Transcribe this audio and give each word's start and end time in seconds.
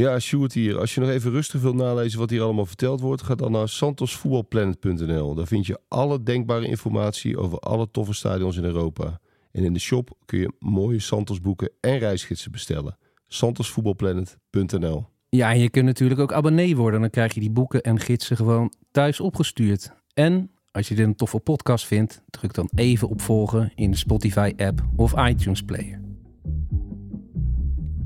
Ja, 0.00 0.18
Sjoerd 0.18 0.52
hier. 0.52 0.78
Als 0.78 0.94
je 0.94 1.00
nog 1.00 1.10
even 1.10 1.30
rustig 1.30 1.60
wilt 1.60 1.74
nalezen 1.74 2.18
wat 2.18 2.30
hier 2.30 2.42
allemaal 2.42 2.66
verteld 2.66 3.00
wordt, 3.00 3.22
ga 3.22 3.34
dan 3.34 3.52
naar 3.52 3.68
santosvoetbalplanet.nl. 3.68 5.34
Daar 5.34 5.46
vind 5.46 5.66
je 5.66 5.80
alle 5.88 6.22
denkbare 6.22 6.66
informatie 6.66 7.38
over 7.38 7.58
alle 7.58 7.90
toffe 7.90 8.12
stadions 8.12 8.56
in 8.56 8.64
Europa. 8.64 9.20
En 9.52 9.64
in 9.64 9.72
de 9.72 9.78
shop 9.78 10.10
kun 10.24 10.38
je 10.38 10.52
mooie 10.58 11.00
Santos 11.00 11.40
boeken 11.40 11.70
en 11.80 11.98
reisgidsen 11.98 12.52
bestellen. 12.52 12.98
santosvoetbalplanet.nl 13.26 15.06
Ja, 15.28 15.52
en 15.52 15.58
je 15.58 15.70
kunt 15.70 15.86
natuurlijk 15.86 16.20
ook 16.20 16.32
abonnee 16.32 16.76
worden. 16.76 17.00
Dan 17.00 17.10
krijg 17.10 17.34
je 17.34 17.40
die 17.40 17.50
boeken 17.50 17.82
en 17.82 18.00
gidsen 18.00 18.36
gewoon 18.36 18.72
thuis 18.90 19.20
opgestuurd. 19.20 19.92
En 20.14 20.50
als 20.70 20.88
je 20.88 20.94
dit 20.94 21.06
een 21.06 21.16
toffe 21.16 21.38
podcast 21.38 21.86
vindt, 21.86 22.22
druk 22.30 22.54
dan 22.54 22.70
even 22.74 23.08
op 23.08 23.20
volgen 23.20 23.72
in 23.74 23.90
de 23.90 23.96
Spotify-app 23.96 24.82
of 24.96 25.28
iTunes-player. 25.28 26.07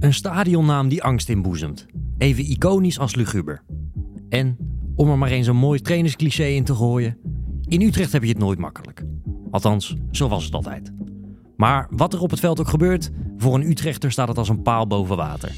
Een 0.03 0.15
stadionnaam 0.15 0.89
die 0.89 1.03
angst 1.03 1.29
inboezemt. 1.29 1.87
Even 2.19 2.51
iconisch 2.51 2.99
als 2.99 3.15
luguber. 3.15 3.63
En, 4.29 4.57
om 4.95 5.11
er 5.11 5.19
maar 5.19 5.31
eens 5.31 5.47
een 5.47 5.57
mooi 5.57 5.81
trainerscliché 5.81 6.45
in 6.45 6.65
te 6.65 6.75
gooien... 6.75 7.19
in 7.69 7.83
Utrecht 7.83 8.13
heb 8.13 8.23
je 8.23 8.29
het 8.29 8.39
nooit 8.39 8.59
makkelijk. 8.59 9.05
Althans, 9.51 9.95
zo 10.11 10.29
was 10.29 10.45
het 10.45 10.55
altijd. 10.55 10.93
Maar 11.57 11.87
wat 11.91 12.13
er 12.13 12.21
op 12.21 12.31
het 12.31 12.41
veld 12.41 12.61
ook 12.61 12.69
gebeurt... 12.69 13.11
voor 13.37 13.55
een 13.55 13.71
Utrechter 13.71 14.13
staat 14.13 14.29
het 14.29 14.39
als 14.39 14.49
een 14.49 14.63
paal 14.63 14.87
boven 14.87 15.17
water. 15.17 15.53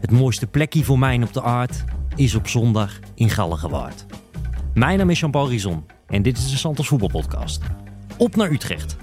Het 0.00 0.10
mooiste 0.10 0.46
plekje 0.46 0.84
voor 0.84 0.98
mij 0.98 1.22
op 1.22 1.32
de 1.32 1.42
aard... 1.42 1.84
is 2.16 2.34
op 2.34 2.48
zondag 2.48 2.98
in 3.14 3.30
Galgenwaard. 3.30 4.06
Mijn 4.74 4.98
naam 4.98 5.10
is 5.10 5.20
Jean-Paul 5.20 5.48
Rizon 5.48 5.84
en 6.06 6.22
dit 6.22 6.38
is 6.38 6.50
de 6.50 6.56
Santos 6.56 6.88
Voetbalpodcast. 6.88 7.62
Op 8.16 8.36
naar 8.36 8.50
Utrecht. 8.50 8.96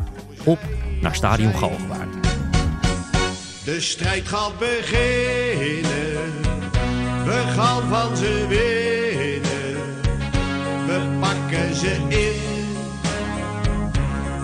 Op 0.46 0.60
naar 1.02 1.16
Stadion 1.16 1.54
Galgenwaard. 1.54 2.23
De 3.66 3.82
strijd 3.82 4.28
gaat 4.28 4.58
beginnen. 4.60 6.32
We 7.26 7.44
gaan 7.56 7.90
van 7.90 8.18
ze 8.18 8.46
winnen. 8.48 9.82
We 10.88 11.18
pakken 11.20 11.76
ze 11.76 11.96
in. 12.08 12.42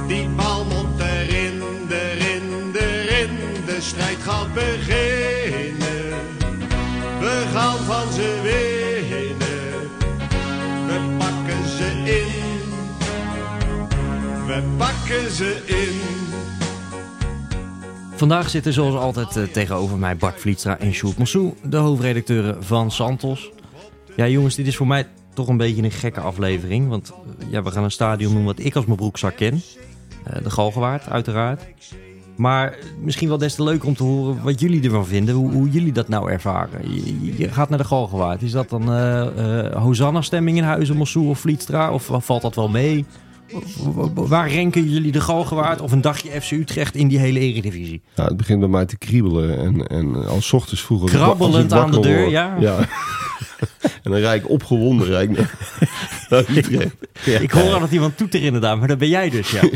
Die 0.08 0.30
bal 0.30 0.66
moet 0.66 1.00
erin, 1.02 1.62
erin, 1.90 2.76
erin. 2.76 3.30
De 3.66 3.78
strijd 3.80 4.18
gaat 4.22 4.54
beginnen. 4.54 6.14
We 7.20 7.46
gaan 7.54 7.78
van 7.78 8.14
ze 8.14 8.40
winnen. 8.44 9.90
We 10.88 11.16
pakken 11.18 11.70
ze 11.78 11.92
in. 12.04 12.74
We 14.46 14.64
pakken 14.78 15.32
ze 15.32 15.62
in. 15.66 16.09
Vandaag 18.20 18.50
zitten 18.50 18.74
zoals 18.74 18.96
altijd 18.96 19.36
eh, 19.36 19.44
tegenover 19.44 19.98
mij 19.98 20.18
Bart 20.18 20.40
Vlietstra 20.40 20.80
en 20.80 20.94
Sjoerd 20.94 21.18
Massou, 21.18 21.54
de 21.64 21.78
hoofdredacteuren 21.78 22.64
van 22.64 22.92
Santos. 22.92 23.52
Ja 24.16 24.28
jongens, 24.28 24.56
dit 24.56 24.68
is 24.68 24.76
voor 24.76 24.88
mij 24.88 25.08
toch 25.34 25.48
een 25.48 25.58
beetje 25.58 25.84
een 25.84 25.92
gekke 25.92 26.20
aflevering, 26.20 26.88
want 26.88 27.12
eh, 27.12 27.52
ja, 27.52 27.64
we 27.64 27.72
gaan 27.72 27.84
een 27.84 27.92
stadion 27.92 28.34
doen 28.34 28.46
wat 28.46 28.60
ik 28.60 28.76
als 28.76 28.86
mijn 28.86 28.98
broekzak 28.98 29.36
ken. 29.36 29.62
Eh, 30.24 30.44
de 30.44 30.50
Galgenwaard, 30.50 31.10
uiteraard. 31.10 31.62
Maar 32.38 32.78
misschien 33.02 33.28
wel 33.28 33.38
des 33.38 33.56
te 33.56 33.64
leuker 33.64 33.88
om 33.88 33.96
te 33.96 34.04
horen 34.04 34.42
wat 34.44 34.60
jullie 34.60 34.84
ervan 34.84 35.06
vinden, 35.06 35.36
hoe, 35.36 35.52
hoe 35.52 35.70
jullie 35.70 35.92
dat 35.92 36.08
nou 36.08 36.32
ervaren. 36.32 36.94
Je, 37.38 37.50
gaat 37.50 37.70
naar 37.70 37.78
de 37.78 37.84
Galgenwaard, 37.84 38.42
is 38.42 38.52
dat 38.52 38.70
dan 38.70 38.94
eh, 38.94 39.72
Hosanna-stemming 39.84 40.58
in 40.58 40.64
Huizen, 40.64 40.98
Massou 40.98 41.28
of 41.28 41.40
Vlietstra, 41.40 41.92
of 41.92 42.10
valt 42.14 42.42
dat 42.42 42.56
wel 42.56 42.70
mee? 42.70 43.06
Waar 44.14 44.50
renken 44.50 44.90
jullie 44.90 45.12
de 45.12 45.22
Galgenwaard 45.22 45.82
of 45.82 45.92
een 45.92 46.02
dagje 46.02 46.42
FC 46.42 46.52
Utrecht 46.52 46.96
in 46.96 47.08
die 47.08 47.20
hele 47.20 47.40
eredivisie? 47.40 48.02
Nou, 48.16 48.28
het 48.28 48.38
begint 48.38 48.60
bij 48.60 48.70
mij 48.70 48.86
te 48.86 48.98
kriebelen. 48.98 49.58
En, 49.58 49.88
en 49.88 50.28
als 50.28 50.48
's 50.48 50.54
ochtends 50.54 50.82
vroeg... 50.84 51.04
Krabbelend 51.10 51.74
aan 51.74 51.92
de 51.92 52.00
deur, 52.00 52.20
word- 52.20 52.32
ja. 52.32 52.58
en 54.04 54.12
dan 54.12 54.16
rijd 54.20 54.44
ik 54.44 54.50
opgewonden 54.50 55.08
rijd 55.08 55.30
ik 55.30 55.38
naar, 55.38 56.46
Utrecht. 56.58 56.96
Ik 57.42 57.52
hoor 57.52 57.74
altijd 57.74 57.92
iemand 57.92 58.18
toeteren 58.18 58.46
inderdaad, 58.46 58.78
maar 58.80 58.88
dat 58.88 58.98
ben 58.98 59.10
jij 59.10 59.30
dus, 59.30 59.52
ja. 59.52 59.62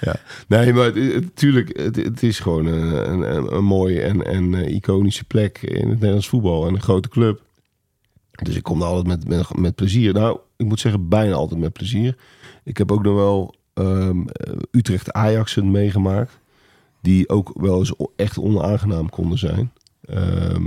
Ja. 0.00 0.16
Nee, 0.48 0.72
maar 0.72 0.92
natuurlijk, 0.96 1.76
het, 1.78 1.96
het 1.96 2.22
is 2.22 2.38
gewoon 2.38 2.66
een, 2.66 3.10
een, 3.12 3.36
een, 3.36 3.54
een 3.54 3.64
mooie 3.64 4.00
en, 4.00 4.26
en 4.26 4.54
eh, 4.54 4.74
iconische 4.74 5.24
plek 5.24 5.58
in 5.62 5.88
het 5.88 5.94
Nederlands 5.98 6.28
voetbal. 6.28 6.66
En 6.66 6.74
een 6.74 6.82
grote 6.82 7.08
club. 7.08 7.40
Dus 8.42 8.54
ik 8.56 8.62
kom 8.62 8.78
daar 8.78 8.88
altijd 8.88 9.06
met, 9.06 9.28
met, 9.28 9.56
met 9.58 9.74
plezier. 9.74 10.12
Nou, 10.12 10.38
ik 10.58 10.66
moet 10.66 10.80
zeggen, 10.80 11.08
bijna 11.08 11.34
altijd 11.34 11.60
met 11.60 11.72
plezier. 11.72 12.16
Ik 12.64 12.78
heb 12.78 12.92
ook 12.92 13.02
nog 13.02 13.14
wel 13.14 13.54
ehm, 13.74 14.26
eh, 14.26 14.56
Utrecht-Ajaxen 14.70 15.70
meegemaakt. 15.70 16.40
Die 17.00 17.28
ook 17.28 17.52
wel 17.54 17.78
eens 17.78 17.94
echt 18.16 18.38
onaangenaam 18.38 19.10
konden 19.10 19.38
zijn. 19.38 19.72
Ehm, 20.00 20.66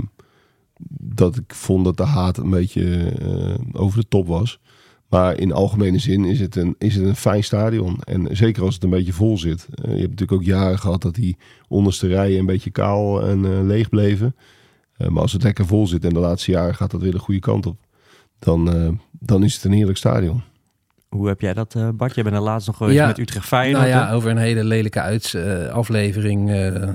dat 0.98 1.36
ik 1.36 1.54
vond 1.54 1.84
dat 1.84 1.96
de 1.96 2.04
haat 2.04 2.36
een 2.36 2.50
beetje 2.50 3.10
eh, 3.10 3.80
over 3.82 4.00
de 4.00 4.08
top 4.08 4.26
was. 4.26 4.60
Maar 5.08 5.38
in 5.38 5.52
algemene 5.52 5.98
zin 5.98 6.24
is 6.24 6.40
het, 6.40 6.56
een, 6.56 6.74
is 6.78 6.94
het 6.94 7.04
een 7.04 7.16
fijn 7.16 7.44
stadion. 7.44 8.00
En 8.02 8.36
zeker 8.36 8.62
als 8.62 8.74
het 8.74 8.84
een 8.84 8.90
beetje 8.90 9.12
vol 9.12 9.38
zit. 9.38 9.68
Eh, 9.74 9.84
je 9.84 10.00
hebt 10.00 10.10
natuurlijk 10.10 10.32
ook 10.32 10.44
jaren 10.44 10.78
gehad 10.78 11.02
dat 11.02 11.14
die 11.14 11.36
onderste 11.68 12.06
rijen 12.06 12.38
een 12.38 12.46
beetje 12.46 12.70
kaal 12.70 13.22
en 13.22 13.66
leeg 13.66 13.88
bleven. 13.88 14.36
Maar 14.96 15.22
als 15.22 15.32
het 15.32 15.42
lekker 15.42 15.66
vol 15.66 15.86
zit 15.86 16.04
en 16.04 16.14
de 16.14 16.20
laatste 16.20 16.50
jaren 16.50 16.74
gaat 16.74 16.90
dat 16.90 17.02
weer 17.02 17.12
de 17.12 17.18
goede 17.18 17.40
kant 17.40 17.66
op. 17.66 17.78
Dan, 18.38 18.68
dan 19.24 19.44
is 19.44 19.54
het 19.54 19.64
een 19.64 19.72
heerlijk 19.72 19.98
stadion. 19.98 20.42
Hoe 21.08 21.28
heb 21.28 21.40
jij 21.40 21.54
dat, 21.54 21.74
eh, 21.74 21.88
Bart? 21.88 22.14
Jij 22.14 22.24
bent 22.24 22.36
er 22.36 22.42
laatst 22.42 22.66
nog 22.66 22.76
geweest 22.76 22.96
Ja, 22.96 23.06
met 23.06 23.18
Utrecht 23.18 23.46
Feyenoord. 23.46 23.84
Nou 23.84 23.96
ja, 23.96 24.06
hè? 24.06 24.14
over 24.14 24.30
een 24.30 24.36
hele 24.36 24.64
lelijke 24.64 25.00
uits, 25.00 25.34
eh, 25.34 25.68
aflevering 25.68 26.50
eh, 26.50 26.90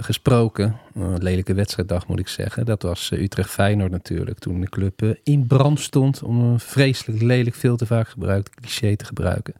gesproken. 0.00 0.76
Een 0.94 1.22
lelijke 1.22 1.54
wedstrijddag 1.54 2.06
moet 2.06 2.18
ik 2.18 2.28
zeggen. 2.28 2.66
Dat 2.66 2.82
was 2.82 3.10
eh, 3.10 3.22
Utrecht-Feyenoord 3.22 3.90
natuurlijk. 3.90 4.38
Toen 4.38 4.60
de 4.60 4.68
club 4.68 5.16
in 5.22 5.46
brand 5.46 5.80
stond. 5.80 6.22
Om 6.22 6.40
een 6.40 6.60
vreselijk 6.60 7.22
lelijk, 7.22 7.56
veel 7.56 7.76
te 7.76 7.86
vaak 7.86 8.08
gebruikt 8.08 8.50
cliché 8.50 8.96
te 8.96 9.04
gebruiken. 9.04 9.54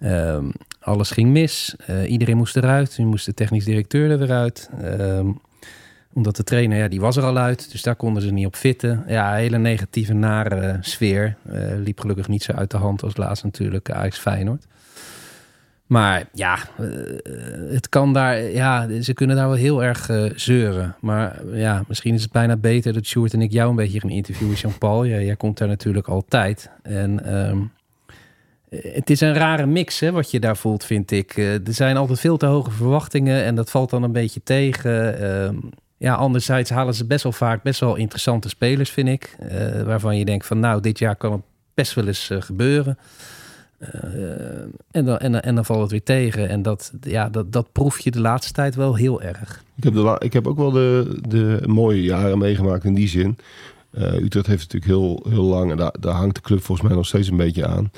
Ehm, 0.00 0.50
alles 0.80 1.10
ging 1.10 1.30
mis. 1.30 1.74
Eh, 1.86 2.10
iedereen 2.10 2.36
moest 2.36 2.56
eruit. 2.56 2.98
Nu 2.98 3.04
moest 3.04 3.26
de 3.26 3.34
technisch 3.34 3.64
directeur 3.64 4.10
er 4.10 4.18
weer 4.18 4.32
uit. 4.32 4.70
Ehm, 4.82 5.30
omdat 6.12 6.36
de 6.36 6.44
trainer, 6.44 6.78
ja, 6.78 6.88
die 6.88 7.00
was 7.00 7.16
er 7.16 7.22
al 7.22 7.36
uit. 7.36 7.70
Dus 7.70 7.82
daar 7.82 7.96
konden 7.96 8.22
ze 8.22 8.30
niet 8.30 8.46
op 8.46 8.56
fitten. 8.56 9.04
Ja, 9.06 9.34
hele 9.34 9.58
negatieve, 9.58 10.12
nare 10.12 10.78
sfeer. 10.80 11.36
Eh, 11.48 11.60
liep 11.84 12.00
gelukkig 12.00 12.28
niet 12.28 12.42
zo 12.42 12.52
uit 12.52 12.70
de 12.70 12.76
hand 12.76 13.02
als 13.02 13.16
laatst 13.16 13.44
natuurlijk 13.44 13.90
Ajax 13.90 14.18
Feyenoord. 14.18 14.66
Maar 15.86 16.28
ja, 16.32 16.58
eh, 16.78 16.86
het 17.70 17.88
kan 17.88 18.12
daar, 18.12 18.42
ja, 18.42 19.02
ze 19.02 19.14
kunnen 19.14 19.36
daar 19.36 19.48
wel 19.48 19.56
heel 19.56 19.84
erg 19.84 20.08
eh, 20.08 20.24
zeuren. 20.34 20.96
Maar 21.00 21.40
ja, 21.52 21.84
misschien 21.88 22.14
is 22.14 22.22
het 22.22 22.32
bijna 22.32 22.56
beter 22.56 22.92
dat 22.92 23.06
Sjoerd 23.06 23.32
en 23.32 23.42
ik 23.42 23.52
jou 23.52 23.70
een 23.70 23.76
beetje 23.76 24.00
gaan 24.00 24.10
interviewen, 24.10 24.56
Jean-Paul. 24.56 25.04
Ja, 25.04 25.20
jij 25.20 25.36
komt 25.36 25.58
daar 25.58 25.68
natuurlijk 25.68 26.08
altijd. 26.08 26.70
En 26.82 27.24
ehm, 27.24 27.58
eh, 28.70 28.94
het 28.94 29.10
is 29.10 29.20
een 29.20 29.34
rare 29.34 29.66
mix, 29.66 30.00
hè, 30.00 30.12
wat 30.12 30.30
je 30.30 30.40
daar 30.40 30.56
voelt, 30.56 30.84
vind 30.84 31.10
ik. 31.10 31.36
Eh, 31.36 31.54
er 31.54 31.74
zijn 31.74 31.96
altijd 31.96 32.20
veel 32.20 32.36
te 32.36 32.46
hoge 32.46 32.70
verwachtingen 32.70 33.44
en 33.44 33.54
dat 33.54 33.70
valt 33.70 33.90
dan 33.90 34.02
een 34.02 34.12
beetje 34.12 34.42
tegen. 34.42 35.20
Ehm, 35.20 35.56
ja, 36.00 36.14
anderzijds 36.14 36.70
halen 36.70 36.94
ze 36.94 37.04
best 37.04 37.22
wel 37.22 37.32
vaak 37.32 37.62
best 37.62 37.80
wel 37.80 37.96
interessante 37.96 38.48
spelers, 38.48 38.90
vind 38.90 39.08
ik. 39.08 39.36
eh, 39.38 39.82
waarvan 39.82 40.18
je 40.18 40.24
denkt 40.24 40.46
van, 40.46 40.60
nou, 40.60 40.80
dit 40.80 40.98
jaar 40.98 41.16
kan 41.16 41.32
het 41.32 41.40
best 41.74 41.94
wel 41.94 42.06
eens 42.06 42.30
eh, 42.30 42.40
gebeuren. 42.40 42.98
Eh, 43.78 43.90
en, 44.90 45.04
dan, 45.04 45.18
en, 45.18 45.42
en 45.42 45.54
dan 45.54 45.64
valt 45.64 45.80
het 45.80 45.90
weer 45.90 46.02
tegen. 46.02 46.48
En 46.48 46.62
dat, 46.62 46.92
ja, 47.00 47.28
dat, 47.28 47.52
dat 47.52 47.72
proef 47.72 47.98
je 47.98 48.10
de 48.10 48.20
laatste 48.20 48.52
tijd 48.52 48.74
wel 48.74 48.94
heel 48.94 49.22
erg. 49.22 49.64
Ik 49.76 49.84
heb, 49.84 49.94
de, 49.94 50.16
ik 50.18 50.32
heb 50.32 50.46
ook 50.46 50.56
wel 50.56 50.70
de, 50.70 51.18
de 51.28 51.62
mooie 51.66 52.02
jaren 52.02 52.38
meegemaakt 52.38 52.84
in 52.84 52.94
die 52.94 53.08
zin. 53.08 53.38
Utrecht 53.98 54.46
heeft 54.46 54.72
natuurlijk 54.72 54.84
heel, 54.84 55.26
heel 55.28 55.44
lang, 55.44 55.70
en 55.70 55.76
daar, 55.76 55.94
daar 56.00 56.14
hangt 56.14 56.34
de 56.34 56.40
club 56.40 56.62
volgens 56.62 56.88
mij 56.88 56.96
nog 56.96 57.06
steeds 57.06 57.28
een 57.28 57.36
beetje 57.36 57.66
aan. 57.66 57.90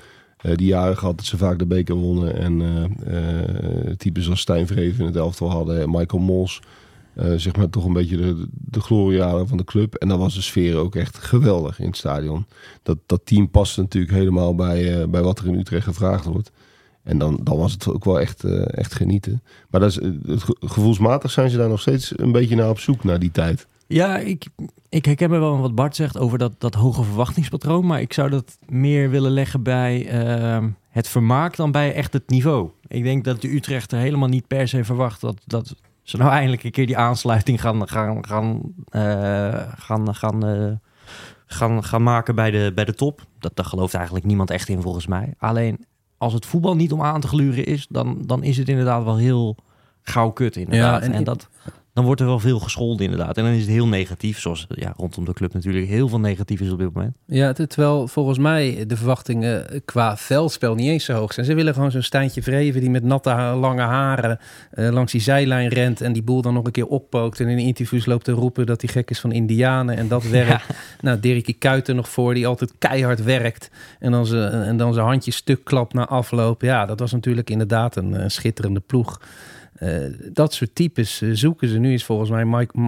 Die 0.42 0.66
jaren 0.66 0.98
gehad 0.98 1.16
dat 1.16 1.26
ze 1.26 1.36
vaak 1.36 1.58
de 1.58 1.66
beker 1.66 1.94
wonnen. 1.94 2.36
En 2.36 2.62
eh 3.06 3.42
eh, 3.90 3.96
types 3.96 4.30
als 4.30 4.40
Stijn 4.40 4.66
Vreven 4.66 5.00
in 5.00 5.06
het 5.06 5.16
elftal 5.16 5.50
hadden. 5.50 5.90
Michael 5.90 6.22
Mols. 6.22 6.60
Eh, 7.14 7.32
zeg 7.36 7.56
maar 7.56 7.70
toch 7.70 7.84
een 7.84 7.92
beetje 7.92 8.16
de, 8.16 8.46
de 8.50 8.80
gloriejaren 8.80 9.48
van 9.48 9.56
de 9.56 9.64
club. 9.64 9.94
En 9.94 10.08
dan 10.08 10.18
was 10.18 10.34
de 10.34 10.40
sfeer 10.40 10.76
ook 10.76 10.94
echt 10.94 11.18
geweldig 11.18 11.78
in 11.78 11.86
het 11.86 11.96
stadion. 11.96 12.46
Dat, 12.82 12.98
dat 13.06 13.20
team 13.24 13.50
past 13.50 13.76
natuurlijk 13.76 14.12
helemaal 14.12 14.54
bij, 14.54 15.00
eh, 15.00 15.08
bij 15.08 15.22
wat 15.22 15.38
er 15.38 15.46
in 15.46 15.58
Utrecht 15.58 15.84
gevraagd 15.84 16.24
wordt. 16.24 16.50
En 17.02 17.18
dan, 17.18 17.40
dan 17.42 17.56
was 17.56 17.72
het 17.72 17.88
ook 17.88 18.04
wel 18.04 18.20
echt, 18.20 18.44
eh, 18.44 18.78
echt 18.78 18.94
genieten. 18.94 19.42
Maar 19.70 19.80
dat 19.80 19.90
is, 19.90 19.98
gevoelsmatig 20.60 21.30
zijn 21.30 21.50
ze 21.50 21.56
daar 21.56 21.68
nog 21.68 21.80
steeds 21.80 22.12
een 22.16 22.32
beetje 22.32 22.56
naar 22.56 22.70
op 22.70 22.78
zoek 22.78 23.04
naar 23.04 23.18
die 23.18 23.30
tijd. 23.30 23.66
Ja, 23.86 24.18
ik, 24.18 24.46
ik 24.88 25.04
herken 25.04 25.30
me 25.30 25.38
wel 25.38 25.58
wat 25.58 25.74
Bart 25.74 25.96
zegt 25.96 26.18
over 26.18 26.38
dat, 26.38 26.52
dat 26.58 26.74
hoge 26.74 27.02
verwachtingspatroon. 27.02 27.86
Maar 27.86 28.00
ik 28.00 28.12
zou 28.12 28.30
dat 28.30 28.58
meer 28.68 29.10
willen 29.10 29.30
leggen 29.30 29.62
bij 29.62 30.06
ehm, 30.06 30.68
het 30.88 31.08
vermaak 31.08 31.56
dan 31.56 31.70
bij 31.70 31.94
echt 31.94 32.12
het 32.12 32.28
niveau. 32.30 32.70
Ik 32.86 33.02
denk 33.02 33.24
dat 33.24 33.40
de 33.40 33.54
Utrechter 33.54 33.98
helemaal 33.98 34.28
niet 34.28 34.46
per 34.46 34.68
se 34.68 34.84
verwacht 34.84 35.20
dat, 35.20 35.40
dat 35.46 35.74
ze 36.02 36.16
nou 36.16 36.30
eindelijk 36.30 36.64
een 36.64 36.70
keer 36.70 36.86
die 36.86 36.96
aansluiting 36.96 37.60
gaan, 37.60 37.88
gaan, 37.88 38.26
gaan, 38.26 38.60
eh, 38.88 39.72
gaan, 39.76 40.14
gaan, 40.14 40.46
eh, 40.46 40.72
gaan, 41.46 41.84
gaan 41.84 42.02
maken 42.02 42.34
bij 42.34 42.50
de, 42.50 42.72
bij 42.74 42.84
de 42.84 42.94
top. 42.94 43.20
Dat, 43.38 43.56
daar 43.56 43.66
gelooft 43.66 43.94
eigenlijk 43.94 44.24
niemand 44.24 44.50
echt 44.50 44.68
in 44.68 44.82
volgens 44.82 45.06
mij. 45.06 45.34
Alleen 45.38 45.84
als 46.18 46.32
het 46.32 46.46
voetbal 46.46 46.76
niet 46.76 46.92
om 46.92 47.02
aan 47.02 47.20
te 47.20 47.28
gluren 47.28 47.64
is, 47.66 47.86
dan, 47.88 48.22
dan 48.26 48.42
is 48.42 48.56
het 48.56 48.68
inderdaad 48.68 49.04
wel 49.04 49.16
heel 49.16 49.56
gauw 50.02 50.30
kut 50.30 50.56
inderdaad. 50.56 51.00
Ja, 51.00 51.06
en 51.06 51.12
en, 51.12 51.20
ik- 51.20 51.26
dat, 51.26 51.48
dan 51.92 52.04
wordt 52.04 52.20
er 52.20 52.26
wel 52.26 52.38
veel 52.38 52.58
gescholden 52.58 53.04
inderdaad. 53.04 53.36
En 53.36 53.44
dan 53.44 53.52
is 53.52 53.60
het 53.60 53.70
heel 53.70 53.86
negatief, 53.86 54.40
zoals 54.40 54.66
ja, 54.68 54.94
rondom 54.96 55.24
de 55.24 55.32
club 55.32 55.52
natuurlijk 55.52 55.86
heel 55.86 56.08
veel 56.08 56.20
negatief 56.20 56.60
is 56.60 56.70
op 56.70 56.78
dit 56.78 56.92
moment. 56.92 57.16
Ja, 57.26 57.52
terwijl 57.52 58.08
volgens 58.08 58.38
mij 58.38 58.84
de 58.86 58.96
verwachtingen 58.96 59.82
qua 59.84 60.16
veldspel 60.16 60.74
niet 60.74 60.88
eens 60.88 61.04
zo 61.04 61.12
hoog 61.12 61.32
zijn. 61.32 61.46
Ze 61.46 61.54
willen 61.54 61.74
gewoon 61.74 61.90
zo'n 61.90 62.02
Stijntje 62.02 62.42
Vreven 62.42 62.80
die 62.80 62.90
met 62.90 63.04
natte 63.04 63.30
lange 63.34 63.82
haren 63.82 64.38
eh, 64.70 64.88
langs 64.88 65.12
die 65.12 65.20
zijlijn 65.20 65.68
rent 65.68 66.00
en 66.00 66.12
die 66.12 66.22
boel 66.22 66.42
dan 66.42 66.54
nog 66.54 66.64
een 66.64 66.72
keer 66.72 66.86
oppookt 66.86 67.40
en 67.40 67.48
in 67.48 67.58
interviews 67.58 68.06
loopt 68.06 68.24
te 68.24 68.32
roepen 68.32 68.66
dat 68.66 68.80
hij 68.80 68.90
gek 68.90 69.10
is 69.10 69.20
van 69.20 69.32
Indianen 69.32 69.96
en 69.96 70.08
dat 70.08 70.28
werkt. 70.38 70.66
Nou, 71.00 71.20
Dirkie 71.20 71.54
Kuiten 71.54 71.96
nog 71.96 72.08
voor 72.08 72.34
die 72.34 72.46
altijd 72.46 72.72
keihard 72.78 73.22
werkt 73.22 73.70
en 73.98 74.10
dan 74.10 74.26
zijn 74.26 74.52
en 74.52 74.76
dan 74.76 74.94
zijn 74.94 75.06
handje 75.06 75.30
stuk 75.30 75.64
klapt 75.64 75.94
na 75.94 76.06
afloop. 76.06 76.62
Ja, 76.62 76.86
dat 76.86 77.00
was 77.00 77.12
natuurlijk 77.12 77.50
inderdaad 77.50 77.96
een, 77.96 78.14
eh, 78.14 78.28
schitterende 78.28 78.80
ploeg. 78.80 79.20
Eh, 79.82 80.04
dat 80.32 80.54
soort 80.54 80.74
types 80.74 81.22
eh, 81.22 81.30
zoeken 81.32 81.68
ze. 81.68 81.78
Nu 81.78 81.92
is 81.92 82.04
volgens 82.04 82.30
mij 82.30 82.44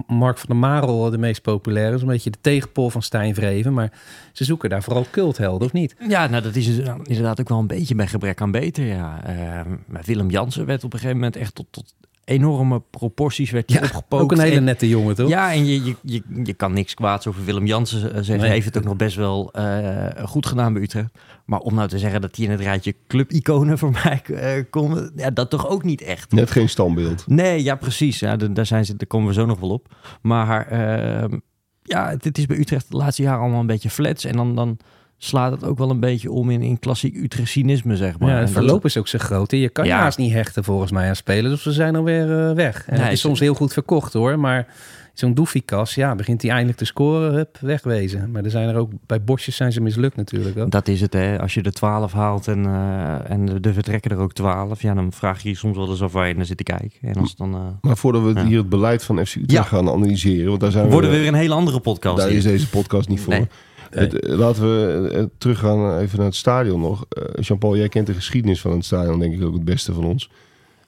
Mark 0.07 0.37
van 0.37 0.47
der 0.47 0.55
Marel 0.55 1.09
de 1.09 1.17
meest 1.17 1.41
populaire. 1.41 1.95
Is 1.95 2.01
een 2.01 2.07
beetje 2.07 2.29
de 2.29 2.37
tegenpol 2.41 2.89
van 2.89 3.01
Stijn 3.01 3.35
Vreven. 3.35 3.73
Maar 3.73 3.91
ze 4.33 4.43
zoeken 4.43 4.69
daar 4.69 4.83
vooral 4.83 5.05
culthelden, 5.11 5.67
of 5.67 5.73
niet? 5.73 5.95
Ja, 6.07 6.27
nou 6.27 6.43
dat 6.43 6.55
is 6.55 6.65
dus, 6.65 6.85
nou, 6.85 6.99
inderdaad 7.03 7.39
ook 7.39 7.49
wel 7.49 7.59
een 7.59 7.67
beetje 7.67 7.95
bij 7.95 8.07
gebrek 8.07 8.41
aan 8.41 8.51
beter. 8.51 8.85
Ja. 8.85 9.23
Eh, 9.23 9.61
Willem 10.05 10.29
Jansen 10.29 10.65
werd 10.65 10.83
op 10.83 10.93
een 10.93 10.99
gegeven 10.99 11.19
moment 11.19 11.35
echt 11.35 11.55
tot, 11.55 11.67
tot 11.69 11.93
enorme 12.25 12.81
proporties 12.89 13.51
werd 13.51 13.69
hij 13.73 13.81
opgepookt. 13.83 14.23
ook 14.23 14.31
een 14.31 14.39
hele 14.39 14.55
En- 14.55 14.63
nette 14.63 14.87
jongen, 14.89 15.15
toch? 15.15 15.29
Ja, 15.29 15.51
en 15.53 15.65
je, 15.65 15.83
je, 15.83 15.95
je, 16.01 16.21
je 16.43 16.53
kan 16.53 16.73
niks 16.73 16.93
kwaads 16.93 17.27
over 17.27 17.45
Willem 17.45 17.65
Jansen 17.65 17.99
eh, 18.01 18.05
zeggen. 18.15 18.27
Nee. 18.35 18.39
Hij 18.39 18.49
heeft 18.53 18.65
het 18.65 18.77
ook 18.77 18.83
nog 18.83 18.95
best 18.95 19.15
wel 19.15 19.51
eh, 19.53 20.23
goed 20.25 20.45
gedaan 20.45 20.73
bij 20.73 20.81
Utrecht. 20.81 21.17
Maar 21.45 21.59
om 21.59 21.75
nou 21.75 21.87
te 21.87 21.99
zeggen 21.99 22.21
dat 22.21 22.35
hij 22.35 22.45
in 22.45 22.51
het 22.51 22.59
rijtje 22.59 22.95
clubiconen 23.07 23.77
voor 23.77 23.91
mij 24.03 24.21
eh 24.35 24.63
komt, 24.69 25.11
ja, 25.15 25.29
dat 25.31 25.49
toch 25.49 25.67
ook 25.67 25.83
niet 25.83 26.01
echt. 26.01 26.31
Net 26.31 26.51
geen 26.51 26.69
standbeeld. 26.69 27.27
Nee, 27.27 27.63
ja, 27.63 27.75
precies. 27.75 28.19
Ja, 28.19 28.35
da- 28.35 28.47
daar, 28.47 28.65
zijn 28.65 28.85
ze, 28.85 28.95
daar 28.95 29.07
komen 29.07 29.27
we 29.27 29.33
zo 29.33 29.45
nog 29.45 29.59
wel 29.59 29.69
op. 29.69 29.95
Maar 30.21 30.67
ehm, 30.67 31.37
ja, 31.83 32.09
het, 32.09 32.23
het 32.23 32.37
is 32.37 32.45
bij 32.45 32.57
Utrecht 32.57 32.91
de 32.91 32.97
laatste 32.97 33.21
jaren 33.21 33.39
allemaal 33.41 33.59
een 33.59 33.67
beetje 33.67 33.89
flats. 33.89 34.25
En 34.25 34.35
dan, 34.35 34.55
dan 34.55 34.77
slaat 35.17 35.51
het 35.51 35.63
ook 35.63 35.77
wel 35.77 35.89
een 35.89 35.99
beetje 35.99 36.31
om 36.31 36.49
in, 36.49 36.61
in 36.61 36.79
klassiek 36.79 37.15
Utrecht 37.15 37.49
cynisme, 37.49 37.95
zeg 37.97 38.19
maar. 38.19 38.29
Ja, 38.29 38.35
En 38.35 38.41
het 38.41 38.51
verloop 38.51 38.85
is 38.85 38.97
ook 38.97 39.07
zo 39.07 39.17
groot. 39.19 39.51
hè. 39.51 39.57
Je 39.57 39.69
kan 39.69 39.85
Ja. 39.85 39.97
haast 39.99 40.17
niet 40.17 40.33
hechten 40.33 40.63
volgens 40.63 40.91
mij 40.91 41.07
aan 41.07 41.15
spelers. 41.15 41.53
Of 41.53 41.59
ze 41.59 41.71
zijn 41.71 41.95
alweer 41.95 42.47
eh, 42.49 42.55
weg. 42.55 42.85
En 42.87 42.93
Nee, 42.93 43.03
het 43.03 43.11
is 43.13 43.19
soms 43.19 43.39
heel 43.39 43.53
goed 43.53 43.73
verkocht 43.73 44.13
hoor. 44.13 44.39
Maar 44.39 44.67
zo'n 45.13 45.33
Doefikas, 45.33 45.95
ja, 45.95 46.15
begint 46.15 46.41
hij 46.41 46.51
eindelijk 46.51 46.77
te 46.77 46.85
scoren. 46.85 47.33
Hup, 47.33 47.57
wegwezen. 47.61 48.31
Maar 48.31 48.43
er 48.43 48.49
zijn 48.49 48.69
er 48.69 48.75
ook, 48.75 48.91
bij 49.05 49.23
Bosjes 49.23 49.55
zijn 49.55 49.71
ze 49.71 49.81
mislukt 49.81 50.15
natuurlijk. 50.15 50.57
Ook. 50.57 50.71
Dat 50.71 50.87
is 50.87 51.01
het, 51.01 51.13
hè. 51.13 51.39
Als 51.41 51.53
je 51.53 51.61
er 51.61 51.71
12 51.73 52.11
haalt 52.13 52.47
en, 52.47 52.65
eh, 52.65 53.29
en 53.31 53.45
de- 53.45 53.57
er 53.61 53.73
vertrekken 53.73 54.11
er 54.11 54.17
ook 54.17 54.33
12, 54.33 54.81
ja, 54.81 54.93
dan 54.93 55.11
vraag 55.11 55.43
je 55.43 55.49
je 55.49 55.55
soms 55.55 55.77
wel 55.77 55.89
eens 55.89 56.01
af 56.01 56.11
waar 56.11 56.27
je 56.27 56.35
naar 56.35 56.45
zit 56.45 56.57
te 56.57 56.63
kijken. 56.63 56.91
En 57.01 57.15
als 57.15 57.35
dan, 57.35 57.53
eh, 57.53 57.59
Maar 57.81 57.97
voordat 57.97 58.23
we 58.23 58.33
Ja. 58.33 58.45
hier 58.45 58.57
het 58.57 58.69
beleid 58.69 59.03
van 59.03 59.25
FC 59.25 59.35
Utrecht 59.35 59.51
Ja. 59.51 59.63
gaan 59.63 59.89
analyseren, 59.89 60.47
want 60.49 60.59
daar 60.61 60.71
zijn 60.71 60.89
worden 60.89 61.09
we 61.09 61.15
we, 61.15 61.21
weer 61.21 61.31
een 61.31 61.39
hele 61.39 61.53
andere 61.53 61.79
podcast. 61.79 62.17
daar 62.17 62.27
hier. 62.27 62.37
is 62.37 62.43
deze 62.43 62.69
podcast 62.69 63.09
niet 63.09 63.19
voor. 63.21 63.33
Nee. 63.33 63.47
Het, 63.89 64.19
eh, 64.19 64.37
laten 64.37 64.63
we 64.63 65.09
eh, 65.13 65.23
teruggaan 65.37 65.97
even 65.97 66.17
naar 66.17 66.27
het 66.27 66.35
stadion 66.35 66.79
nog. 66.81 67.05
Eh, 67.09 67.23
Jean-Paul, 67.43 67.77
jij 67.77 67.89
kent 67.89 68.07
de 68.07 68.13
geschiedenis 68.13 68.61
van 68.61 68.71
het 68.71 68.85
stadion 68.85 69.19
denk 69.19 69.33
ik 69.33 69.43
ook 69.43 69.53
het 69.53 69.65
beste 69.65 69.93
van 69.93 70.05
ons. 70.05 70.29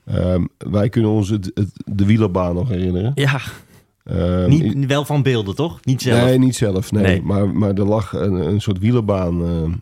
Ehm, 0.06 0.46
wij 0.58 0.90
kunnen 0.90 1.12
ons 1.12 1.30
het, 1.30 1.52
het- 1.54 1.72
de 1.86 2.06
wielerbaan 2.06 2.56
nog 2.56 2.70
herinneren. 2.70 3.12
Ja, 3.16 3.40
Ehm, 4.04 4.50
niet, 4.50 4.86
wel 4.86 5.06
van 5.06 5.22
beelden, 5.24 5.56
toch? 5.56 5.86
Niet 5.86 6.02
zelf. 6.02 6.24
Nee, 6.26 6.40
niet 6.40 6.56
zelf. 6.56 6.92
Nee. 6.92 7.04
Nee. 7.04 7.22
Maar, 7.22 7.50
maar 7.50 7.74
er 7.74 7.86
lag 7.88 8.14
een, 8.14 8.34
een 8.34 8.62
soort 8.62 8.80
wielerbaan 8.80 9.42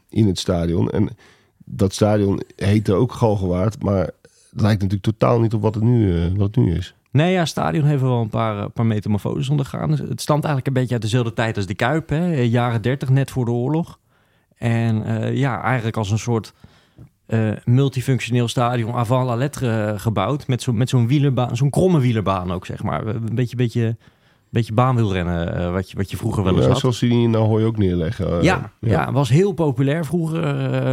in 0.09 0.27
het 0.27 0.39
stadion. 0.39 0.89
En 0.89 1.09
dat 1.65 1.93
stadion 1.93 2.41
heette 2.55 2.93
ook 2.93 3.11
Galgenwaard. 3.11 3.83
Maar 3.83 4.03
het 4.51 4.61
lijkt 4.61 4.81
natuurlijk 4.81 5.03
totaal 5.03 5.39
niet 5.39 5.53
op 5.53 5.61
wat 5.61 5.75
het 5.75 5.83
nu, 5.83 6.29
wat 6.37 6.55
het 6.55 6.65
nu 6.65 6.75
is. 6.75 6.95
Nee, 7.15 7.31
ja, 7.31 7.39
het 7.39 7.47
stadion 7.47 7.85
heeft 7.85 8.01
wel 8.01 8.21
een 8.21 8.29
paar, 8.29 8.57
eh, 8.57 8.65
paar 8.73 8.85
metamorfoses 8.85 9.49
ondergaan. 9.49 9.89
Dus 9.89 9.99
het 9.99 10.21
stamt 10.21 10.43
eigenlijk 10.43 10.67
een 10.67 10.81
beetje 10.81 10.93
uit 10.93 11.01
dezelfde 11.01 11.33
tijd 11.33 11.55
als 11.55 11.65
de 11.65 11.75
Kuip. 11.75 12.09
Hè? 12.09 12.31
eh, 12.31 12.51
Jaren 12.51 12.81
30, 12.81 13.09
net 13.09 13.31
voor 13.31 13.45
de 13.45 13.51
oorlog. 13.51 13.99
En 14.57 15.05
eh, 15.05 15.35
ja, 15.35 15.61
eigenlijk 15.61 15.97
als 15.97 16.11
een 16.11 16.19
soort 16.19 16.53
multifunctioneel 17.65 18.47
stadion 18.47 18.93
avant 18.93 19.27
la 19.27 19.35
lettre 19.35 19.93
gebouwd. 19.97 20.47
Met 20.47 20.61
zo'n 20.61 20.77
met 20.77 20.89
zo'n 20.89 21.07
wielenbaan, 21.07 21.57
zo'n 21.57 21.69
kromme 21.69 21.99
wielerbaan 21.99 22.51
ook, 22.51 22.65
zeg 22.65 22.83
maar. 22.83 23.07
Een 23.07 23.35
beetje, 23.35 23.55
beetje, 23.55 23.97
beetje 24.49 24.73
baanwielrennen, 24.73 25.55
eh, 25.55 25.71
wat, 25.71 25.89
je, 25.91 25.97
wat 25.97 26.11
je 26.11 26.17
vroeger 26.17 26.43
wel 26.43 26.53
eens 26.53 26.63
Ja, 26.63 26.69
had. 26.69 26.79
zoals 26.79 26.99
die 26.99 27.11
in 27.11 27.35
Ahoy 27.35 27.63
ook 27.63 27.77
neerleggen. 27.77 28.43
Ja, 28.43 28.71
ja. 28.79 29.11
was 29.11 29.29
heel 29.29 29.51
populair 29.51 30.05
vroeger 30.05 30.43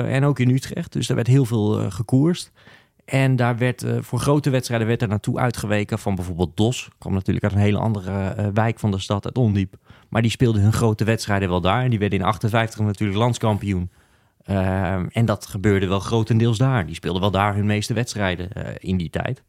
en 0.05 0.25
ook 0.25 0.39
in 0.39 0.51
Utrecht. 0.51 0.93
Dus 0.93 1.07
daar 1.07 1.17
werd 1.17 1.29
heel 1.29 1.45
veel 1.45 1.91
gekoerst. 1.91 2.53
En 3.05 3.37
daar 3.37 3.59
werd 3.59 3.83
eh, 3.83 3.97
voor 4.01 4.19
grote 4.19 4.51
wedstrijden 4.51 4.87
werd 4.87 5.03
er 5.03 5.09
naartoe 5.09 5.39
uitgeweken 5.39 5.99
van 5.99 6.15
bijvoorbeeld 6.15 6.57
DOS. 6.57 6.89
Kwam 6.99 7.13
natuurlijk 7.13 7.45
uit 7.45 7.55
een 7.55 7.61
hele 7.61 7.79
andere 7.79 8.29
eh, 8.29 8.47
wijk 8.55 8.79
van 8.79 8.91
de 8.91 8.99
stad, 8.99 9.25
uit 9.25 9.39
Ondiep. 9.39 9.75
Maar 10.09 10.23
die 10.23 10.31
speelden 10.31 10.63
hun 10.63 10.73
grote 10.73 11.05
wedstrijden 11.05 11.49
wel 11.49 11.61
daar. 11.61 11.83
En 11.83 11.91
die 11.91 11.99
werden 11.99 12.19
in 12.19 12.25
58 12.25 12.81
natuurlijk 12.81 13.19
landskampioen. 13.19 13.91
Ehm, 14.45 15.07
en 15.11 15.25
dat 15.25 15.47
gebeurde 15.47 15.87
wel 15.87 16.01
grotendeels 16.01 16.59
daar. 16.59 16.87
Die 16.87 16.95
speelden 16.95 17.21
wel 17.21 17.31
daar 17.31 17.55
hun 17.55 17.67
meeste 17.67 17.95
wedstrijden 17.95 18.53
eh, 18.53 18.75
in 18.79 18.97
die 18.97 19.11
tijd. 19.11 19.43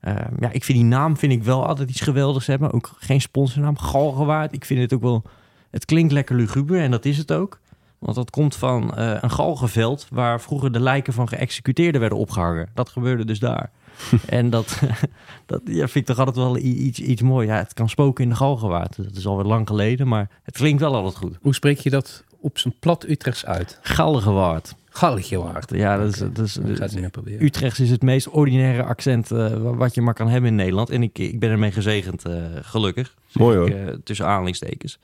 Ehm, 0.00 0.34
ja, 0.40 0.50
ik 0.52 0.64
vind 0.64 0.78
die 0.78 0.86
naam 0.86 1.16
vind 1.16 1.32
ik 1.32 1.42
wel 1.42 1.66
altijd 1.66 1.90
iets 1.90 2.00
geweldigs 2.00 2.46
hebben. 2.46 2.72
Ook 2.72 2.92
geen 2.98 3.20
sponsornaam, 3.20 3.78
Galgenwaard. 3.78 4.52
Ik 4.52 4.64
vind 4.64 4.80
het 4.80 4.92
ook 4.92 5.02
wel... 5.02 5.22
Het 5.70 5.84
klinkt 5.84 6.12
lekker 6.12 6.36
luguber 6.36 6.80
en 6.80 6.90
dat 6.90 7.04
is 7.04 7.18
het 7.18 7.32
ook. 7.32 7.60
Want 7.98 8.16
dat 8.16 8.30
komt 8.30 8.56
van 8.56 8.94
eh, 8.96 9.16
een 9.20 9.30
galgenveld 9.30 10.06
waar 10.10 10.40
vroeger 10.40 10.72
de 10.72 10.80
lijken 10.80 11.12
van 11.12 11.28
geëxecuteerden 11.28 12.00
werden 12.00 12.18
opgehangen. 12.18 12.68
Dat 12.74 12.88
gebeurde 12.88 13.24
dus 13.24 13.38
daar. 13.38 13.70
en 14.26 14.50
dat, 14.50 14.80
dat 15.46 15.60
ja, 15.64 15.76
vind 15.88 15.94
ik 15.94 16.06
toch 16.06 16.18
altijd 16.18 16.36
wel 16.36 16.56
iets, 16.56 17.00
iets 17.00 17.22
mooi. 17.22 17.46
Ja, 17.46 17.56
het 17.56 17.74
kan 17.74 17.88
spoken 17.88 18.24
in 18.24 18.30
de 18.30 18.36
galgenwaard. 18.36 18.96
Dat 18.96 19.16
is 19.16 19.26
alweer 19.26 19.46
lang 19.46 19.66
geleden, 19.66 20.08
maar 20.08 20.30
het 20.42 20.56
klinkt 20.56 20.80
wel 20.80 20.94
altijd 20.94 21.16
goed. 21.16 21.38
Hoe 21.40 21.54
spreek 21.54 21.78
je 21.78 21.90
dat 21.90 22.24
op 22.40 22.58
zijn 22.58 22.74
plat 22.80 23.08
Utrechts 23.08 23.46
uit? 23.46 23.78
Galgenwaard. 23.82 24.74
Galletje 24.88 25.38
waard. 25.42 25.70
Ja, 25.74 25.96
dat 25.96 26.12
is, 26.12 26.18
dat 26.18 26.38
is, 26.38 26.56
Ik 26.56 26.76
ga 26.76 26.82
het 26.82 26.92
niet 26.92 27.00
meer 27.00 27.10
proberen. 27.10 27.44
Utrechts 27.44 27.80
is 27.80 27.90
het 27.90 28.02
meest 28.02 28.28
ordinaire 28.28 28.82
accent 28.84 29.30
eh, 29.30 29.38
wa- 29.54 29.74
wat 29.74 29.94
je 29.94 30.02
maar 30.02 30.14
kan 30.14 30.28
hebben 30.28 30.50
in 30.50 30.56
Nederland. 30.56 30.90
En 30.90 31.02
ik, 31.02 31.18
ik 31.18 31.38
ben 31.40 31.50
ermee 31.50 31.72
gezegend, 31.72 32.24
eh, 32.24 32.34
gelukkig. 32.62 33.14
Mooi, 33.32 33.66
ik, 33.70 33.74
eh, 33.74 33.94
tussen 34.04 34.26
aanhalingstekens. 34.26 34.98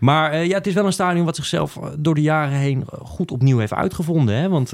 Maar 0.00 0.30
eh, 0.30 0.46
ja, 0.46 0.54
het 0.54 0.66
is 0.66 0.74
wel 0.74 0.86
een 0.86 0.92
stadion 0.92 1.24
wat 1.24 1.36
zichzelf 1.36 1.76
eh, 1.76 1.88
door 1.98 2.14
de 2.14 2.20
jaren 2.20 2.58
heen 2.58 2.84
eh, 2.92 3.00
goed 3.02 3.30
opnieuw 3.30 3.58
heeft 3.58 3.74
uitgevonden. 3.74 4.34
Hè? 4.34 4.48
Want 4.48 4.70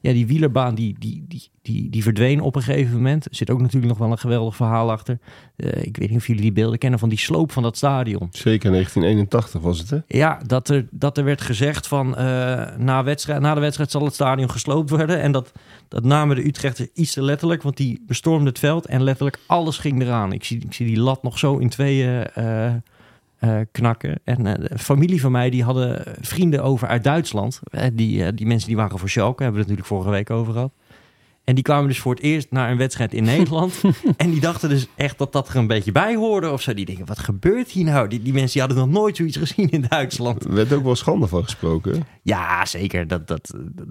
ja, 0.00 0.12
die 0.12 0.26
wielerbaan 0.26 0.74
die, 0.74 0.96
die, 0.98 1.24
die, 1.28 1.48
die, 1.62 1.90
die 1.90 2.02
verdween 2.02 2.40
op 2.40 2.56
een 2.56 2.62
gegeven 2.62 2.96
moment. 2.96 3.24
Er 3.24 3.34
zit 3.34 3.50
ook 3.50 3.60
natuurlijk 3.60 3.92
nog 3.92 3.98
wel 3.98 4.10
een 4.10 4.18
geweldig 4.18 4.56
verhaal 4.56 4.90
achter. 4.90 5.18
Ik 5.56 5.96
weet 5.96 6.08
niet 6.08 6.18
of 6.18 6.26
jullie 6.26 6.42
die 6.42 6.52
beelden 6.52 6.78
kennen 6.78 6.98
van 6.98 7.08
die 7.08 7.18
sloop 7.18 7.52
van 7.52 7.62
dat 7.62 7.76
stadion. 7.76 8.28
Zeker 8.30 8.70
1981 8.70 9.60
was 9.60 9.78
het, 9.78 9.90
hè? 9.90 9.98
Ja, 10.06 10.40
dat 10.46 10.68
er, 10.68 10.86
dat 10.90 11.18
er 11.18 11.24
werd 11.24 11.40
gezegd 11.40 11.86
van 11.86 12.10
na, 12.78 13.04
wedstrijd, 13.04 13.40
na 13.40 13.54
de 13.54 13.60
wedstrijd 13.60 13.90
zal 13.90 14.04
het 14.04 14.14
stadion 14.14 14.50
gesloopt 14.50 14.90
worden. 14.90 15.20
En 15.20 15.32
dat, 15.32 15.52
dat 15.88 16.04
namen 16.04 16.36
de 16.36 16.46
Utrechters 16.46 16.88
iets 16.94 17.12
te 17.12 17.22
letterlijk, 17.22 17.62
want 17.62 17.76
die 17.76 18.04
bestormden 18.06 18.48
het 18.48 18.58
veld 18.58 18.86
en 18.86 19.02
letterlijk 19.02 19.38
alles 19.46 19.78
ging 19.78 20.02
eraan. 20.02 20.32
Ik 20.32 20.44
zie, 20.44 20.62
ik 20.64 20.74
zie 20.74 20.86
die 20.86 21.00
lat 21.00 21.22
nog 21.22 21.38
zo 21.38 21.56
in 21.56 21.68
tweeën 21.68 22.26
eh, 23.40 23.60
knakken. 23.72 24.20
En 24.24 24.46
eh, 24.46 24.68
de 24.68 24.78
familie 24.78 25.20
van 25.20 25.32
mij, 25.32 25.50
die 25.50 25.62
hadden 25.64 26.02
vrienden 26.20 26.62
over 26.62 26.88
uit 26.88 27.04
Duitsland. 27.04 27.60
Eh, 27.70 27.86
die, 27.92 28.34
die 28.34 28.46
mensen 28.46 28.68
die 28.68 28.76
waren 28.76 28.98
voor 28.98 29.08
Schalke, 29.08 29.42
hebben 29.42 29.60
we 29.62 29.68
het 29.68 29.78
natuurlijk 29.78 29.86
vorige 30.04 30.10
week 30.24 30.30
over 30.40 30.52
gehad. 30.52 30.72
En 31.44 31.54
die 31.54 31.64
kwamen 31.64 31.88
dus 31.88 31.98
voor 32.00 32.14
het 32.14 32.22
eerst 32.22 32.50
naar 32.50 32.70
een 32.70 32.76
wedstrijd 32.76 33.14
in 33.14 33.24
Nederland. 33.34 33.80
en 34.16 34.30
die 34.30 34.40
dachten 34.40 34.68
dus 34.68 34.86
echt 34.96 35.18
dat 35.18 35.32
dat 35.32 35.48
er 35.48 35.56
een 35.56 35.66
beetje 35.66 35.92
bij 35.92 36.14
hoorde 36.16 36.50
of 36.50 36.62
zo. 36.62 36.74
Die 36.74 36.84
denken, 36.84 37.06
wat 37.06 37.18
gebeurt 37.18 37.70
hier 37.70 37.84
nou? 37.84 38.08
Die, 38.08 38.22
die 38.22 38.32
mensen 38.32 38.52
die 38.52 38.60
hadden 38.62 38.78
nog 38.88 39.00
nooit 39.00 39.16
zoiets 39.16 39.36
gezien 39.36 39.70
in 39.70 39.84
Duitsland. 39.88 40.44
Er 40.44 40.54
werd 40.54 40.72
ook 40.72 40.82
wel 40.84 40.94
schande 40.96 41.26
van 41.26 41.42
gesproken. 41.42 42.04
Ja, 42.22 42.66
zeker. 42.66 43.06
Dat, 43.06 43.28
dat, 43.28 43.54
dat- 43.72 43.86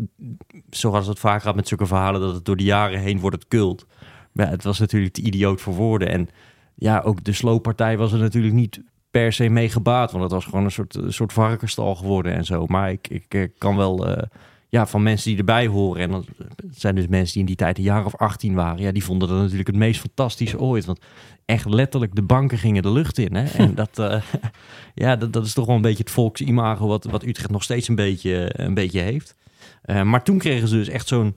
zoals 0.70 1.08
het 1.08 1.20
vaak 1.20 1.41
gaat 1.41 1.56
met 1.56 1.68
zulke 1.68 1.86
verhalen, 1.86 2.22
dat 2.22 2.34
het 2.36 2.46
door 2.46 2.58
de 2.58 2.63
jaren 2.63 3.00
heen 3.00 3.20
wordt 3.20 3.36
het 3.36 3.48
cult. 3.48 3.86
Maar 4.32 4.46
ja, 4.46 4.51
het 4.51 4.63
was 4.63 4.79
natuurlijk 4.79 5.13
te 5.13 5.22
idioot 5.22 5.62
voor 5.62 5.74
woorden. 5.74 6.10
En 6.10 6.29
ja, 6.75 7.00
ook 7.00 7.24
de 7.24 7.34
slooppartij 7.34 7.98
was 7.98 8.12
er 8.13 8.20
natuurlijk 8.20 8.53
niet 8.53 8.82
per 9.12 9.34
se 9.34 9.50
mee 9.50 9.70
gebaat. 9.70 10.12
Want 10.12 10.24
het 10.24 10.34
was 10.34 10.46
gewoon 10.46 10.63
een 10.63 10.72
soort, 10.72 10.96
een 10.96 11.13
soort 11.13 11.34
varkenstal 11.34 11.96
geworden 11.96 12.34
en 12.34 12.46
zo. 12.46 12.66
Maar 12.66 12.92
ik, 12.92 13.08
ik 13.30 13.51
kan 13.58 13.75
wel... 13.75 14.08
eh, 14.08 14.24
ja, 14.70 14.88
van 14.88 15.04
mensen 15.04 15.30
die 15.30 15.39
erbij 15.39 15.68
horen. 15.68 16.01
En 16.01 16.12
dat 16.12 16.25
zijn 16.72 16.96
dus 16.96 17.08
mensen 17.08 17.32
die 17.32 17.42
in 17.42 17.48
die 17.48 17.56
tijd 17.56 17.78
een 17.78 17.84
jaar 17.84 18.06
of 18.06 18.16
18 18.16 18.54
waren. 18.54 18.82
Ja, 18.82 18.92
die 18.92 19.04
vonden 19.04 19.28
dat 19.28 19.38
natuurlijk 19.38 19.68
het 19.68 19.75
meest 19.75 20.00
fantastische 20.00 20.60
ooit. 20.60 20.86
Want 20.86 21.00
echt 21.46 21.66
letterlijk 21.66 22.16
de 22.16 22.22
banken 22.22 22.58
gingen 22.58 22.84
de 22.84 22.92
lucht 22.92 23.18
in. 23.18 23.36
Hè? 23.36 23.46
En 23.63 23.75
dat, 23.75 24.00
eh, 24.00 24.22
ja, 24.96 25.16
dat, 25.16 25.34
dat 25.34 25.46
is 25.46 25.54
toch 25.54 25.66
wel 25.66 25.75
een 25.75 25.82
beetje 25.82 26.04
het 26.04 26.12
volksimago 26.12 26.88
wat, 26.88 27.04
wat 27.04 27.24
Utrecht 27.25 27.50
nog 27.50 27.63
steeds 27.63 27.88
een 27.88 27.96
beetje, 27.96 28.50
een 28.54 28.74
beetje 28.74 29.00
heeft. 29.00 29.36
Eh, 29.82 30.04
maar 30.04 30.24
toen 30.24 30.38
kregen 30.38 30.68
ze 30.68 30.75
dus 30.75 30.89
echt 30.89 31.08
zo'n, 31.08 31.36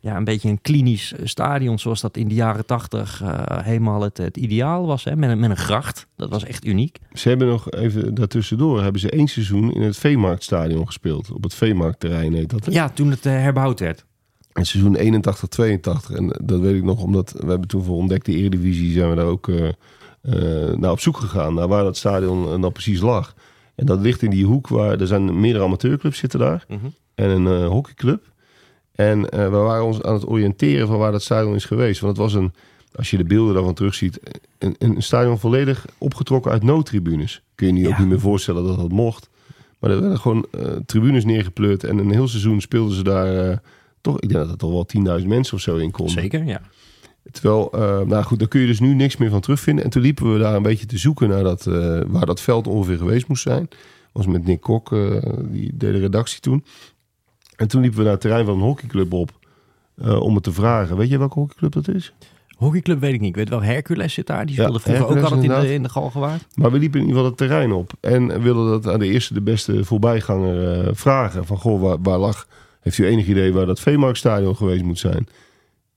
ja, 0.00 0.16
een 0.16 0.24
beetje 0.24 0.48
een 0.48 0.60
klinisch 0.60 1.14
stadion 1.24 1.78
zoals 1.78 2.00
dat 2.00 2.16
in 2.16 2.28
de 2.28 2.34
jaren 2.34 2.66
tachtig 2.66 3.22
helemaal 3.62 4.00
het, 4.02 4.16
het 4.16 4.36
ideaal 4.36 4.86
was. 4.86 5.04
Hè? 5.04 5.16
Met, 5.16 5.30
een, 5.30 5.40
met 5.40 5.50
een 5.50 5.56
gracht. 5.56 6.06
Dat 6.16 6.30
was 6.30 6.44
echt 6.44 6.64
uniek. 6.66 6.98
Ze 7.12 7.28
hebben 7.28 7.48
nog 7.48 7.70
even 7.70 8.14
daartussendoor 8.14 8.82
hebben 8.82 9.00
ze 9.00 9.10
één 9.10 9.28
seizoen 9.28 9.72
in 9.74 9.82
het 9.82 9.96
Veemarktstadion 9.98 10.86
gespeeld. 10.86 11.32
Op 11.32 11.42
het 11.42 11.54
Veemarktterrein 11.54 12.32
heet 12.32 12.50
dat. 12.50 12.64
hè? 12.66 12.72
Ja, 12.72 12.88
toen 12.88 13.10
het 13.10 13.26
eh, 13.26 13.32
herbouwd 13.32 13.80
werd. 13.80 14.04
In 14.52 14.66
seizoen 14.66 14.96
81, 14.96 15.48
82. 15.48 16.10
En 16.10 16.26
dat 16.44 16.60
weet 16.60 16.76
ik 16.76 16.84
nog, 16.84 17.02
omdat 17.02 17.34
we 17.38 17.46
hebben 17.50 17.68
toen 17.68 17.82
voor 17.84 17.96
ontdekte 17.96 18.32
Eredivisie 18.32 18.92
zijn 18.92 19.10
we 19.10 19.16
daar 19.16 19.24
ook 19.24 19.48
eh, 19.48 19.68
eh, 19.68 20.76
naar 20.78 20.90
op 20.90 21.00
zoek 21.00 21.16
gegaan 21.16 21.54
naar 21.54 21.68
waar 21.68 21.84
dat 21.84 21.96
stadion 21.96 22.44
eh, 22.52 22.54
nou 22.56 22.72
precies 22.72 23.00
lag. 23.00 23.34
En 23.74 23.86
dat 23.86 24.00
ligt 24.00 24.22
in 24.22 24.30
die 24.30 24.44
hoek 24.44 24.68
waar 24.68 25.00
er 25.00 25.06
zijn 25.06 25.40
meerdere 25.40 25.64
amateurclubs 25.64 26.18
zitten 26.18 26.38
daar 26.38 26.64
Mhm. 26.68 26.86
en 27.14 27.30
een 27.30 27.46
eh, 27.62 27.68
hockeyclub. 27.68 28.29
En 28.94 29.28
eh, 29.28 29.44
we 29.44 29.56
waren 29.56 29.84
ons 29.84 30.02
aan 30.02 30.14
het 30.14 30.28
oriënteren 30.28 30.86
van 30.86 30.98
waar 30.98 31.12
dat 31.12 31.22
stadion 31.22 31.54
is 31.54 31.64
geweest. 31.64 32.00
Want 32.00 32.16
het 32.16 32.22
was 32.24 32.34
een, 32.34 32.52
als 32.94 33.10
je 33.10 33.16
de 33.16 33.24
beelden 33.24 33.54
daarvan 33.54 33.74
terugziet, 33.74 34.20
een, 34.58 34.74
een 34.78 35.02
stadion 35.02 35.38
volledig 35.38 35.86
opgetrokken 35.98 36.50
uit 36.52 36.62
noodtribunes. 36.62 37.42
Kun 37.54 37.76
je 37.76 37.82
je 37.82 37.88
ook 37.88 37.98
niet 37.98 38.08
meer 38.08 38.20
voorstellen 38.20 38.66
dat 38.66 38.76
dat 38.76 38.92
mocht. 38.92 39.28
Maar 39.80 39.90
er 39.90 40.00
werden 40.00 40.18
gewoon 40.18 40.46
eh, 40.50 40.62
tribunes 40.86 41.24
neergepleurd. 41.24 41.84
En 41.84 41.98
een 41.98 42.10
heel 42.10 42.28
seizoen 42.28 42.60
speelden 42.60 42.96
ze 42.96 43.02
daar 43.02 43.50
eh, 43.50 43.56
toch, 44.00 44.20
ik 44.20 44.28
denk 44.28 44.40
dat 44.40 44.50
er 44.50 44.56
toch 44.56 44.70
wel 44.70 45.18
10.000 45.20 45.26
mensen 45.26 45.54
of 45.54 45.60
zo 45.60 45.76
in 45.76 45.90
konden. 45.90 46.14
Zeker, 46.14 46.44
ja. 46.44 46.60
Terwijl, 47.30 47.72
eh, 47.72 48.00
nou 48.00 48.22
goed, 48.22 48.38
daar 48.38 48.48
kun 48.48 48.60
je 48.60 48.66
dus 48.66 48.80
nu 48.80 48.94
niks 48.94 49.16
meer 49.16 49.30
van 49.30 49.40
terugvinden. 49.40 49.84
En 49.84 49.90
toen 49.90 50.02
liepen 50.02 50.32
we 50.32 50.38
daar 50.38 50.54
een 50.54 50.62
beetje 50.62 50.86
te 50.86 50.98
zoeken 50.98 51.28
naar 51.28 51.42
dat, 51.42 51.64
waar 52.06 52.26
dat 52.26 52.40
veld 52.40 52.66
ongeveer 52.66 52.96
geweest 52.96 53.28
moest 53.28 53.42
zijn. 53.42 53.68
was 54.12 54.26
met 54.26 54.46
Nick 54.46 54.60
Kok, 54.60 54.90
die 55.50 55.70
deed 55.74 55.92
de 55.92 55.98
redactie 55.98 56.40
toen. 56.40 56.64
En 57.60 57.68
toen 57.68 57.80
liepen 57.80 57.98
we 57.98 58.04
naar 58.04 58.12
het 58.12 58.20
terrein 58.20 58.44
van 58.44 58.54
een 58.54 58.60
hockeyclub 58.60 59.12
op. 59.12 59.30
eh, 59.96 60.20
om 60.20 60.34
het 60.34 60.42
te 60.42 60.52
vragen. 60.52 60.96
Weet 60.96 61.08
je 61.10 61.18
welke 61.18 61.38
hockeyclub 61.38 61.72
dat 61.72 61.88
is? 61.88 62.12
Hockeyclub 62.56 63.00
weet 63.00 63.12
ik 63.14 63.20
niet. 63.20 63.28
Ik 63.28 63.34
weet 63.36 63.48
wel, 63.48 63.62
Hercules 63.62 64.14
zit 64.14 64.26
daar. 64.26 64.46
Die 64.46 64.54
Ja, 64.56 64.60
speelde 64.62 64.80
vroeger 64.80 65.04
ook 65.06 65.22
altijd 65.22 65.42
in 65.42 65.48
de, 65.60 65.72
in 65.74 65.82
de 65.82 65.88
Galgenwaard. 65.88 66.46
Maar 66.54 66.70
we 66.72 66.78
liepen 66.78 67.00
in 67.00 67.06
ieder 67.06 67.16
geval 67.22 67.36
het 67.38 67.48
terrein 67.48 67.72
op. 67.72 67.92
En 68.00 68.42
wilden 68.42 68.70
dat 68.82 68.92
aan 68.92 68.98
de 68.98 69.06
eerste 69.06 69.34
de 69.34 69.40
beste 69.40 69.84
voorbijganger 69.84 70.80
eh, 70.86 70.90
vragen. 70.94 71.46
Van, 71.46 71.56
goh, 71.58 71.80
waar, 71.82 71.96
waar 72.02 72.18
lag... 72.18 72.46
Heeft 72.80 72.98
u 72.98 73.06
enig 73.06 73.26
idee 73.26 73.52
waar 73.52 73.66
dat 73.66 73.80
Veemarktstadion 73.80 74.56
geweest 74.56 74.82
moet 74.82 74.98
zijn? 74.98 75.26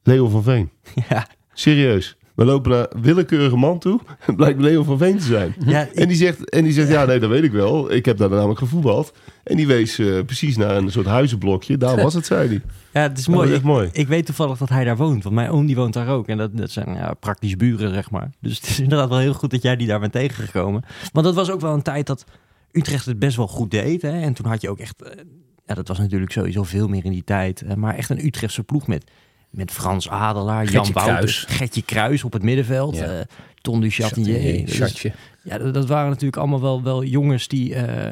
Leo 0.03 0.27
van 0.29 0.43
Veen. 0.43 0.69
Ja, 1.09 1.27
Serieus. 1.53 2.17
We 2.35 2.45
lopen 2.45 2.71
naar 2.71 2.87
een 2.89 3.01
willekeurige 3.01 3.55
man 3.55 3.79
toe. 3.79 3.99
Het 4.19 4.35
blijkt 4.41 4.59
Leo 4.61 4.83
van 4.83 4.97
Veen 4.97 5.17
te 5.17 5.23
zijn. 5.23 5.55
ja 5.65 5.87
En 5.93 6.07
die 6.07 6.17
zegt, 6.17 6.49
en 6.49 6.63
die 6.63 6.73
zegt 6.73 6.89
ja, 6.89 7.05
nee, 7.05 7.19
dat 7.19 7.29
weet 7.29 7.43
ik 7.43 7.51
wel. 7.51 7.91
Ik 7.91 8.05
heb 8.05 8.17
daar 8.17 8.29
namelijk 8.29 8.59
gevoetbald. 8.59 9.13
En 9.43 9.55
die 9.55 9.67
wees 9.67 9.99
eh, 9.99 10.19
precies 10.25 10.57
naar 10.57 10.75
een 10.75 10.91
soort 10.91 11.05
huizenblokje. 11.05 11.77
Daar 11.77 11.95
was 12.01 12.13
het, 12.13 12.25
zei 12.25 12.47
hij. 12.47 12.61
ja, 13.01 13.01
het 13.09 13.17
is 13.17 13.25
Dat 13.25 13.35
mooi. 13.35 13.49
echt 13.49 13.57
Ik, 13.59 13.63
mooi. 13.63 13.89
ik 13.91 14.07
weet 14.07 14.25
toevallig 14.25 14.57
dat 14.57 14.69
hij 14.69 14.83
daar 14.83 14.97
woont. 14.97 15.23
Want 15.23 15.35
mijn 15.35 15.49
oom 15.49 15.65
die 15.65 15.75
woont 15.75 15.93
daar 15.93 16.07
ook. 16.09 16.27
En 16.27 16.37
dat, 16.37 16.57
dat 16.57 16.71
zijn 16.71 16.93
ja, 16.93 17.13
praktisch 17.13 17.55
buren, 17.55 17.93
zeg 17.93 18.11
maar. 18.11 18.29
Dus 18.39 18.55
het 18.55 18.69
is 18.69 18.79
inderdaad 18.79 19.09
wel 19.09 19.17
heel 19.19 19.33
goed 19.33 19.51
dat 19.51 19.61
jij 19.61 19.75
die 19.75 19.87
daar 19.87 19.99
bent 19.99 20.11
tegengekomen. 20.11 20.83
Want 21.11 21.25
dat 21.25 21.35
was 21.35 21.51
ook 21.51 21.61
wel 21.61 21.73
een 21.73 21.81
tijd 21.81 22.07
dat 22.07 22.25
Utrecht 22.71 23.05
het 23.05 23.19
best 23.19 23.37
wel 23.37 23.47
goed 23.47 23.71
deed. 23.71 24.01
Hè? 24.01 24.21
En 24.21 24.33
toen 24.33 24.45
had 24.45 24.61
je 24.61 24.69
ook 24.69 24.79
echt... 24.79 25.01
eh, 25.01 25.23
ja, 25.65 25.73
dat 25.73 25.87
was 25.87 25.97
natuurlijk 25.99 26.31
sowieso 26.31 26.63
veel 26.63 26.87
meer 26.87 27.05
in 27.05 27.11
die 27.11 27.23
tijd. 27.23 27.61
eh, 27.61 27.75
maar 27.75 27.95
echt 27.95 28.09
een 28.09 28.25
Utrechtse 28.25 28.63
ploeg 28.63 28.87
met... 28.87 29.11
Met 29.53 29.71
Frans 29.71 30.09
Adelaar, 30.09 30.65
Jan 30.65 30.91
Wouters, 30.93 31.45
Kruis. 31.45 31.57
Gertje 31.57 31.81
Kruis 31.81 32.23
op 32.23 32.33
het 32.33 32.43
middenveld. 32.43 32.95
Ja. 32.95 33.05
eh, 33.05 33.25
Ton 33.61 33.81
du 33.81 33.89
Chatinier. 33.89 34.65
Dus-. 34.65 35.07
Ja, 35.43 35.57
dat, 35.57 35.73
dat 35.73 35.87
waren 35.87 36.09
natuurlijk 36.09 36.37
allemaal 36.37 36.61
wel, 36.61 36.83
wel 36.83 37.03
jongens 37.03 37.47
die, 37.47 37.75
eh, 37.75 38.11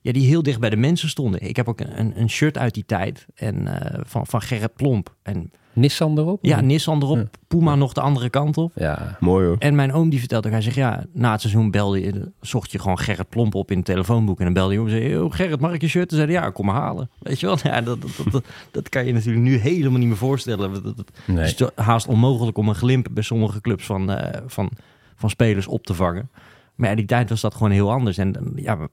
ja, 0.00 0.12
die 0.12 0.26
heel 0.26 0.42
dicht 0.42 0.60
bij 0.60 0.70
de 0.70 0.76
mensen 0.76 1.08
stonden. 1.08 1.40
Ik 1.48 1.56
heb 1.56 1.68
ook 1.68 1.80
een, 1.80 1.98
een, 2.00 2.20
een 2.20 2.30
shirt 2.30 2.58
uit 2.58 2.74
die 2.74 2.84
tijd 2.86 3.26
en, 3.34 3.80
eh, 3.80 4.00
van, 4.06 4.26
van 4.26 4.42
Gerrit 4.42 4.74
Plomp. 4.74 5.14
En 5.22 5.50
Nissan 5.72 6.18
erop? 6.18 6.44
ja, 6.44 6.60
Nissan 6.60 7.02
erop, 7.02 7.16
Ja. 7.16 7.24
Puma 7.48 7.74
nog 7.74 7.92
de 7.92 8.00
andere 8.00 8.30
kant 8.30 8.56
op. 8.56 8.72
Ja. 8.74 9.16
Mooi 9.20 9.46
hoor. 9.46 9.56
En 9.58 9.74
mijn 9.74 9.92
oom 9.92 10.08
die 10.10 10.18
vertelde 10.18 10.46
ook, 10.46 10.52
hij 10.52 10.62
zegt 10.62 10.76
ja, 10.76 11.04
na 11.12 11.32
het 11.32 11.40
seizoen 11.40 11.70
belde 11.70 12.00
je, 12.00 12.30
zocht 12.40 12.70
je 12.72 12.78
gewoon 12.78 12.98
Gerrit 12.98 13.28
Plomp 13.28 13.54
op 13.54 13.70
in 13.70 13.76
het 13.76 13.86
telefoonboek. 13.86 14.38
En 14.38 14.44
dan 14.44 14.54
belde 14.54 14.72
je 14.72 14.80
om 14.80 14.86
en 14.86 14.90
zei, 14.92 15.08
"Yo, 15.08 15.28
Gerrit, 15.30 15.60
mag 15.60 15.72
ik 15.72 15.80
je 15.80 15.88
shirt? 15.88 16.10
En 16.10 16.16
zei 16.16 16.32
hij, 16.32 16.42
ja, 16.42 16.50
kom 16.50 16.66
maar 16.66 16.74
halen. 16.74 17.10
Weet 17.18 17.40
je 17.40 17.46
wel, 17.46 17.56
ja, 17.72 17.80
dat, 17.80 18.00
dat, 18.02 18.10
dat, 18.16 18.32
dat, 18.32 18.44
dat 18.70 18.88
kan 18.88 19.06
je 19.06 19.12
natuurlijk 19.12 19.44
nu 19.44 19.56
helemaal 19.56 19.98
niet 19.98 20.08
meer 20.08 20.16
voorstellen. 20.16 20.72
Dat, 20.72 20.84
dat, 20.84 20.96
dat 20.96 21.10
Nee. 21.26 21.44
is 21.44 21.62
haast 21.74 22.06
onmogelijk 22.06 22.58
om 22.58 22.68
een 22.68 22.74
glimp 22.74 23.06
bij 23.10 23.22
sommige 23.22 23.60
clubs 23.60 23.84
van, 23.86 24.10
eh, 24.10 24.40
van, 24.46 24.70
van 25.16 25.30
spelers 25.30 25.66
op 25.66 25.84
te 25.86 25.94
vangen. 25.94 26.30
Maar 26.78 26.96
die 26.96 27.04
tijd 27.04 27.28
was 27.28 27.40
dat 27.40 27.54
gewoon 27.54 27.70
heel 27.70 27.90
anders. 27.90 28.18
En 28.18 28.34
eh, 28.36 28.62
ja, 28.64 28.88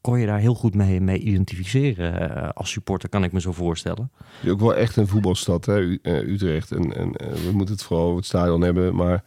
kon 0.00 0.18
je 0.18 0.26
daar 0.26 0.38
heel 0.38 0.54
goed 0.54 0.74
mee, 0.74 1.00
mee 1.00 1.18
identificeren 1.18 2.36
eh, 2.36 2.48
als 2.54 2.70
supporter, 2.70 3.08
kan 3.08 3.24
ik 3.24 3.32
me 3.32 3.40
zo 3.40 3.52
voorstellen. 3.52 4.10
Het 4.16 4.44
is 4.46 4.50
ook 4.50 4.60
wel 4.60 4.74
echt 4.74 4.96
een 4.96 5.06
voetbalstad, 5.06 5.66
hè, 5.66 5.78
U- 5.80 5.98
eh, 6.02 6.28
Utrecht. 6.28 6.72
En, 6.72 6.96
en 6.96 7.12
we 7.18 7.50
moeten 7.52 7.74
het 7.74 7.84
vooral 7.84 8.04
over 8.04 8.16
het 8.16 8.26
stadion 8.26 8.60
hebben. 8.60 8.94
Maar 8.94 9.24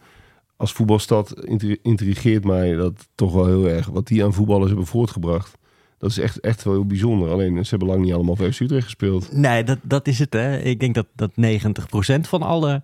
als 0.56 0.72
voetbalstad 0.72 1.44
intri- 1.44 1.78
intrigeert 1.82 2.44
mij 2.44 2.74
dat 2.74 3.08
toch 3.14 3.32
wel 3.32 3.46
heel 3.46 3.68
erg. 3.68 3.86
Wat 3.86 4.06
die 4.06 4.24
aan 4.24 4.32
voetballers 4.32 4.68
hebben 4.68 4.86
voortgebracht. 4.86 5.58
Dat 5.98 6.10
is 6.10 6.18
echt, 6.18 6.40
echt 6.40 6.64
wel 6.64 6.72
heel 6.74 6.86
bijzonder. 6.86 7.30
Alleen 7.30 7.64
ze 7.64 7.70
hebben 7.70 7.88
lang 7.88 8.04
niet 8.04 8.12
allemaal 8.14 8.36
voor 8.36 8.52
FC 8.52 8.60
Utrecht 8.60 8.84
gespeeld. 8.84 9.32
Nee, 9.32 9.64
dat, 9.64 9.78
dat 9.82 10.06
is 10.06 10.18
het. 10.18 10.32
Hè. 10.32 10.58
Ik 10.58 10.80
denk 10.80 10.94
dat, 10.94 11.06
dat 11.14 11.30
90% 11.30 12.20
van 12.20 12.42
alle 12.42 12.82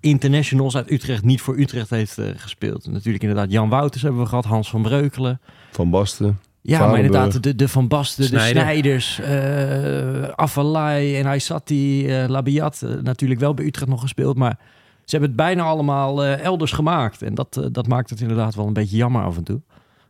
internationals 0.00 0.76
uit 0.76 0.90
Utrecht 0.90 1.24
niet 1.24 1.40
voor 1.40 1.58
Utrecht 1.58 1.90
heeft 1.90 2.18
eh, 2.18 2.26
gespeeld. 2.36 2.90
Natuurlijk 2.90 3.24
inderdaad, 3.24 3.52
Jan 3.52 3.68
Wouters 3.68 4.02
hebben 4.02 4.20
we 4.20 4.26
gehad, 4.26 4.44
Hans 4.44 4.70
van 4.70 4.82
Breukelen. 4.82 5.40
Van 5.70 5.90
Basten. 5.90 6.40
Ja, 6.60 6.86
maar 6.86 6.96
inderdaad, 6.96 7.42
de, 7.42 7.54
de 7.54 7.68
Van 7.68 7.88
Basten, 7.88 8.22
de 8.22 8.28
Snijder. 8.28 8.62
Snijders, 8.62 9.20
eh 9.20 10.28
Afalai 10.28 11.16
en 11.16 11.26
Aysati, 11.26 12.08
eh 12.08 12.28
Labiat, 12.28 12.82
eh, 12.82 12.90
natuurlijk 13.02 13.40
wel 13.40 13.54
bij 13.54 13.64
Utrecht 13.64 13.90
nog 13.90 14.00
gespeeld, 14.00 14.36
maar 14.36 14.58
ze 15.04 15.16
hebben 15.16 15.28
het 15.28 15.38
bijna 15.38 15.62
allemaal 15.62 16.24
elders 16.24 16.72
gemaakt. 16.72 17.22
En 17.22 17.34
dat, 17.34 17.68
dat 17.72 17.86
maakt 17.86 18.10
het 18.10 18.20
inderdaad 18.20 18.54
wel 18.54 18.66
een 18.66 18.72
beetje 18.72 18.96
jammer 18.96 19.22
af 19.22 19.36
en 19.36 19.44
toe. 19.44 19.60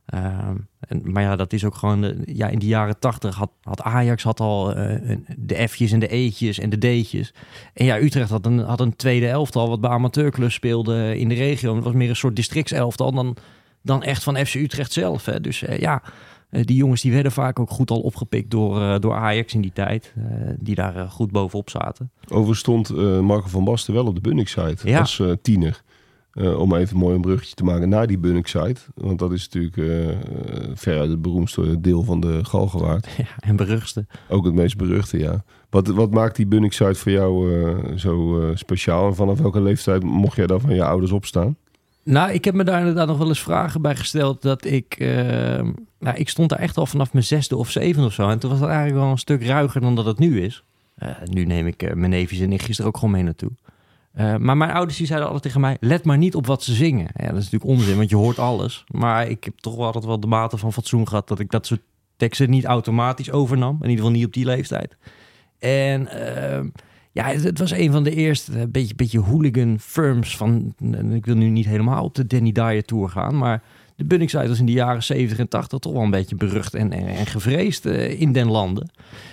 Ehm, 0.09 0.57
en, 0.81 1.03
maar 1.05 1.23
ja, 1.23 1.37
dat 1.37 1.53
is 1.53 1.65
ook 1.65 1.75
gewoon, 1.75 2.05
eh, 2.05 2.11
ja, 2.25 2.49
in 2.49 2.59
de 2.59 2.67
jaren 2.67 2.99
tachtig 2.99 3.35
had, 3.35 3.51
had 3.63 3.83
Ajax 3.83 4.23
had 4.23 4.41
al 4.41 4.75
eh, 4.75 5.17
de 5.37 5.69
F'jes 5.69 5.93
en 5.93 5.99
de 5.99 6.07
E'tjes 6.09 6.59
en 6.59 6.71
de 6.71 6.79
D'tjes. 6.79 7.35
En 7.75 7.85
ja, 7.85 7.99
Utrecht 8.01 8.31
had 8.31 8.47
een, 8.47 8.59
had 8.59 8.81
een 8.81 8.97
tweede 8.97 9.29
elftal 9.29 9.69
wat 9.69 9.81
bij 9.81 9.91
amateurclubs 9.91 10.55
speelde 10.55 11.19
in 11.19 11.29
de 11.29 11.35
regio. 11.35 11.75
Het 11.75 11.85
was 11.85 11.93
meer 11.93 12.09
een 12.09 12.17
soort 12.17 12.37
districtselftal 12.37 13.13
dan, 13.13 13.37
dan 13.83 14.03
echt 14.03 14.23
van 14.23 14.37
FC 14.47 14.55
Utrecht 14.55 14.93
zelf. 14.93 15.25
Hè. 15.25 15.41
Dus 15.41 15.63
eh, 15.63 15.79
ja, 15.79 16.03
die 16.51 16.77
jongens 16.77 17.01
die 17.03 17.13
werden 17.13 17.33
vaak 17.33 17.59
ook 17.59 17.71
goed 17.71 17.91
al 17.91 18.01
opgepikt 18.01 18.51
door, 18.51 19.01
door 19.01 19.15
Ajax 19.15 19.55
in 19.55 19.61
die 19.61 19.73
tijd. 19.73 20.15
die 20.59 20.75
daar 20.75 21.09
goed 21.11 21.31
bovenop 21.31 21.71
zaten. 21.71 22.11
Overigens 22.29 22.59
stond 22.59 22.91
eh, 22.91 23.21
Marco 23.21 23.49
van 23.49 23.65
Basten 23.65 23.95
wel 23.95 24.07
op 24.07 24.15
de 24.15 24.21
Bunnik-site 24.21 24.89
Ja. 24.89 24.99
als 24.99 25.23
tiener. 25.43 25.83
Eh, 26.33 26.59
om 26.59 26.75
even 26.75 26.97
mooi 26.97 27.15
een 27.15 27.21
bruggetje 27.21 27.55
te 27.55 27.65
maken 27.65 27.89
naar 27.89 28.07
die 28.07 28.19
Bunnik-site. 28.19 28.81
Want 28.95 29.19
dat 29.19 29.33
is 29.33 29.45
natuurlijk 29.45 29.77
eh, 29.77 30.11
eh, 30.11 30.17
veruit 30.75 31.11
het 31.11 31.23
beroemdste 31.23 31.81
deel 31.81 32.03
van 32.03 32.21
de 32.21 32.45
Galgenwaard. 32.45 33.09
Ja, 33.17 33.25
en 33.39 33.57
beruchtste. 33.57 34.07
Ook 34.29 34.45
het 34.45 34.55
meest 34.55 34.77
beruchte, 34.77 35.19
ja. 35.19 35.45
Wat, 35.71 35.87
wat 35.87 36.11
maakt 36.11 36.37
die 36.37 36.47
Bunnik-site 36.47 36.95
voor 36.95 37.13
jou 37.13 37.99
zo 37.99 38.43
speciaal? 38.55 39.07
En 39.07 39.15
vanaf 39.15 39.39
welke 39.39 39.61
leeftijd 39.61 40.03
mocht 40.03 40.37
jij 40.37 40.47
daar 40.47 40.61
van 40.61 40.75
je 40.75 40.85
ouders 40.85 41.13
opstaan? 41.13 41.57
Nou, 42.03 42.33
ik 42.33 42.45
heb 42.45 42.55
me 42.55 42.65
daar 42.65 42.79
inderdaad 42.79 43.07
nog 43.07 43.19
wel 43.19 43.29
eens 43.29 43.43
vragen 43.43 43.83
bij 43.83 43.97
gesteld. 43.97 44.43
Dat 44.43 44.65
ik, 44.65 44.99
nou, 45.99 46.17
ik 46.17 46.29
stond 46.29 46.49
daar 46.49 46.59
echt 46.59 46.77
al 46.77 46.87
vanaf 46.87 47.13
mijn 47.13 47.25
zesde 47.25 47.57
of 47.57 47.71
zevende 47.71 48.07
of 48.07 48.13
zo. 48.13 48.29
En 48.29 48.39
toen 48.39 48.51
was 48.51 48.59
dat 48.59 48.69
eigenlijk 48.69 48.99
wel 48.99 49.11
een 49.11 49.19
stuk 49.19 49.45
ruiger 49.45 49.81
dan 49.81 49.95
dat 49.95 50.07
het 50.07 50.19
nu 50.19 50.43
is. 50.43 50.65
Nu 51.25 51.45
neem 51.45 51.67
ik 51.67 51.95
mijn 51.95 52.11
neefjes 52.11 52.41
en 52.41 52.49
nichtjes 52.49 52.79
er 52.79 52.87
ook 52.87 52.97
gewoon 52.97 53.15
mee 53.15 53.23
naartoe. 53.23 53.51
Eh, 54.19 54.37
maar 54.37 54.57
mijn 54.57 54.71
ouders 54.71 54.97
die 54.97 55.07
zeiden 55.07 55.27
altijd 55.27 55.45
tegen 55.45 55.61
mij: 55.61 55.77
let 55.81 56.05
maar 56.05 56.19
niet 56.19 56.35
op 56.35 56.47
wat 56.47 56.63
ze 56.63 56.75
zingen. 56.75 57.09
Ja, 57.15 57.27
dat 57.27 57.37
is 57.37 57.51
natuurlijk 57.51 57.71
onzin, 57.71 57.97
want 57.97 58.11
je 58.11 58.17
hoort 58.17 58.39
alles. 58.39 58.85
Maar 58.89 59.29
ik 59.29 59.45
heb 59.45 59.59
toch 59.59 59.77
wel 59.77 59.87
altijd 59.87 60.05
wel 60.05 60.21
de 60.21 60.27
mate 60.27 60.57
van 60.57 60.73
fatsoen 60.73 61.09
gehad 61.09 61.29
dat 61.29 61.39
ik 61.39 61.51
dat 61.51 61.67
soort 61.67 61.81
teksten 62.17 62.51
niet 62.51 62.65
automatisch 62.65 63.31
overnam. 63.31 63.75
In 63.75 63.89
ieder 63.89 63.97
geval 63.97 64.11
niet 64.11 64.27
op 64.27 64.33
die 64.33 64.45
leeftijd. 64.45 64.97
En 65.59 66.09
ehm, 66.09 66.69
ja, 67.13 67.25
het, 67.25 67.59
was 67.59 67.71
een 67.71 67.93
van 67.93 68.03
de 68.03 68.15
eerste 68.15 68.61
een 68.61 68.71
beetje, 68.71 68.95
beetje 68.95 69.21
hooligan 69.21 69.79
firms 69.81 70.37
van... 70.37 70.75
Ik 71.11 71.27
wil 71.27 71.37
nu 71.37 71.49
niet 71.49 71.67
helemaal 71.67 72.05
op 72.05 72.15
de 72.15 72.27
Danny 72.27 72.53
Dyer 72.53 72.85
Tour 72.85 73.09
gaan, 73.09 73.39
maar... 73.39 73.63
De 73.99 74.05
Bunningside 74.05 74.49
was 74.49 74.59
in 74.59 74.67
de 74.67 74.73
jaren 74.73 75.03
70 75.03 75.39
en 75.39 75.49
80 75.49 75.79
toch 75.79 75.93
wel 75.93 76.03
een 76.03 76.11
beetje 76.11 76.37
berucht 76.37 76.75
en, 76.75 76.93
en, 76.93 77.07
en 77.07 77.27
gevreesd 77.27 77.87
eh, 77.87 78.21
in 78.21 78.33
den 78.33 78.51
landen. 78.51 78.91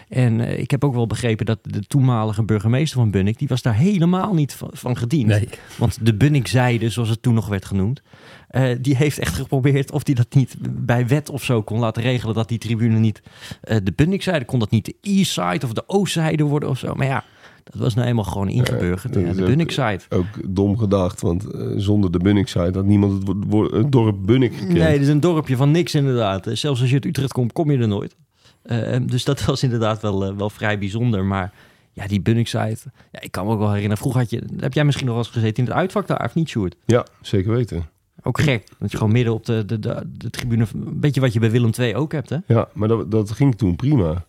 En 0.10 0.40
eh, 0.40 0.60
ik 0.60 0.72
heb 0.72 0.84
ook 0.84 0.94
wel 0.94 1.08
begrepen 1.08 1.46
dat 1.46 1.60
de 1.62 1.82
toenmalige 1.82 2.44
burgemeester 2.44 3.00
van 3.00 3.12
Bunnik... 3.12 3.40
die 3.40 3.48
was 3.48 3.62
daar 3.62 3.76
helemaal 3.76 4.34
niet 4.34 4.54
van, 4.54 4.70
van 4.72 4.98
gediend. 4.98 5.28
Nee. 5.28 5.50
Want 5.78 6.06
de 6.06 6.16
Bunnikzijde, 6.16 6.90
zoals 6.90 7.10
het 7.10 7.22
toen 7.22 7.34
nog 7.34 7.48
werd 7.48 7.66
genoemd... 7.66 8.02
eh, 8.48 8.76
die 8.82 8.96
heeft 8.96 9.20
echt 9.20 9.36
geprobeerd 9.36 9.92
of 9.92 10.04
die 10.04 10.16
dat 10.16 10.34
niet 10.34 10.56
bij 10.62 11.08
wet 11.08 11.30
of 11.30 11.44
zo 11.44 11.62
kon 11.62 11.80
laten 11.80 12.04
regelen... 12.04 12.36
dat 12.36 12.50
die 12.50 12.60
tribune 12.60 13.00
niet 13.00 13.22
de 13.62 13.94
Bunnikzijde... 13.96 14.46
kon 14.46 14.60
dat 14.60 14.72
niet 14.72 14.86
de 14.86 14.96
Eastside 15.02 15.66
of 15.66 15.74
de 15.74 15.90
Oostzijde 15.90 16.44
worden 16.44 16.70
of 16.70 16.78
zo. 16.78 16.94
Maar 16.94 17.08
ja, 17.08 17.24
dat 17.72 17.82
was 17.82 17.94
nou 17.94 18.08
eenmaal 18.08 18.24
gewoon 18.24 18.50
ingeburgerd. 18.50 19.16
ja, 19.16 19.22
is 19.22 19.36
de 19.36 19.44
Bunnikzijde. 19.44 20.04
Ook 20.10 20.26
dom 20.48 20.78
gedacht, 20.78 21.22
want 21.22 21.52
eh, 21.52 21.68
zonder 21.76 22.12
de 22.12 22.18
Bunnik-site 22.20 22.72
had 22.74 22.86
niemand 22.86 23.28
het, 23.72 23.92
dorp 23.92 24.16
Bunnik 24.26 24.54
gekend. 24.54 24.74
Nee, 24.74 24.82
het 24.92 25.02
is 25.02 25.08
een 25.08 25.20
dorpje 25.20 25.56
van 25.56 25.72
niks 25.72 25.96
inderdaad. 25.96 26.48
Eh, 26.48 26.56
Zelfs 26.56 26.80
als 26.82 26.90
je 26.90 26.96
uit 26.96 27.06
Utrecht 27.06 27.32
komt, 27.34 27.54
kom 27.54 27.72
je 27.72 27.78
er 27.78 27.88
nooit. 27.88 28.16
Eh, 28.62 28.98
dus 29.06 29.24
dat 29.24 29.46
was 29.46 29.64
inderdaad 29.64 30.02
wel, 30.02 30.36
wel 30.36 30.50
vrij 30.50 30.80
bijzonder. 30.80 31.26
Maar 31.26 31.54
ja, 31.94 32.08
die 32.08 32.22
Bunningside, 32.22 32.78
ja, 33.12 33.22
ik 33.22 33.32
kan 33.32 33.46
me 33.46 33.52
ook 33.52 33.58
wel 33.60 33.68
herinneren. 33.68 33.98
Vroeger 33.98 34.22
had 34.22 34.30
je, 34.30 34.44
heb 34.60 34.74
jij 34.74 34.86
misschien 34.86 35.06
nog 35.08 35.16
wel 35.16 35.24
eens 35.24 35.34
gezeten 35.34 35.64
in 35.64 35.70
het 35.70 35.80
uitvak 35.80 36.08
daar, 36.08 36.26
of 36.26 36.36
niet, 36.36 36.50
Sjoerd? 36.50 36.76
Ja, 36.86 37.06
zeker 37.22 37.52
weten. 37.52 37.86
Ook 38.24 38.40
gek. 38.40 38.68
Dat 38.80 38.92
je 38.92 38.98
gewoon 38.98 39.12
midden 39.14 39.34
op 39.34 39.46
de, 39.46 39.66
de, 39.66 39.80
de, 39.80 40.02
de 40.18 40.30
tribune, 40.30 40.66
een 40.74 41.00
beetje 41.00 41.22
wat 41.22 41.34
je 41.34 41.40
bij 41.40 41.52
Willem 41.52 41.72
II 41.80 41.96
ook 41.96 42.12
hebt, 42.12 42.30
hè? 42.30 42.38
Ja, 42.48 42.68
maar 42.74 42.88
dat, 42.88 43.12
dat 43.12 43.32
ging 43.32 43.56
toen 43.56 43.76
prima. 43.76 44.26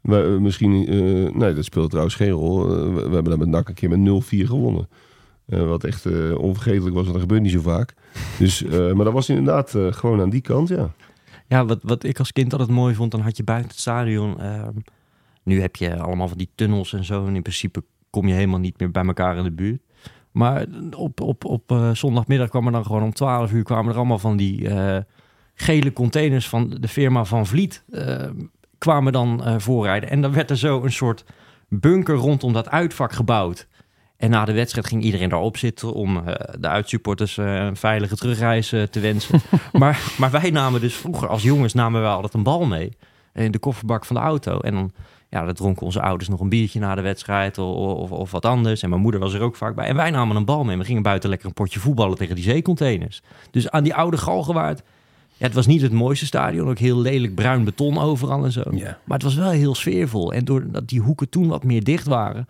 We, 0.00 0.22
eh, 0.22 0.40
misschien, 0.40 0.86
eh, 0.86 1.34
nee, 1.34 1.54
dat 1.54 1.64
speelde 1.64 1.88
trouwens 1.88 2.14
geen 2.14 2.30
rol. 2.30 2.62
Eh, 2.62 2.94
we, 2.94 3.00
hebben 3.00 3.24
daar 3.24 3.38
met 3.38 3.48
NAC 3.48 3.68
een 3.68 3.74
keer 3.74 3.88
met 3.88 3.98
0-4 3.98 4.46
gewonnen. 4.46 4.88
Wat 5.46 5.84
echt 5.84 6.06
onvergetelijk 6.36 6.94
was, 6.94 7.02
want 7.02 7.12
dat 7.12 7.20
gebeurt 7.20 7.42
niet 7.42 7.52
zo 7.52 7.60
vaak. 7.60 7.94
Dus, 8.38 8.64
maar 8.64 9.04
dat 9.04 9.12
was 9.12 9.28
inderdaad 9.28 9.70
gewoon 9.90 10.20
aan 10.20 10.30
die 10.30 10.40
kant, 10.40 10.68
ja. 10.68 10.92
Ja, 11.46 11.64
wat, 11.64 11.78
wat 11.82 12.04
ik 12.04 12.18
als 12.18 12.32
kind 12.32 12.52
altijd 12.52 12.70
mooi 12.70 12.94
vond, 12.94 13.10
dan 13.10 13.20
had 13.20 13.36
je 13.36 13.44
buiten 13.44 13.70
het 13.70 13.78
stadion. 13.80 14.40
ehm, 14.40 14.72
nu 15.42 15.60
heb 15.60 15.76
je 15.76 15.98
allemaal 15.98 16.28
van 16.28 16.38
die 16.38 16.50
tunnels 16.54 16.92
en 16.92 17.04
zo. 17.04 17.26
En 17.26 17.34
in 17.34 17.42
principe 17.42 17.82
kom 18.10 18.26
je 18.26 18.34
helemaal 18.34 18.58
niet 18.58 18.78
meer 18.78 18.90
bij 18.90 19.04
elkaar 19.04 19.36
in 19.36 19.44
de 19.44 19.52
buurt. 19.52 19.82
Maar 20.30 20.66
op, 20.96 21.20
op, 21.20 21.44
op 21.44 21.90
zondagmiddag 21.92 22.48
kwam 22.48 22.66
er 22.66 22.72
dan 22.72 22.86
gewoon 22.86 23.02
om 23.02 23.12
12 23.12 23.52
uur 23.52 23.62
kwamen 23.62 23.90
er 23.90 23.96
allemaal 23.96 24.18
van 24.18 24.36
die 24.36 24.68
gele 25.54 25.92
containers 25.92 26.48
van 26.48 26.76
de 26.80 26.88
firma 26.88 27.24
Van 27.24 27.46
Vliet. 27.46 27.84
Kwamen 28.78 29.12
dan 29.12 29.44
eh, 29.44 29.54
voorrijden. 29.58 30.10
En 30.10 30.20
dan 30.20 30.32
werd 30.32 30.50
er 30.50 30.58
zo 30.58 30.82
een 30.82 30.92
soort 30.92 31.24
bunker 31.68 32.14
rondom 32.14 32.52
dat 32.52 32.68
uitvak 32.68 33.12
gebouwd. 33.12 33.66
En 34.16 34.30
na 34.30 34.44
de 34.44 34.52
wedstrijd 34.52 34.86
ging 34.86 35.02
iedereen 35.02 35.28
daarop 35.28 35.56
zitten 35.56 35.92
om 35.92 36.16
eh, 36.16 36.34
de 36.60 36.68
uitsupporters 36.68 37.38
eh, 37.38 37.54
een 37.54 37.76
veilige 37.76 38.16
terugreis 38.16 38.68
te 38.68 39.00
wensen. 39.00 39.40
maar, 39.72 40.12
maar 40.18 40.30
wij 40.30 40.50
namen 40.50 40.80
dus 40.80 40.94
vroeger 40.94 41.28
als 41.28 41.42
jongens 41.42 41.74
namen 41.74 42.00
wij 42.00 42.10
altijd 42.10 42.34
een 42.34 42.42
bal 42.42 42.66
mee 42.66 42.96
in 43.34 43.50
de 43.50 43.58
kofferbak 43.58 44.04
van 44.04 44.16
de 44.16 44.22
auto. 44.22 44.58
En 44.58 44.74
dan, 44.74 44.92
ja, 45.28 45.44
dan 45.44 45.54
dronken 45.54 45.86
onze 45.86 46.02
ouders 46.02 46.28
nog 46.28 46.40
een 46.40 46.48
biertje 46.48 46.80
na 46.80 46.94
de 46.94 47.00
wedstrijd 47.00 47.58
of, 47.58 47.96
of, 47.96 48.10
of 48.10 48.30
wat 48.30 48.44
anders. 48.44 48.82
En 48.82 48.88
mijn 48.88 49.02
moeder 49.02 49.20
was 49.20 49.34
er 49.34 49.40
ook 49.40 49.56
vaak 49.56 49.74
bij. 49.74 49.86
En 49.86 49.96
wij 49.96 50.10
namen 50.10 50.36
een 50.36 50.44
bal 50.44 50.64
mee. 50.64 50.76
We 50.76 50.84
gingen 50.84 51.02
buiten 51.02 51.28
lekker 51.28 51.48
een 51.48 51.54
potje 51.54 51.80
voetballen 51.80 52.16
tegen 52.16 52.34
die 52.34 52.44
zeecontainers. 52.44 53.22
Dus 53.50 53.70
aan 53.70 53.84
die 53.84 53.94
oude 53.94 54.16
Galgenwaard. 54.16 54.82
Ja, 55.38 55.46
het 55.46 55.54
was 55.54 55.66
niet 55.66 55.82
het 55.82 55.92
mooiste 55.92 56.26
stadion. 56.26 56.68
Ook 56.68 56.78
heel 56.78 56.98
lelijk 57.00 57.34
bruin 57.34 57.64
beton 57.64 57.98
overal 57.98 58.44
en 58.44 58.52
zo. 58.52 58.62
Ja. 58.70 58.98
Maar 59.04 59.18
het 59.18 59.22
was 59.22 59.34
wel 59.34 59.50
heel 59.50 59.74
sfeervol. 59.74 60.32
En 60.32 60.44
doordat 60.44 60.88
die 60.88 61.00
hoeken 61.00 61.28
toen 61.28 61.48
wat 61.48 61.64
meer 61.64 61.84
dicht 61.84 62.06
waren... 62.06 62.46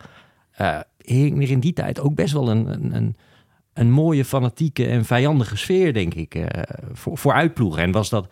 eh 0.51 0.79
hing 1.03 1.43
er 1.43 1.49
in 1.49 1.59
die 1.59 1.73
tijd 1.73 1.99
ook 1.99 2.15
best 2.15 2.33
wel 2.33 2.49
een, 2.49 2.67
een, 2.67 2.95
een, 2.95 3.15
een 3.73 3.91
mooie, 3.91 4.25
fanatieke 4.25 4.85
en 4.85 5.05
vijandige 5.05 5.57
sfeer, 5.57 5.93
denk 5.93 6.13
ik, 6.13 6.35
eh, 6.35 6.63
voor, 6.91 7.17
voor 7.17 7.33
uitploegen. 7.33 7.83
En 7.83 7.91
was 7.91 8.09
dat 8.09 8.27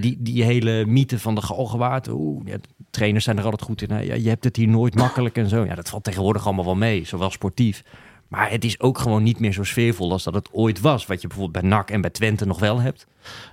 die, 0.00 0.16
die 0.20 0.44
hele 0.44 0.86
mythe 0.86 1.18
van 1.18 1.34
de 1.34 1.42
Galgenwaard... 1.42 2.08
Oeh, 2.08 2.46
ja, 2.46 2.56
trainers 2.90 3.24
zijn 3.24 3.38
er 3.38 3.44
altijd 3.44 3.62
goed 3.62 3.82
in. 3.82 3.90
hè. 3.90 4.00
Ja, 4.00 4.14
je 4.14 4.28
hebt 4.28 4.44
het 4.44 4.56
hier 4.56 4.68
nooit 4.68 4.94
makkelijk 4.94 5.36
en 5.36 5.48
zo. 5.48 5.64
Ja, 5.64 5.74
dat 5.74 5.88
valt 5.88 6.04
tegenwoordig 6.04 6.44
allemaal 6.44 6.64
wel 6.64 6.74
mee, 6.76 7.04
zowel 7.04 7.30
sportief. 7.30 7.84
Maar 8.30 8.50
het 8.50 8.64
is 8.64 8.80
ook 8.80 8.98
gewoon 8.98 9.22
niet 9.22 9.40
meer 9.40 9.52
zo 9.52 9.64
sfeervol 9.64 10.12
als 10.12 10.22
dat 10.22 10.34
het 10.34 10.48
ooit 10.52 10.80
was. 10.80 11.06
Wat 11.06 11.20
je 11.20 11.28
bijvoorbeeld 11.28 11.62
bij 11.62 11.70
NAC 11.70 11.90
en 11.90 12.00
bij 12.00 12.10
Twente 12.10 12.46
nog 12.46 12.58
wel 12.60 12.80
hebt. 12.80 13.06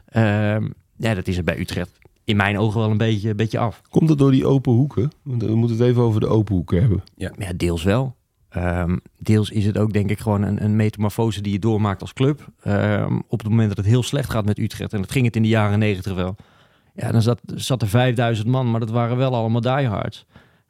Ehm, 0.05 0.67
ja, 0.97 1.13
dat 1.13 1.27
is 1.27 1.37
er 1.37 1.43
bij 1.43 1.59
Utrecht 1.59 1.99
in 2.27 2.35
mijn 2.35 2.57
ogen 2.57 2.79
wel 2.79 2.89
een 2.91 2.97
beetje, 2.97 3.29
een 3.29 3.35
beetje 3.35 3.59
af. 3.59 3.81
Komt 3.89 4.09
het 4.09 4.17
door 4.17 4.31
die 4.31 4.45
open 4.45 4.71
hoeken? 4.71 5.11
Want 5.21 5.43
We 5.43 5.55
moeten 5.55 5.77
het 5.77 5.87
even 5.87 6.01
over 6.01 6.19
de 6.19 6.27
open 6.27 6.55
hoeken 6.55 6.79
hebben. 6.79 7.03
Ja, 7.15 7.31
deels 7.55 7.83
wel. 7.83 8.15
Ehm, 8.49 8.97
deels 9.19 9.49
is 9.49 9.65
het 9.65 9.77
ook 9.77 9.93
denk 9.93 10.09
ik 10.09 10.19
gewoon 10.19 10.41
een, 10.41 10.63
een 10.63 10.75
metamorfose 10.75 11.41
die 11.41 11.51
je 11.51 11.59
doormaakt 11.59 12.01
als 12.01 12.13
club. 12.13 12.47
Ehm, 12.61 13.19
op 13.27 13.39
het 13.39 13.49
moment 13.49 13.67
dat 13.67 13.77
het 13.77 13.85
heel 13.85 14.03
slecht 14.03 14.29
gaat 14.29 14.45
met 14.45 14.59
Utrecht, 14.59 14.93
en 14.93 15.01
dat 15.01 15.11
ging 15.11 15.25
het 15.25 15.35
in 15.35 15.41
de 15.41 15.47
jaren 15.47 15.79
negentig 15.79 16.13
wel. 16.13 16.35
Ja, 16.95 17.11
dan 17.11 17.21
zat, 17.21 17.39
zat 17.55 17.81
er 17.81 17.87
5000 17.87 18.47
man, 18.47 18.71
maar 18.71 18.79
dat 18.79 18.89
waren 18.89 19.17
wel 19.17 19.35
allemaal 19.35 19.61
diehards. 19.61 20.25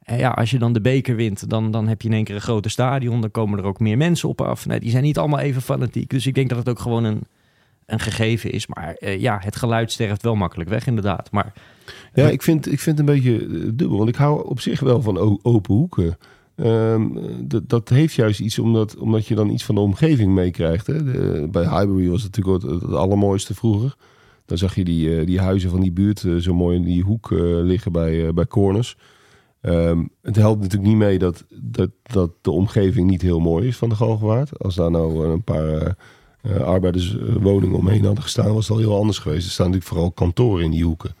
En 0.08 0.18
ja, 0.18 0.30
als 0.30 0.50
je 0.50 0.58
dan 0.58 0.72
de 0.72 0.80
beker 0.80 1.16
wint, 1.16 1.50
dan, 1.50 1.70
dan 1.70 1.88
heb 1.88 2.02
je 2.02 2.08
in 2.08 2.14
één 2.14 2.24
keer 2.24 2.34
een 2.34 2.40
groter 2.40 2.70
stadion. 2.70 3.20
Dan 3.20 3.30
komen 3.30 3.58
er 3.58 3.64
ook 3.64 3.80
meer 3.80 3.96
mensen 3.96 4.28
op 4.28 4.40
af. 4.40 4.66
Nee, 4.66 4.80
die 4.80 4.90
zijn 4.90 5.02
niet 5.02 5.18
allemaal 5.18 5.38
even 5.38 5.62
fanatiek. 5.62 6.10
Dus 6.10 6.26
ik 6.26 6.34
denk 6.34 6.48
dat 6.48 6.58
het 6.58 6.68
ook 6.68 6.78
gewoon 6.78 7.04
een, 7.04 7.20
een 7.86 8.00
gegeven 8.00 8.52
is. 8.52 8.66
Maar 8.66 8.94
eh, 8.94 9.20
ja, 9.20 9.38
het 9.42 9.56
geluid 9.56 9.92
sterft 9.92 10.22
wel 10.22 10.34
makkelijk 10.34 10.70
weg 10.70 10.86
inderdaad. 10.86 11.30
Maar 11.30 11.52
Ja, 12.14 12.28
ik 12.28 12.42
vind, 12.42 12.72
ik 12.72 12.80
vind 12.80 12.98
het 12.98 13.08
een 13.08 13.14
beetje 13.14 13.34
eh, 13.34 13.70
dubbel. 13.74 13.96
Want 13.96 14.08
ik 14.08 14.16
hou 14.16 14.46
op 14.46 14.60
zich 14.60 14.80
wel 14.80 15.02
van 15.02 15.40
open 15.42 15.74
hoeken. 15.74 16.18
Ehm, 16.56 17.06
dat, 17.40 17.68
dat 17.68 17.88
heeft 17.88 18.14
juist 18.14 18.40
iets 18.40 18.58
omdat, 18.58 18.96
omdat 18.96 19.26
je 19.26 19.34
dan 19.34 19.50
iets 19.50 19.64
van 19.64 19.74
de 19.74 19.80
omgeving 19.80 20.32
meekrijgt. 20.34 20.86
Bij 21.50 21.62
Highbury 21.62 22.08
was 22.08 22.22
het 22.22 22.36
natuurlijk 22.36 22.64
het, 22.64 22.82
het 22.82 22.92
allermooiste 22.92 23.54
vroeger. 23.54 23.96
Dan 24.48 24.58
zag 24.58 24.74
je 24.74 24.84
die, 24.84 25.18
eh, 25.18 25.26
die 25.26 25.40
huizen 25.40 25.70
van 25.70 25.80
die 25.80 25.92
buurt 25.92 26.24
eh, 26.24 26.34
zo 26.36 26.54
mooi 26.54 26.76
in 26.76 26.84
die 26.84 27.02
hoek 27.02 27.32
eh, 27.32 27.38
liggen 27.40 27.92
bij, 27.92 28.26
eh, 28.26 28.32
bij 28.32 28.46
corners. 28.46 28.96
Ehm, 29.60 30.04
het 30.22 30.36
helpt 30.36 30.60
natuurlijk 30.60 30.88
niet 30.90 30.98
mee 30.98 31.18
dat, 31.18 31.44
dat, 31.62 31.90
dat 32.02 32.30
de 32.40 32.50
omgeving 32.50 33.10
niet 33.10 33.22
heel 33.22 33.40
mooi 33.40 33.66
is 33.68 33.76
van 33.76 33.88
de 33.88 33.94
Galgenwaard. 33.94 34.58
Als 34.58 34.74
daar 34.74 34.90
nou 34.90 35.26
een 35.28 35.42
paar 35.44 35.68
eh, 35.68 35.90
eh, 36.42 36.60
arbeiderswoningen 36.60 37.76
omheen 37.76 38.04
hadden 38.04 38.22
gestaan, 38.22 38.54
was 38.54 38.68
het 38.68 38.76
al 38.76 38.82
heel 38.82 38.96
anders 38.96 39.18
geweest. 39.18 39.46
Er 39.46 39.52
staan 39.52 39.66
natuurlijk 39.66 39.92
vooral 39.92 40.12
kantoren 40.12 40.64
in 40.64 40.70
die 40.70 40.84
hoeken. 40.84 41.14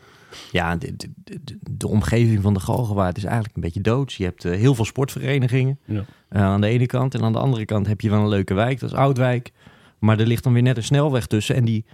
Ja, 0.52 0.76
de, 0.76 0.96
de, 0.96 1.08
de, 1.44 1.58
de 1.70 1.88
omgeving 1.88 2.42
van 2.42 2.54
de 2.54 2.60
Galgenwaard 2.60 3.16
is 3.16 3.24
eigenlijk 3.24 3.54
een 3.56 3.62
beetje 3.62 3.80
doods. 3.80 4.16
Je 4.16 4.24
hebt 4.24 4.44
eh, 4.44 4.52
heel 4.52 4.74
veel 4.74 4.84
sportverenigingen 4.84 5.78
Ja. 5.84 6.04
aan 6.28 6.60
de 6.60 6.66
ene 6.66 6.86
kant. 6.86 7.14
En 7.14 7.22
aan 7.22 7.32
de 7.32 7.38
andere 7.38 7.64
kant 7.64 7.86
heb 7.86 8.00
je 8.00 8.10
wel 8.10 8.20
een 8.20 8.28
leuke 8.28 8.54
wijk, 8.54 8.80
dat 8.80 8.90
is 8.90 8.96
Oudwijk. 8.96 9.52
Maar 9.98 10.20
er 10.20 10.26
ligt 10.26 10.44
dan 10.44 10.52
weer 10.52 10.62
net 10.62 10.76
een 10.76 10.82
snelweg 10.82 11.26
tussen. 11.26 11.54
En 11.54 11.64
die 11.64 11.84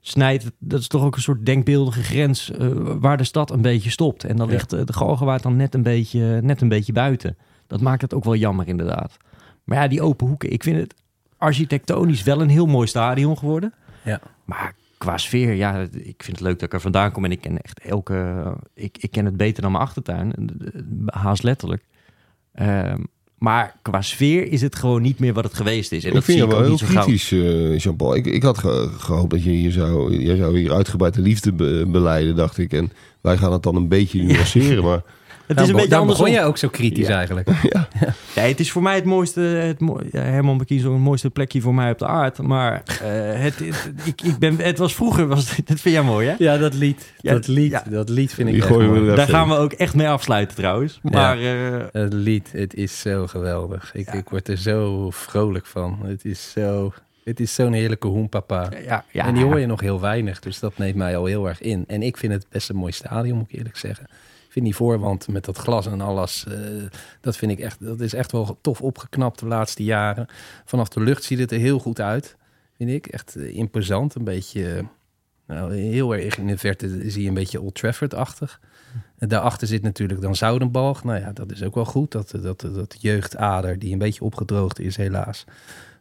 snijdt, 0.00 0.50
dat 0.58 0.80
is 0.80 0.86
toch 0.88 1.02
ook 1.04 1.16
een 1.16 1.22
soort 1.22 1.46
denkbeeldige 1.46 2.02
grens 2.02 2.50
eh, 2.50 2.68
waar 3.00 3.16
de 3.16 3.24
stad 3.24 3.50
een 3.50 3.60
beetje 3.62 3.90
stopt. 3.90 4.24
En 4.24 4.36
dan 4.36 4.46
Ja. 4.46 4.52
ligt 4.52 4.72
eh, 4.72 4.84
de 4.84 4.92
Galgenwaard 4.92 5.42
dan 5.42 5.56
net 5.56 5.74
een, 5.74 5.82
beetje, 5.82 6.40
net 6.42 6.60
een 6.60 6.68
beetje 6.68 6.92
buiten. 6.92 7.36
Dat 7.66 7.80
maakt 7.80 8.02
het 8.02 8.14
ook 8.14 8.24
wel 8.24 8.34
jammer 8.36 8.68
inderdaad. 8.68 9.16
Maar 9.64 9.78
ja, 9.78 9.88
die 9.88 10.02
open 10.02 10.26
hoeken. 10.26 10.52
Ik 10.52 10.62
vind 10.62 10.76
het 10.76 10.94
architectonisch 11.36 12.22
wel 12.22 12.40
een 12.40 12.48
heel 12.48 12.66
mooi 12.66 12.86
stadion 12.86 13.38
geworden. 13.38 13.74
Ja. 14.04 14.20
Maar 14.44 14.74
qua 14.98 15.18
sfeer, 15.18 15.52
ja, 15.54 15.78
ik 15.92 16.22
vind 16.22 16.36
het 16.38 16.40
leuk 16.40 16.54
dat 16.58 16.62
ik 16.68 16.72
er 16.74 16.80
vandaan 16.80 17.12
kom. 17.12 17.24
En 17.24 17.30
ik 17.30 17.40
ken 17.40 17.60
echt 17.62 17.80
elke... 17.80 18.44
Ik, 18.74 18.98
ik 18.98 19.10
ken 19.10 19.24
het 19.24 19.36
beter 19.36 19.62
dan 19.62 19.72
mijn 19.72 19.84
achtertuin. 19.84 20.32
Haast 21.06 21.42
letterlijk. 21.42 21.84
Ehm, 22.52 23.02
maar 23.40 23.76
qua 23.82 24.02
sfeer 24.02 24.52
is 24.52 24.60
het 24.60 24.76
gewoon 24.76 25.02
niet 25.02 25.18
meer 25.18 25.32
wat 25.32 25.44
het 25.44 25.54
geweest 25.54 25.92
is. 25.92 26.02
En 26.02 26.08
ik 26.08 26.14
dat 26.14 26.24
vind 26.24 26.38
je 26.38 26.44
ik 26.44 26.50
wel 26.50 26.62
heel 26.62 26.76
kritisch, 26.76 27.32
eh, 27.32 27.78
Jean-Paul. 27.78 28.14
Ik, 28.16 28.26
ik 28.26 28.42
had 28.42 28.58
ge- 28.58 28.88
gehoopt 28.98 29.30
dat 29.30 29.42
je 29.44 29.50
hier 29.50 29.72
zou, 29.72 30.16
jij 30.18 30.36
zou 30.36 30.58
hier 30.58 30.72
uitgebreid 30.72 31.14
de 31.14 31.20
liefde 31.20 31.52
be- 31.52 31.84
beleiden, 31.88 32.36
dacht 32.36 32.58
ik. 32.58 32.72
En 32.72 32.92
wij 33.20 33.36
gaan 33.36 33.52
het 33.52 33.62
dan 33.62 33.76
een 33.76 33.88
beetje 33.88 34.22
nuanceren, 34.22 34.84
maar 34.90 35.02
is 35.58 35.68
een 35.68 35.74
beetje 35.74 35.88
Dan 35.88 36.06
begon 36.06 36.30
jij 36.30 36.44
ook 36.44 36.56
zo 36.56 36.68
kritisch 36.68 37.08
eigenlijk. 37.08 37.48
Ja, 38.34 38.42
het 38.42 38.60
is 38.60 38.70
voor 38.70 38.82
mij 38.82 38.94
het 38.94 39.04
mooiste, 39.04 39.40
het 39.40 39.80
mo 39.80 40.00
ja, 40.12 40.20
Herman 40.20 40.58
Bekies 40.58 40.82
het 40.82 40.92
mooiste 40.92 41.30
plekje 41.30 41.60
voor 41.60 41.74
mij 41.74 41.90
op 41.90 41.98
de 41.98 42.06
aard. 42.06 42.38
Maar 42.38 42.82
eh, 42.86 43.40
het, 43.40 43.58
het, 43.58 43.92
ik, 44.04 44.22
ik 44.22 44.38
ben, 44.38 44.56
het 44.56 44.78
was 44.78 44.94
vroeger, 44.94 45.26
was, 45.26 45.56
dat 45.64 45.80
vind 45.80 45.94
jij 45.94 46.02
mooi 46.02 46.28
hè? 46.28 46.34
Ja, 46.38 46.58
dat 46.58 46.74
lied. 46.74 47.12
Ja, 47.20 47.32
dat, 47.32 47.46
lied 47.46 47.70
ja. 47.70 47.84
dat 47.90 48.08
lied 48.08 48.34
vind 48.34 48.48
ik 48.48 48.54
Die 48.54 48.62
echt 48.62 48.72
gooien 48.72 48.92
we 48.92 49.00
mooi. 49.00 49.16
Daar 49.16 49.28
gaan 49.28 49.48
we 49.48 49.56
ook 49.56 49.72
echt 49.72 49.94
mee 49.94 50.08
afsluiten 50.08 50.56
trouwens. 50.56 50.98
Maar 51.02 51.38
eh, 51.38 51.86
Het 51.92 52.12
lied, 52.12 52.52
het 52.52 52.74
is 52.74 53.00
zo 53.00 53.26
geweldig. 53.26 53.90
Ik, 53.94 54.12
ik 54.12 54.28
word 54.28 54.48
er 54.48 54.58
zo 54.58 55.10
vrolijk 55.10 55.66
van. 55.66 55.98
Het 56.02 56.24
is 56.24 56.50
zo... 56.50 56.92
Het 57.24 57.40
is 57.40 57.54
zo'n 57.54 57.72
heerlijke 57.72 58.06
hoenpapa. 58.06 58.68
ja, 58.86 59.04
ja, 59.10 59.26
en 59.26 59.34
die 59.34 59.44
hoor 59.44 59.60
je 59.60 59.66
nog 59.66 59.80
heel 59.80 60.00
weinig, 60.00 60.40
dus 60.40 60.58
dat 60.58 60.78
neemt 60.78 60.96
mij 60.96 61.16
al 61.16 61.24
heel 61.24 61.48
erg 61.48 61.60
in. 61.60 61.84
En 61.86 62.02
ik 62.02 62.16
vind 62.16 62.32
het 62.32 62.46
best 62.48 62.68
een 62.68 62.76
mooi 62.76 62.92
stadion, 62.92 63.38
moet 63.38 63.46
ik 63.48 63.58
eerlijk 63.58 63.76
zeggen. 63.76 64.06
Vind 64.50 64.64
die 64.64 64.74
voorwand 64.74 65.28
met 65.28 65.44
dat 65.44 65.56
glas 65.56 65.86
en 65.86 66.00
alles, 66.00 66.46
eh, 66.46 66.54
dat 67.20 67.36
vind 67.36 67.52
ik 67.52 67.58
echt, 67.58 67.84
dat 67.84 68.00
is 68.00 68.14
echt 68.14 68.32
wel 68.32 68.58
tof 68.60 68.80
opgeknapt 68.80 69.38
de 69.38 69.46
laatste 69.46 69.84
jaren. 69.84 70.26
Vanaf 70.64 70.88
de 70.88 71.00
lucht 71.00 71.22
ziet 71.22 71.38
het 71.38 71.52
er 71.52 71.58
heel 71.58 71.78
goed 71.78 72.00
uit, 72.00 72.36
vind 72.76 72.90
ik. 72.90 73.06
Echt 73.06 73.36
eh, 73.36 73.56
imposant, 73.56 74.14
een 74.14 74.24
beetje, 74.24 74.76
eh, 74.76 74.84
nou, 75.46 75.74
heel 75.74 76.16
erg 76.16 76.38
in 76.38 76.46
de 76.46 76.58
verte 76.58 77.10
zie 77.10 77.22
je 77.22 77.28
een 77.28 77.34
beetje 77.34 77.60
Old 77.60 77.74
Trafford-achtig. 77.74 78.60
En 79.18 79.28
daarachter 79.28 79.66
zit 79.66 79.82
natuurlijk 79.82 80.20
dan 80.20 80.36
Zoudenbalg. 80.36 81.04
Nou 81.04 81.20
ja, 81.20 81.32
dat 81.32 81.52
is 81.52 81.62
ook 81.62 81.74
wel 81.74 81.84
goed, 81.84 82.12
dat, 82.12 82.34
dat, 82.42 82.60
dat 82.60 82.96
jeugdader 82.98 83.78
die 83.78 83.92
een 83.92 83.98
beetje 83.98 84.24
opgedroogd 84.24 84.78
is 84.78 84.96
helaas. 84.96 85.44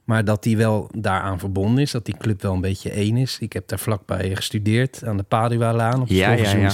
Maar 0.03 0.25
dat 0.25 0.43
die 0.43 0.57
wel 0.57 0.89
daaraan 0.97 1.39
verbonden 1.39 1.81
is. 1.83 1.91
Dat 1.91 2.05
die 2.05 2.17
club 2.17 2.41
wel 2.41 2.53
een 2.53 2.61
beetje 2.61 2.91
één 2.91 3.17
is. 3.17 3.37
Ik 3.39 3.53
heb 3.53 3.67
daar 3.67 3.79
vlakbij 3.79 4.35
gestudeerd 4.35 5.03
aan 5.05 5.17
de 5.17 5.23
Padua-laan 5.23 6.01
op 6.01 6.07
de 6.07 6.15
Ja, 6.15 6.31
ja, 6.31 6.55
ja. 6.55 6.69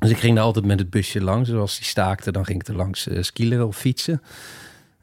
Dus 0.00 0.10
ik 0.10 0.18
ging 0.18 0.34
daar 0.34 0.44
altijd 0.44 0.64
met 0.64 0.78
het 0.78 0.90
busje 0.90 1.20
langs. 1.20 1.48
Dus 1.48 1.58
als 1.58 1.76
die 1.76 1.86
staakte, 1.86 2.32
dan 2.32 2.44
ging 2.44 2.60
ik 2.60 2.68
er 2.68 2.76
langs 2.76 3.08
eh 3.08 3.22
skileren 3.22 3.66
of 3.66 3.76
fietsen. 3.76 4.22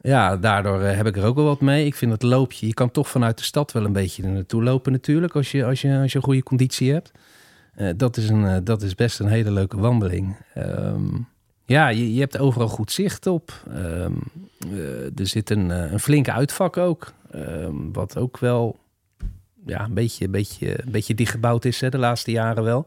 Ja, 0.00 0.36
daardoor 0.36 0.80
eh, 0.80 0.96
heb 0.96 1.06
ik 1.06 1.16
er 1.16 1.24
ook 1.24 1.36
wel 1.36 1.44
wat 1.44 1.60
mee. 1.60 1.86
Ik 1.86 1.94
vind 1.94 2.12
het 2.12 2.22
loopje, 2.22 2.66
je 2.66 2.74
kan 2.74 2.90
toch 2.90 3.08
vanuit 3.08 3.38
de 3.38 3.44
stad 3.44 3.72
wel 3.72 3.84
een 3.84 3.92
beetje 3.92 4.22
er 4.22 4.28
naartoe 4.28 4.62
lopen 4.62 4.92
natuurlijk. 4.92 5.34
Als 5.34 5.50
je, 5.50 5.64
als 5.64 5.80
je, 5.80 5.98
als 5.98 6.12
je 6.12 6.18
een 6.18 6.24
goede 6.24 6.42
conditie 6.42 6.92
hebt. 6.92 7.12
Eh, 7.74 7.88
dat, 7.96 8.16
is 8.16 8.28
een, 8.28 8.64
dat 8.64 8.82
is 8.82 8.94
best 8.94 9.20
een 9.20 9.28
hele 9.28 9.50
leuke 9.50 9.78
wandeling. 9.78 10.36
Ehm, 10.54 11.06
ja, 11.64 11.88
je, 11.88 12.14
je 12.14 12.20
hebt 12.20 12.38
overal 12.38 12.68
goed 12.68 12.92
zicht 12.92 13.26
op. 13.26 13.62
Ehm, 13.68 14.12
eh, 14.60 15.18
er 15.18 15.26
zit 15.26 15.50
een, 15.50 15.70
een 15.70 16.00
flinke 16.00 16.32
uitvak 16.32 16.76
ook. 16.76 17.12
Ehm, 17.30 17.92
wat 17.92 18.16
ook 18.16 18.38
wel 18.38 18.78
ja, 19.66 19.84
een, 19.84 19.94
beetje, 19.94 20.24
een, 20.24 20.30
beetje, 20.30 20.82
een 20.84 20.90
beetje 20.90 21.14
dichtgebouwd 21.14 21.64
is 21.64 21.80
hè, 21.80 21.88
de 21.88 21.98
laatste 21.98 22.30
jaren 22.30 22.64
wel. 22.64 22.86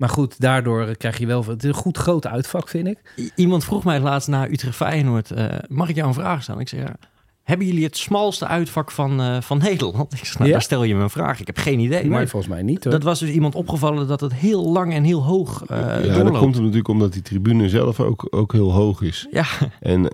Maar 0.00 0.08
goed, 0.08 0.40
daardoor 0.40 0.96
krijg 0.96 1.18
je 1.18 1.26
wel... 1.26 1.44
Het 1.44 1.62
is 1.62 1.68
een 1.68 1.74
goed 1.74 1.98
groot 1.98 2.26
uitvak, 2.26 2.68
vind 2.68 2.86
ik. 2.86 2.98
I- 3.18 3.30
Iemand 3.34 3.64
vroeg 3.64 3.84
mij 3.84 4.00
laatst 4.00 4.28
na 4.28 4.48
Utrecht 4.50 4.76
Feyenoord, 4.76 5.30
eh, 5.30 5.44
mag 5.68 5.88
ik 5.88 5.94
jou 5.96 6.08
een 6.08 6.14
vraag 6.14 6.42
stellen? 6.42 6.60
Ik 6.60 6.68
zei, 6.68 6.80
ja, 6.82 6.94
hebben 7.42 7.66
jullie 7.66 7.84
het 7.84 7.96
smalste 7.96 8.46
uitvak 8.46 8.90
van, 8.90 9.20
eh, 9.20 9.40
van 9.40 9.58
Nederland? 9.58 10.12
Ik 10.18 10.18
zei, 10.24 10.34
nou, 10.34 10.46
Ja? 10.46 10.52
daar 10.52 10.62
stel 10.62 10.84
je 10.84 10.94
me 10.94 11.02
een 11.02 11.10
vraag. 11.10 11.40
Ik 11.40 11.46
heb 11.46 11.58
geen 11.58 11.78
idee. 11.78 12.00
Nee, 12.00 12.10
maar 12.10 12.28
volgens 12.28 12.52
mij 12.52 12.62
niet 12.62 12.84
hoor. 12.84 12.92
dat 12.92 13.02
was 13.02 13.18
dus 13.20 13.30
iemand 13.30 13.54
opgevallen 13.54 14.06
dat 14.08 14.20
het 14.20 14.34
heel 14.34 14.72
lang 14.72 14.92
en 14.94 15.04
heel 15.04 15.22
hoog 15.24 15.64
eh 15.66 16.04
ja, 16.04 16.22
dat 16.22 16.38
komt 16.38 16.54
natuurlijk 16.56 16.88
omdat 16.88 17.12
die 17.12 17.22
tribune 17.22 17.68
zelf 17.68 18.00
ook, 18.00 18.26
ook 18.30 18.52
heel 18.52 18.72
hoog 18.72 19.02
is. 19.02 19.26
Ja, 19.30 19.44
En 19.80 20.04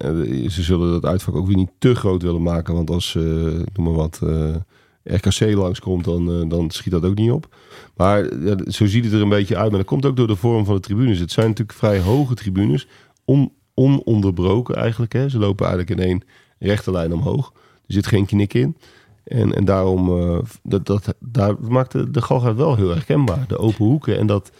ze 0.50 0.62
zullen 0.62 0.90
dat 0.92 1.04
uitvak 1.10 1.34
ook 1.34 1.46
weer 1.46 1.56
niet 1.56 1.70
te 1.78 1.94
groot 1.94 2.22
willen 2.22 2.42
maken. 2.42 2.74
Want 2.74 2.90
als, 2.90 3.14
eh, 3.14 3.22
noem 3.22 3.64
maar 3.84 3.92
wat, 3.92 4.20
eh, 4.22 4.54
RKC 5.06 5.40
langskomt, 5.54 6.04
dan, 6.04 6.32
eh, 6.32 6.48
dan 6.48 6.70
schiet 6.70 6.92
dat 6.92 7.04
ook 7.04 7.14
niet 7.14 7.30
op. 7.30 7.56
Maar 7.96 8.44
ja, 8.44 8.56
zo 8.66 8.86
ziet 8.86 9.04
het 9.04 9.12
er 9.12 9.20
een 9.20 9.28
beetje 9.28 9.56
uit. 9.56 9.68
Maar 9.68 9.78
dat 9.78 9.88
komt 9.88 10.06
ook 10.06 10.16
door 10.16 10.26
de 10.26 10.36
vorm 10.36 10.64
van 10.64 10.74
de 10.74 10.80
tribunes. 10.80 11.18
Het 11.18 11.32
zijn 11.32 11.46
natuurlijk 11.46 11.78
vrij 11.78 12.00
hoge 12.00 12.34
tribunes. 12.34 12.86
On, 13.24 13.52
ononderbroken 13.74 14.76
eigenlijk. 14.76 15.12
Hè. 15.12 15.28
Ze 15.28 15.38
lopen 15.38 15.66
eigenlijk 15.66 16.00
in 16.00 16.06
één 16.06 16.22
rechte 16.58 16.90
lijn 16.90 17.12
omhoog. 17.12 17.52
Er 17.86 17.94
zit 17.94 18.06
geen 18.06 18.26
knik 18.26 18.54
in. 18.54 18.76
En, 19.24 19.54
en 19.54 19.64
daarom 19.64 20.20
eh, 20.20 20.38
dat, 20.62 20.86
dat, 20.86 21.14
daar 21.20 21.54
maakt 21.60 21.92
de, 21.92 22.10
de 22.10 22.22
Galgenwaard 22.22 22.56
wel 22.56 22.76
heel 22.76 22.90
herkenbaar. 22.90 23.44
De 23.48 23.58
open 23.58 23.84
hoeken 23.84 24.18
en 24.18 24.26
dat, 24.26 24.50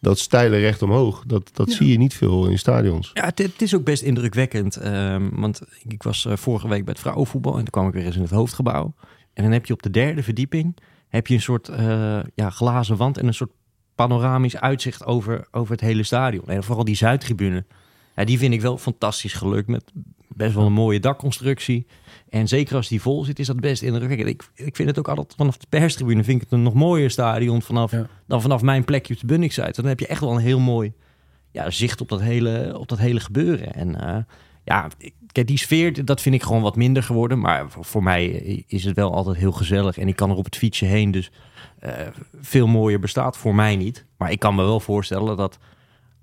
dat 0.00 0.18
steile 0.18 0.56
recht 0.56 0.82
omhoog. 0.82 1.24
Dat, 1.26 1.50
dat 1.52 1.70
zie 1.70 1.88
je 1.88 1.98
niet 1.98 2.14
veel 2.14 2.46
in 2.46 2.58
stadions. 2.58 3.10
Ja, 3.14 3.24
het, 3.24 3.38
het 3.38 3.62
is 3.62 3.74
ook 3.74 3.84
best 3.84 4.02
indrukwekkend. 4.02 4.76
ehm, 4.76 5.28
want 5.32 5.60
ik 5.88 6.02
was 6.02 6.24
eh, 6.24 6.36
vorige 6.36 6.68
week 6.68 6.84
bij 6.84 6.92
het 6.92 7.02
vrouwenvoetbal 7.02 7.52
en 7.52 7.58
toen 7.58 7.70
kwam 7.70 7.86
ik 7.86 7.94
weer 7.94 8.04
eens 8.04 8.16
in 8.16 8.22
het 8.22 8.30
hoofdgebouw. 8.30 8.94
En 9.34 9.42
dan 9.42 9.52
heb 9.52 9.66
je 9.66 9.72
op 9.72 9.82
de 9.82 9.90
derde 9.90 10.22
verdieping 10.22 10.76
heb 11.08 11.26
je 11.26 11.34
een 11.34 11.40
soort 11.42 11.68
eh, 11.68 12.20
ja, 12.34 12.50
glazen 12.50 12.96
wand 12.96 13.18
en 13.18 13.26
een 13.26 13.34
soort 13.34 13.50
panoramisch 13.94 14.56
uitzicht 14.56 15.04
over, 15.04 15.46
over 15.50 15.72
het 15.72 15.80
hele 15.80 16.02
stadion. 16.02 16.46
En 16.46 16.64
vooral 16.64 16.84
die 16.84 16.94
Zuidtribune. 16.96 17.64
Ja, 18.16 18.24
die 18.24 18.38
vind 18.38 18.54
ik 18.54 18.60
wel 18.60 18.78
fantastisch 18.78 19.32
gelukt 19.32 19.68
met 19.68 19.92
best 20.28 20.54
wel 20.54 20.66
een 20.66 20.72
mooie 20.72 21.00
dakconstructie. 21.00 21.86
En 22.28 22.48
zeker 22.48 22.76
als 22.76 22.88
die 22.88 23.00
vol 23.00 23.24
zit, 23.24 23.38
is 23.38 23.46
dat 23.46 23.60
best 23.60 23.82
indrukwekkend. 23.82 24.28
Ik, 24.28 24.50
ik 24.54 24.76
vind 24.76 24.88
het 24.88 24.98
ook 24.98 25.08
altijd 25.08 25.34
vanaf 25.36 25.56
de 25.56 25.66
perstribune 25.68 26.24
vind 26.24 26.36
ik 26.36 26.42
het 26.42 26.52
een 26.52 26.62
nog 26.62 26.74
mooier 26.74 27.10
stadion 27.10 27.62
vanaf, 27.62 27.90
Ja. 27.90 28.06
dan 28.26 28.42
vanaf 28.42 28.62
mijn 28.62 28.84
plekje 28.84 29.14
op 29.14 29.20
de 29.20 29.26
Bunningside. 29.26 29.72
Dan 29.72 29.84
heb 29.84 30.00
je 30.00 30.06
echt 30.06 30.20
wel 30.20 30.32
een 30.32 30.40
heel 30.42 30.60
mooi 30.60 30.92
ja, 31.50 31.70
zicht 31.70 32.00
op 32.00 32.08
dat 32.08 32.20
hele, 32.20 32.78
op 32.78 32.88
dat 32.88 32.98
hele 32.98 33.20
gebeuren. 33.20 33.74
En 33.74 34.00
eh, 34.08 34.22
ja, 34.64 34.88
ik- 34.98 35.14
kijk, 35.32 35.46
die 35.46 35.58
sfeer, 35.58 36.04
dat 36.04 36.20
vind 36.20 36.34
ik 36.34 36.42
gewoon 36.42 36.62
wat 36.62 36.76
minder 36.76 37.02
geworden. 37.02 37.38
Maar 37.38 37.66
voor, 37.68 38.02
mij 38.02 38.26
is 38.66 38.84
het 38.84 38.96
wel 38.96 39.14
altijd 39.14 39.36
heel 39.36 39.52
gezellig. 39.52 39.98
En 39.98 40.08
ik 40.08 40.16
kan 40.16 40.30
er 40.30 40.36
op 40.36 40.44
het 40.44 40.56
fietsje 40.56 40.84
heen, 40.84 41.10
dus 41.10 41.30
eh, 41.78 41.92
veel 42.40 42.66
mooier 42.66 42.98
bestaat 43.00 43.36
voor 43.36 43.54
mij 43.54 43.76
niet. 43.76 44.04
Maar 44.16 44.30
ik 44.30 44.38
kan 44.38 44.54
me 44.54 44.62
wel 44.62 44.80
voorstellen 44.80 45.36
dat 45.36 45.58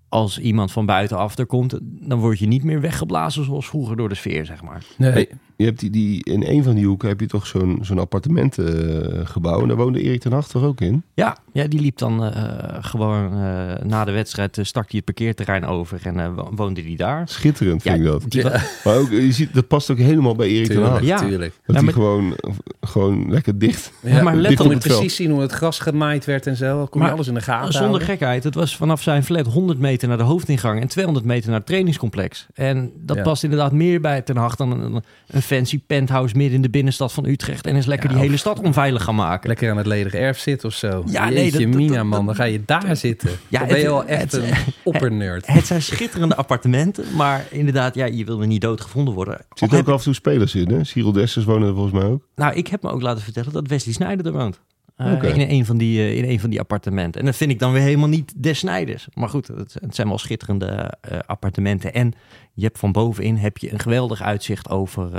als 0.10 0.40
iemand 0.40 0.72
van 0.72 0.86
buitenaf 0.86 1.38
er 1.38 1.46
komt, 1.46 1.80
dan 1.82 2.20
word 2.20 2.40
je 2.40 2.48
niet 2.48 2.64
meer 2.64 2.82
weggeblazen 2.82 3.46
zoals 3.46 3.68
vroeger 3.68 3.98
door 3.98 4.10
de 4.10 4.16
sfeer, 4.16 4.46
zeg 4.46 4.64
maar. 4.64 4.84
Nee. 4.98 5.12
Hey, 5.12 5.30
je 5.60 5.66
hebt 5.66 5.80
die, 5.80 5.90
die, 5.90 6.24
in 6.26 6.44
een 6.48 6.64
van 6.64 6.76
die 6.76 6.86
hoeken 6.86 7.08
heb 7.10 7.20
je 7.20 7.26
toch 7.26 7.48
zo'n 7.48 7.80
zo'n 7.82 8.00
appartementengebouw. 8.00 9.62
en 9.62 9.68
daar 9.68 9.78
woonde 9.78 10.02
Erik 10.02 10.22
ten 10.22 10.32
Hag 10.32 10.48
toch 10.48 10.64
ook 10.64 10.82
in? 10.82 11.04
Ja, 11.14 11.38
ja 11.54 11.68
die 11.68 11.80
liep 11.82 11.98
dan 11.98 12.24
eh, 12.24 12.44
gewoon 12.82 13.34
eh, 13.34 13.84
na 13.84 14.06
de 14.06 14.12
wedstrijd, 14.12 14.58
eh, 14.58 14.64
stak 14.66 14.84
hij 14.84 14.92
het 14.96 15.06
parkeerterrein 15.06 15.66
over 15.66 16.00
en 16.04 16.20
eh, 16.20 16.34
wo- 16.36 16.50
woonde 16.56 16.84
die 16.84 16.98
daar. 16.98 17.28
Schitterend 17.30 17.82
vind 17.82 17.96
Ja, 17.96 18.02
ik 18.02 18.08
dat. 18.08 18.24
die 18.32 18.44
Maar 18.84 18.98
ook, 18.98 19.10
je 19.10 19.32
ziet, 19.32 19.54
dat 19.54 19.68
past 19.68 19.92
ook 19.92 19.98
helemaal 19.98 20.36
bij 20.36 20.48
Erik 20.48 20.68
ten 20.72 20.84
Hag. 20.84 21.02
Ja. 21.04 21.18
tuurlijk. 21.18 21.54
Dat 21.66 21.76
Ja, 21.76 21.84
hij 21.84 21.94
gewoon, 21.94 22.36
gewoon 22.82 23.32
lekker 23.32 23.60
dicht. 23.60 23.92
Ja, 24.02 24.22
maar 24.24 24.36
let 24.36 24.60
op 24.60 24.80
precies 24.80 25.16
zien 25.16 25.32
hoe 25.32 25.42
het 25.42 25.52
gras 25.52 25.80
gemaaid 25.80 26.26
werd 26.26 26.48
en 26.48 26.56
zo. 26.56 26.86
Kon 26.86 27.02
je 27.02 27.08
Maar 27.08 27.16
alles 27.16 27.28
in 27.28 27.34
de 27.34 27.42
gaten 27.42 27.72
Zonder 27.74 27.90
houden. 27.90 28.08
gekheid, 28.08 28.44
het 28.44 28.56
was 28.56 28.76
vanaf 28.76 29.02
zijn 29.02 29.24
flat 29.24 29.46
100 29.46 29.80
meter 29.80 30.08
naar 30.08 30.18
de 30.18 30.24
hoofdingang 30.24 30.82
en 30.82 30.88
200 30.88 31.26
meter 31.26 31.50
naar 31.50 31.58
het 31.58 31.68
trainingscomplex. 31.68 32.48
En 32.54 32.92
dat 32.96 33.16
Ja. 33.18 33.24
past 33.24 33.44
inderdaad 33.44 33.72
meer 33.72 34.02
bij 34.02 34.22
Ten 34.22 34.38
Hag 34.38 34.56
dan 34.56 34.72
een, 34.82 35.04
een 35.28 35.42
fancy 35.56 35.82
penthouse 35.88 36.36
midden 36.38 36.56
in 36.56 36.62
de 36.62 36.70
binnenstad 36.70 37.14
van 37.14 37.26
Utrecht 37.26 37.66
en 37.68 37.76
is 37.76 37.86
lekker 37.86 38.10
Ja, 38.10 38.16
die 38.16 38.24
hele 38.26 38.38
stad 38.38 38.60
onveilig 38.60 39.04
gaan 39.04 39.16
maken. 39.16 39.48
Lekker 39.48 39.72
aan 39.72 39.78
het 39.78 39.86
ledige 39.86 40.18
erf 40.18 40.40
zitten 40.40 40.68
of 40.70 40.76
zo. 40.76 41.04
Ja, 41.06 41.12
Ja, 41.12 41.30
nee, 41.30 41.44
Jeetje, 41.44 41.66
dat- 41.68 41.76
Mina 41.76 41.96
dat- 41.96 42.06
man, 42.06 42.26
dan 42.26 42.36
ga 42.36 42.44
je 42.44 42.62
daar 42.66 42.96
zitten. 42.96 43.30
Ja, 43.48 43.60
dan 43.60 43.68
ben 43.68 43.78
je 43.78 43.84
het- 43.84 43.92
wel 43.94 44.06
echt 44.06 44.32
het- 44.32 44.44
een 44.44 44.54
oppernerd. 44.84 45.48
Het 45.48 45.66
zijn 45.66 45.82
schitterende 45.82 46.36
appartementen, 46.36 47.06
maar 47.16 47.46
inderdaad, 47.50 47.96
ja, 47.96 48.06
je 48.06 48.26
wil 48.26 48.42
er 48.42 48.48
niet 48.48 48.62
doodgevonden 48.62 49.14
worden. 49.14 49.34
Er 49.34 49.40
zitten 49.50 49.68
Al 49.70 49.78
ook 49.78 49.86
heb- 49.86 49.94
af 49.94 50.00
en 50.00 50.06
toe 50.06 50.14
spelers 50.14 50.56
in. 50.56 50.72
Hè? 50.72 50.84
Cyril 50.84 51.12
Dessers 51.12 51.46
wonen 51.46 51.68
er 51.68 51.74
volgens 51.74 51.94
mij 51.94 52.04
ook. 52.04 52.28
Nou, 52.36 52.54
ik 52.56 52.68
heb 52.68 52.84
me 52.84 52.90
ook 52.90 53.02
laten 53.02 53.24
vertellen 53.24 53.54
dat 53.54 53.68
Wesley 53.68 53.94
Snijder 53.94 54.26
er 54.26 54.32
woont. 54.32 54.60
Eh, 55.00 55.38
in, 55.38 55.50
een 55.50 55.66
van 55.66 55.78
die, 55.78 56.00
eh, 56.00 56.18
in 56.18 56.30
een 56.30 56.40
van 56.40 56.50
die 56.50 56.60
appartementen. 56.60 57.20
En 57.20 57.26
dat 57.26 57.36
vind 57.36 57.52
ik 57.52 57.60
dan 57.60 57.72
weer 57.72 57.82
helemaal 57.82 58.08
niet 58.08 58.34
des 58.44 58.60
Snijders. 58.60 59.08
Maar 59.14 59.30
goed, 59.30 59.48
het, 59.48 59.76
het 59.82 59.96
zijn 59.96 60.08
wel 60.08 60.18
schitterende 60.18 60.94
eh, 61.02 61.20
appartementen. 61.26 61.94
En 61.94 62.14
je 62.54 62.64
hebt 62.64 62.80
van 62.80 62.92
bovenin 62.92 63.36
heb 63.36 63.58
je 63.58 63.72
een 63.72 63.80
geweldig 63.80 64.22
uitzicht 64.22 64.70
over, 64.70 65.12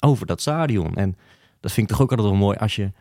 over 0.00 0.26
dat 0.26 0.40
stadion. 0.40 0.94
En 0.94 1.16
dat 1.60 1.72
vind 1.72 1.90
ik 1.90 1.92
toch 1.92 2.02
ook 2.02 2.10
altijd 2.10 2.28
wel 2.28 2.38
mooi 2.38 2.56
als 2.56 2.76
je 2.76 2.92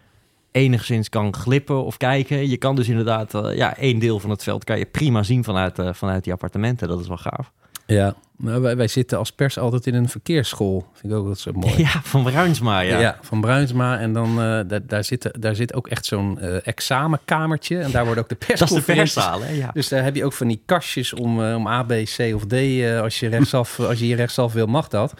enigszins 0.52 1.10
kan 1.10 1.34
glippen 1.34 1.86
of 1.86 1.98
kijken. 1.98 2.50
Je 2.50 2.58
kan 2.58 2.76
dus 2.76 2.90
inderdaad 2.90 3.32
ja, 3.54 3.78
één 3.78 4.00
deel 4.00 4.20
van 4.20 4.30
het 4.30 4.44
veld 4.44 4.63
kan 4.63 4.78
je 4.78 4.86
prima 4.86 5.24
zien 5.24 5.44
vanuit, 5.44 5.80
vanuit 5.92 6.24
die 6.24 6.34
appartementen. 6.34 6.88
Dat 6.88 7.00
is 7.00 7.08
wel 7.08 7.18
gaaf. 7.18 7.52
Ja, 7.88 8.15
maar 8.36 8.62
wij, 8.62 8.78
wij 8.78 8.88
zitten 8.88 9.17
als 9.17 9.32
pers 9.32 9.58
altijd 9.58 9.88
in 9.88 9.93
een 9.93 10.10
verkeersschool. 10.10 10.86
Vind 10.93 11.13
ik 11.13 11.19
ook 11.19 11.28
wat 11.28 11.39
zo 11.39 11.52
mooi. 11.52 11.73
Ja, 11.84 12.02
van 12.04 12.23
Bruinsma, 12.23 12.80
ja. 12.80 13.00
Ja. 13.00 13.17
van 13.21 13.41
Bruinsma. 13.41 14.00
En 14.00 14.13
dan 14.13 14.30
eh, 14.30 14.60
daar, 14.67 14.86
daar, 14.88 15.04
zit, 15.04 15.30
daar 15.39 15.56
zit 15.56 15.73
ook 15.73 15.88
echt 15.88 16.06
zo'n 16.06 16.39
eh, 16.39 16.67
examenkamertje. 16.67 17.80
En 17.80 17.91
daar 17.91 18.06
wordt 18.06 18.19
ook 18.19 18.30
de 18.30 18.36
Dat 18.39 18.50
is 18.50 18.58
de 18.58 18.58
persconferenties. 18.58 19.13
perszaal, 19.13 19.41
hè? 19.41 19.52
Ja. 19.52 19.69
Dus 19.73 19.88
daar 19.88 20.04
heb 20.04 20.15
je 20.15 20.26
ook 20.26 20.34
van 20.34 20.47
die 20.47 20.62
kastjes 20.65 21.13
om, 21.13 21.43
eh, 21.43 21.56
om 21.56 21.67
A, 21.67 21.84
B, 21.84 21.89
C 21.89 22.19
of 22.36 22.45
D. 22.45 22.54
als, 23.02 23.19
je 23.19 23.28
rechtsaf, 23.30 23.80
als 23.89 24.00
je 24.00 24.06
hier 24.06 24.15
rechtsaf 24.15 24.54
wil, 24.54 24.65
mag 24.65 24.88
dat. 24.88 25.13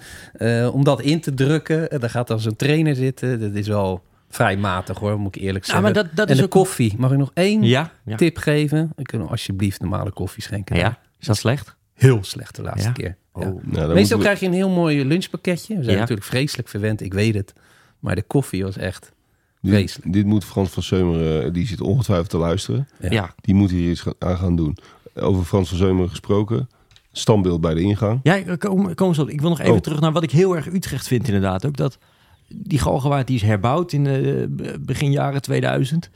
Om 0.73 0.84
dat 0.84 1.01
in 1.01 1.21
te 1.21 1.34
drukken. 1.34 1.89
En 1.91 1.99
daar 1.99 2.10
gaat 2.10 2.27
dan 2.27 2.39
zo'n 2.39 2.56
trainer 2.56 2.95
zitten. 2.95 3.39
Dat 3.39 3.53
is 3.53 3.67
wel 3.67 4.03
vrij 4.30 4.58
matig 4.58 4.97
hoor, 4.97 5.19
moet 5.19 5.36
ik 5.36 5.41
eerlijk 5.41 5.65
Ja, 5.65 5.71
zeggen. 5.73 5.93
maar 5.93 6.03
dat, 6.03 6.15
dat 6.15 6.25
en 6.27 6.32
is 6.34 6.38
de 6.39 6.45
ook... 6.45 6.51
koffie. 6.51 6.93
Mag 6.97 7.12
ik 7.12 7.17
nog 7.17 7.32
één 7.34 7.63
Ja, 7.63 7.91
ja. 8.06 8.15
tip 8.15 8.38
geven? 8.38 8.91
Ik 8.95 9.06
kan 9.08 9.27
alsjeblieft 9.30 9.82
normale 9.82 10.12
koffie 10.12 10.43
schenken. 10.43 10.75
ja. 10.75 10.97
Is 11.19 11.27
dat 11.27 11.38
slecht? 11.38 11.75
Heel 11.97 12.23
slecht 12.23 12.55
de 12.55 12.62
laatste 12.62 12.88
Ja? 12.88 12.93
keer. 12.93 13.17
Ja. 13.36 13.53
Nou, 13.63 13.93
Meestal 13.93 14.17
we- 14.17 14.23
krijg 14.23 14.39
je 14.39 14.45
een 14.45 14.53
heel 14.53 14.69
mooi 14.69 15.05
lunchpakketje. 15.05 15.75
We 15.77 15.81
zijn 15.83 15.93
Ja. 15.95 15.99
natuurlijk 16.01 16.27
vreselijk 16.27 16.67
verwend, 16.67 17.01
ik 17.01 17.13
weet 17.13 17.33
het. 17.33 17.53
Maar 17.99 18.15
de 18.15 18.21
koffie 18.23 18.63
was 18.63 18.77
echt 18.77 19.12
dit, 19.62 19.71
vreselijk. 19.73 20.13
dit 20.13 20.25
moet 20.25 20.43
Frans 20.45 20.69
van 20.69 20.83
Seumeren, 20.83 21.43
eh, 21.43 21.53
die 21.53 21.67
zit 21.67 21.81
ongetwijfeld 21.81 22.29
te 22.29 22.38
luisteren. 22.38 22.88
Ja. 22.99 23.10
ja. 23.12 23.33
Die 23.41 23.55
moet 23.55 23.69
hier 23.71 23.89
iets 23.91 24.03
aan 24.19 24.38
gaan 24.38 24.55
doen. 24.55 24.77
Over 25.15 25.43
Frans 25.43 25.69
van 25.69 25.77
Seumeren 25.77 26.10
gesproken. 26.10 26.69
Standbeeld 27.12 27.62
bij 27.62 27.73
de 27.73 27.81
ingang. 27.81 28.19
Ja, 28.23 28.36
ik- 28.36 28.60
kom, 28.60 28.95
kom 28.95 29.13
zo. 29.13 29.25
Ik 29.27 29.41
wil 29.41 29.49
nog 29.49 29.60
even 29.60 29.73
Oh. 29.73 29.79
terug 29.79 29.99
naar 29.99 30.12
wat 30.12 30.23
ik 30.23 30.31
heel 30.31 30.55
erg 30.55 30.67
Utrecht 30.67 31.07
vind 31.07 31.27
inderdaad. 31.27 31.65
Ook 31.65 31.77
dat 31.77 31.97
die 32.47 32.79
Galgenwaard 32.79 33.27
die 33.27 33.36
is 33.36 33.41
herbouwd 33.41 33.91
in 33.93 34.03
de 34.03 34.77
begin 34.81 35.12
jaren 35.12 35.41
2000. 35.41 36.10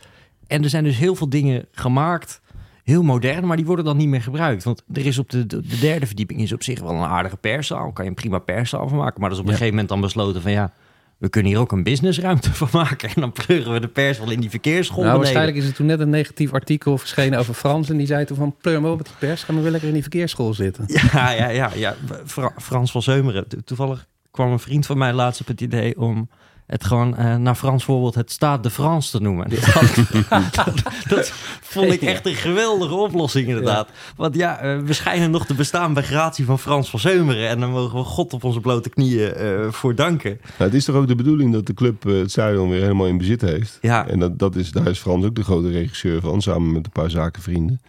En 0.48 0.64
er 0.64 0.70
zijn 0.70 0.84
dus 0.84 0.98
heel 0.98 1.16
veel 1.16 1.30
dingen 1.30 1.66
gemaakt, 1.72 2.42
heel 2.84 3.04
modern, 3.04 3.48
maar 3.48 3.58
die 3.58 3.66
worden 3.66 3.86
dan 3.86 3.98
niet 3.98 4.08
meer 4.08 4.22
gebruikt. 4.22 4.64
Want 4.64 4.84
er 4.94 5.06
is 5.06 5.18
op 5.18 5.30
de, 5.30 5.46
de, 5.46 5.62
de 5.62 5.80
derde 5.80 6.06
verdieping 6.06 6.42
is 6.42 6.54
op 6.54 6.64
zich 6.64 6.80
wel 6.80 6.92
een 6.92 7.04
aardige 7.04 7.38
perszaal. 7.38 7.92
Kan 7.92 8.04
je 8.04 8.10
een 8.10 8.16
prima 8.16 8.40
perszaal 8.40 8.88
van 8.88 8.98
maken. 8.98 9.20
Maar 9.22 9.30
dat 9.30 9.38
is 9.38 9.44
op 9.44 9.50
een 9.50 9.56
Ja. 9.56 9.58
gegeven 9.58 9.74
moment 9.74 9.90
dan 9.90 10.02
besloten 10.02 10.42
van 10.42 10.52
ja, 10.52 10.74
we 11.18 11.30
kunnen 11.30 11.52
hier 11.52 11.60
ook 11.60 11.72
een 11.72 11.84
businessruimte 11.84 12.54
van 12.66 12.68
maken. 12.72 13.10
En 13.10 13.22
dan 13.22 13.32
pleuren 13.32 13.74
we 13.74 13.80
de 13.80 13.88
pers 13.88 14.20
wel 14.20 14.32
in 14.32 14.40
die 14.40 14.50
verkeersschool 14.50 15.04
Nou, 15.04 15.18
waarschijnlijk 15.18 15.58
is 15.58 15.68
er 15.68 15.74
toen 15.74 15.86
net 15.86 16.00
een 16.00 16.10
negatief 16.10 16.54
artikel 16.54 16.98
verschenen 16.98 17.40
over 17.40 17.54
Frans. 17.54 17.90
En 17.90 17.98
die 17.98 18.08
zei 18.08 18.26
toen 18.26 18.38
van, 18.38 18.56
pleur 18.62 18.82
maar 18.82 18.92
op 18.92 18.98
met 18.98 19.06
die 19.06 19.16
pers. 19.20 19.44
Gaan 19.44 19.56
we 19.56 19.62
wel 19.62 19.72
lekker 19.72 19.88
in 19.90 19.94
die 19.94 20.04
verkeersschool 20.04 20.54
zitten. 20.54 20.84
Ja, 21.14 21.32
ja, 21.32 21.50
ja, 21.50 21.72
ja. 21.76 21.96
Fra- 22.26 22.54
Frans 22.58 22.92
van 22.92 23.02
Zeumeren. 23.02 23.48
To- 23.48 23.58
Toevallig 23.66 24.06
kwam 24.32 24.52
een 24.52 24.60
vriend 24.60 24.86
van 24.86 24.98
mij 24.98 25.14
laatst 25.14 25.42
op 25.42 25.48
het 25.48 25.62
idee 25.62 26.00
om 26.00 26.30
het 26.72 26.84
gewoon 26.86 27.16
eh, 27.18 27.36
naar 27.36 27.56
Frans 27.56 27.84
voorbeeld 27.84 28.16
het 28.16 28.32
Staat 28.32 28.64
de 28.64 28.70
France 28.70 29.12
te 29.12 29.20
noemen. 29.24 29.50
Dat, 29.50 30.54
dat, 30.56 30.84
dat 31.08 31.30
vond 31.74 31.92
ik 31.92 32.02
echt 32.02 32.26
een 32.26 32.34
geweldige 32.36 32.94
oplossing 32.94 33.48
inderdaad. 33.48 33.90
Want 34.16 34.36
ja, 34.36 34.60
eh, 34.60 34.78
we 34.80 34.94
schijnen 34.94 35.32
nog 35.32 35.46
te 35.46 35.54
bestaan 35.54 35.94
bij 35.94 36.04
gratie 36.04 36.46
van 36.46 36.60
Frans 36.60 36.90
van 36.90 37.00
Zeumeren. 37.00 37.50
En 37.50 37.60
daar 37.60 37.70
mogen 37.70 37.98
we 38.00 38.04
God 38.06 38.34
op 38.34 38.44
onze 38.44 38.60
blote 38.60 38.90
knieën 38.90 39.34
eh, 39.34 39.68
voor 39.70 39.96
danken. 39.96 40.40
Nou, 40.42 40.64
het 40.64 40.74
is 40.74 40.86
toch 40.86 40.96
ook 40.96 41.08
de 41.08 41.16
bedoeling 41.16 41.54
dat 41.54 41.66
de 41.66 41.74
club 41.74 42.04
het 42.04 42.32
stadion 42.32 42.70
weer 42.70 42.82
helemaal 42.82 43.08
in 43.08 43.18
bezit 43.18 43.42
heeft. 43.42 43.78
Ja. 43.82 44.08
En 44.08 44.20
dat, 44.20 44.40
dat 44.40 44.56
is, 44.56 44.72
daar 44.72 44.88
is 44.88 45.00
Frans 45.00 45.26
ook 45.26 45.36
de 45.36 45.44
grote 45.44 45.70
regisseur 45.70 46.22
van, 46.22 46.42
samen 46.42 46.72
met 46.72 46.86
een 46.86 46.92
paar 46.92 47.10
zakenvrienden. 47.10 47.82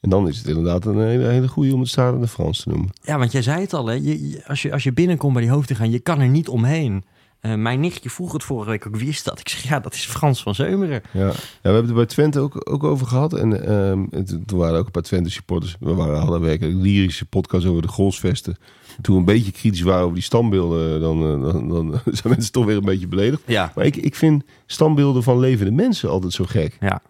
En 0.00 0.10
dan 0.10 0.28
is 0.28 0.38
het 0.38 0.46
inderdaad 0.46 0.84
een 0.86 1.00
hele, 1.00 1.24
hele 1.26 1.48
goede 1.48 1.74
om 1.74 1.80
het 1.80 1.88
stadion 1.88 2.20
de 2.20 2.28
Frans 2.28 2.62
te 2.62 2.68
noemen. 2.68 2.88
Ja, 3.02 3.18
want 3.18 3.32
jij 3.32 3.42
zei 3.42 3.60
het 3.60 3.72
al, 3.72 3.86
hè? 3.86 3.94
Je, 3.94 4.28
je- 4.30 4.42
als, 4.46 4.62
je, 4.62 4.72
als 4.72 4.82
je 4.82 4.92
binnenkomt 4.92 5.32
bij 5.32 5.42
die 5.42 5.50
hoofdingang, 5.50 5.92
je 5.92 5.98
kan 5.98 6.20
er 6.20 6.28
niet 6.28 6.48
omheen. 6.48 7.04
Eh, 7.44 7.54
mijn 7.54 7.80
nichtje 7.80 8.10
vroeg 8.10 8.32
het 8.32 8.42
vorige 8.44 8.70
week 8.70 8.86
ook, 8.86 8.96
wie 8.96 9.08
is 9.08 9.22
dat? 9.22 9.40
Ik 9.40 9.48
zeg, 9.48 9.62
ja, 9.62 9.80
dat 9.80 9.94
is 9.94 10.04
Frans 10.06 10.42
van 10.42 10.54
Zeumeren. 10.54 11.02
Ja. 11.12 11.20
ja, 11.26 11.32
we 11.32 11.34
hebben 11.62 11.80
het 11.80 11.90
er 11.90 11.96
bij 11.96 12.06
Twente 12.06 12.40
ook, 12.40 12.70
ook 12.70 12.84
over 12.84 13.06
gehad. 13.06 13.32
En 13.32 13.66
ehm, 13.66 14.04
het- 14.10 14.38
toen 14.46 14.58
waren 14.58 14.78
ook 14.78 14.84
een 14.86 14.90
paar 14.90 15.02
Twente 15.02 15.30
supporters. 15.30 15.76
We 15.80 15.94
waren, 15.94 16.18
hadden 16.18 16.40
werkelijk 16.40 16.74
een 16.74 16.80
lyrische 16.82 17.24
podcast 17.26 17.66
over 17.66 17.82
de 17.82 17.88
golfsvesten. 17.88 18.56
Toen 19.00 19.14
we 19.14 19.20
een 19.20 19.26
beetje 19.26 19.52
kritisch 19.52 19.80
waren 19.80 20.02
over 20.02 20.14
die 20.14 20.22
standbeelden, 20.24 21.00
dan, 21.00 21.22
eh, 21.22 21.52
dan, 21.52 21.68
dan 21.68 22.00
zijn 22.18 22.32
mensen 22.34 22.52
toch 22.52 22.64
weer 22.64 22.76
een 22.76 22.84
beetje 22.84 23.08
beledigd. 23.08 23.42
Ja, 23.46 23.72
Maar 23.74 23.84
ik, 23.84 23.96
ik 23.96 24.14
vind 24.14 24.42
standbeelden 24.66 25.22
van 25.22 25.38
levende 25.38 25.72
mensen 25.72 26.08
altijd 26.10 26.32
zo 26.32 26.44
gek. 26.44 26.76
ja. 26.80 27.02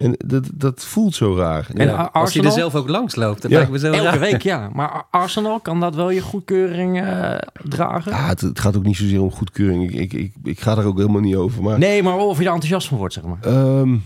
En 0.00 0.14
dat, 0.26 0.48
dat 0.54 0.84
voelt 0.84 1.14
zo 1.14 1.36
raar. 1.36 1.68
En 1.74 1.86
Ja, 1.86 2.10
als 2.12 2.34
hij 2.34 2.44
er 2.44 2.50
zelf 2.50 2.74
ook 2.74 2.88
langs 2.88 3.14
loopt. 3.14 3.42
Dat 3.42 3.50
Ja. 3.50 3.56
lijkt 3.56 3.72
me 3.72 3.78
zo 3.78 3.86
Elke 3.92 4.04
raar. 4.10 4.18
week, 4.18 4.42
ja. 4.42 4.70
Maar 4.74 4.90
Ar- 4.90 5.06
Arsenal, 5.10 5.60
kan 5.60 5.80
dat 5.80 5.94
wel 5.94 6.10
je 6.10 6.20
goedkeuring 6.20 7.00
eh, 7.00 7.34
dragen? 7.68 8.12
Ja, 8.12 8.26
het, 8.28 8.40
het 8.40 8.58
gaat 8.60 8.76
ook 8.76 8.84
niet 8.84 8.96
zozeer 8.96 9.22
om 9.22 9.30
goedkeuring. 9.30 9.82
Ik, 9.92 9.94
ik, 9.94 10.12
ik, 10.12 10.32
ik 10.44 10.60
ga 10.60 10.74
daar 10.74 10.84
ook 10.84 10.98
helemaal 10.98 11.20
niet 11.20 11.36
over. 11.36 11.62
Maar 11.62 11.78
Nee, 11.78 12.02
maar 12.02 12.16
of 12.16 12.38
je 12.38 12.44
er 12.44 12.50
enthousiast 12.52 12.88
van 12.88 12.98
wordt, 12.98 13.14
zeg 13.14 13.24
maar. 13.24 13.38
Ehm, 13.40 13.96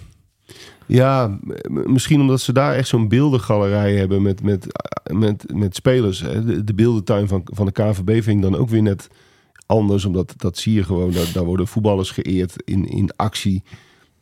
ja, 0.87 1.39
misschien 1.69 2.21
omdat 2.21 2.41
ze 2.41 2.53
daar 2.53 2.75
echt 2.75 2.89
zo'n 2.89 3.09
beeldengalerij 3.09 3.95
hebben 3.97 4.23
met, 4.23 4.43
met, 4.43 4.67
met, 5.13 5.45
met 5.55 5.75
spelers. 5.75 6.21
Hè. 6.21 6.45
De, 6.45 6.65
de 6.65 6.75
beeldentuin 6.75 7.29
van, 7.29 7.41
van 7.45 7.67
de 7.67 7.73
KVB 7.73 8.11
vind 8.23 8.37
ik 8.37 8.43
dan 8.43 8.57
ook 8.57 8.69
weer 8.69 8.83
net 8.83 9.09
anders, 9.67 10.05
omdat 10.05 10.35
dat 10.37 10.59
zie 10.59 10.75
je 10.75 10.85
gewoon. 10.85 11.11
Daar, 11.11 11.27
daar 11.35 11.45
worden 11.45 11.67
voetballers 11.67 12.11
geëerd 12.11 12.55
in, 12.65 12.89
in 12.89 13.11
actie. 13.17 13.63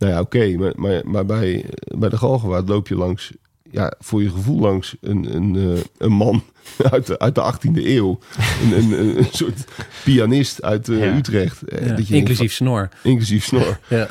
Nou 0.03 0.15
ja, 0.15 0.21
oké, 0.21 0.57
maar, 0.57 0.73
maar, 0.77 1.01
maar 1.05 1.27
bij, 1.27 1.65
bij 1.99 2.09
de 2.09 2.17
Galgenwaard 2.17 2.69
loop 2.69 2.89
je 2.89 2.95
langs, 2.95 3.33
ja, 3.71 3.95
voor 3.99 4.23
je 4.23 4.31
gevoel 4.31 4.59
langs 4.61 4.97
een, 5.01 5.35
een, 5.37 5.57
eh, 5.77 5.83
een 5.99 6.13
man 6.13 6.43
uit 6.93 7.07
de, 7.07 7.19
uit 7.19 7.35
de 7.35 7.53
18e 7.55 7.71
eeuw. 7.85 8.19
Een, 8.63 8.73
een, 8.79 8.93
een, 9.01 9.19
een 9.19 9.27
soort 9.33 9.65
pianist 10.05 10.63
uit 10.63 10.89
eh, 10.89 10.99
Ja. 10.99 11.17
Utrecht. 11.17 11.63
Eh, 11.63 11.87
Ja, 11.89 11.95
dat 11.95 12.09
je 12.09 12.15
inclusief 12.17 12.53
snor. 12.53 12.89
inclusief 13.03 13.45
snor. 13.45 13.79
Ja. 13.89 14.07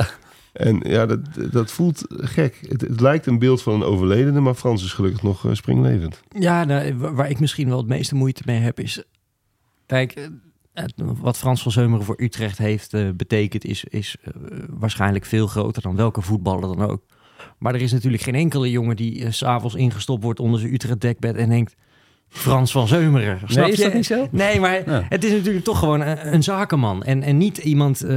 En 0.51 0.79
ja, 0.83 1.05
dat, 1.05 1.19
dat 1.51 1.71
voelt 1.71 2.05
gek. 2.07 2.57
Het, 2.69 2.81
het 2.81 2.99
lijkt 2.99 3.25
een 3.25 3.39
beeld 3.39 3.61
van 3.61 3.73
een 3.73 3.83
overledene, 3.83 4.39
maar 4.39 4.53
Frans 4.53 4.83
is 4.83 4.93
gelukkig 4.93 5.23
nog 5.23 5.45
springlevend. 5.51 6.21
Ja, 6.39 6.63
nou, 6.63 6.95
wa- 6.97 7.13
waar 7.13 7.29
ik 7.29 7.39
misschien 7.39 7.67
wel 7.67 7.77
het 7.77 7.87
meeste 7.87 8.15
moeite 8.15 8.41
mee 8.45 8.59
heb 8.59 8.79
is... 8.79 9.03
Kijk, 9.85 10.29
wat 10.95 11.37
Frans 11.37 11.61
van 11.61 11.71
Zeumeren 11.71 12.05
voor 12.05 12.21
Utrecht 12.21 12.57
heeft 12.57 12.93
eh, 12.93 13.09
betekend... 13.15 13.65
is, 13.65 13.83
is 13.83 14.15
eh, 14.23 14.33
waarschijnlijk 14.69 15.25
veel 15.25 15.47
groter 15.47 15.81
dan 15.81 15.95
welke 15.95 16.21
voetballer 16.21 16.77
dan 16.77 16.89
ook. 16.89 17.01
Maar 17.57 17.73
er 17.75 17.81
is 17.81 17.91
natuurlijk 17.91 18.23
geen 18.23 18.35
enkele 18.35 18.71
jongen 18.71 18.95
die 18.95 19.31
s 19.31 19.37
s'avonds 19.37 19.75
ingestopt 19.75 20.23
wordt 20.23 20.39
onder 20.39 20.59
zijn 20.59 20.73
Utrecht 20.73 21.01
dekbed... 21.01 21.35
en 21.35 21.49
denkt, 21.49 21.75
Frans 22.33 22.71
van 22.71 22.87
Zeumeren. 22.87 23.39
Snap 23.45 23.63
Nee, 23.63 23.71
is 23.71 23.77
je? 23.77 23.83
dat 23.83 23.93
niet 23.93 24.05
zo? 24.05 24.27
Nee, 24.31 24.59
maar 24.59 24.89
Ja. 24.89 25.05
het 25.09 25.23
is 25.23 25.31
natuurlijk 25.31 25.65
toch 25.65 25.79
gewoon 25.79 26.01
een, 26.01 26.33
een 26.33 26.43
zakenman. 26.43 27.03
En, 27.03 27.23
en 27.23 27.37
niet 27.37 27.57
iemand, 27.57 28.01
eh, 28.01 28.09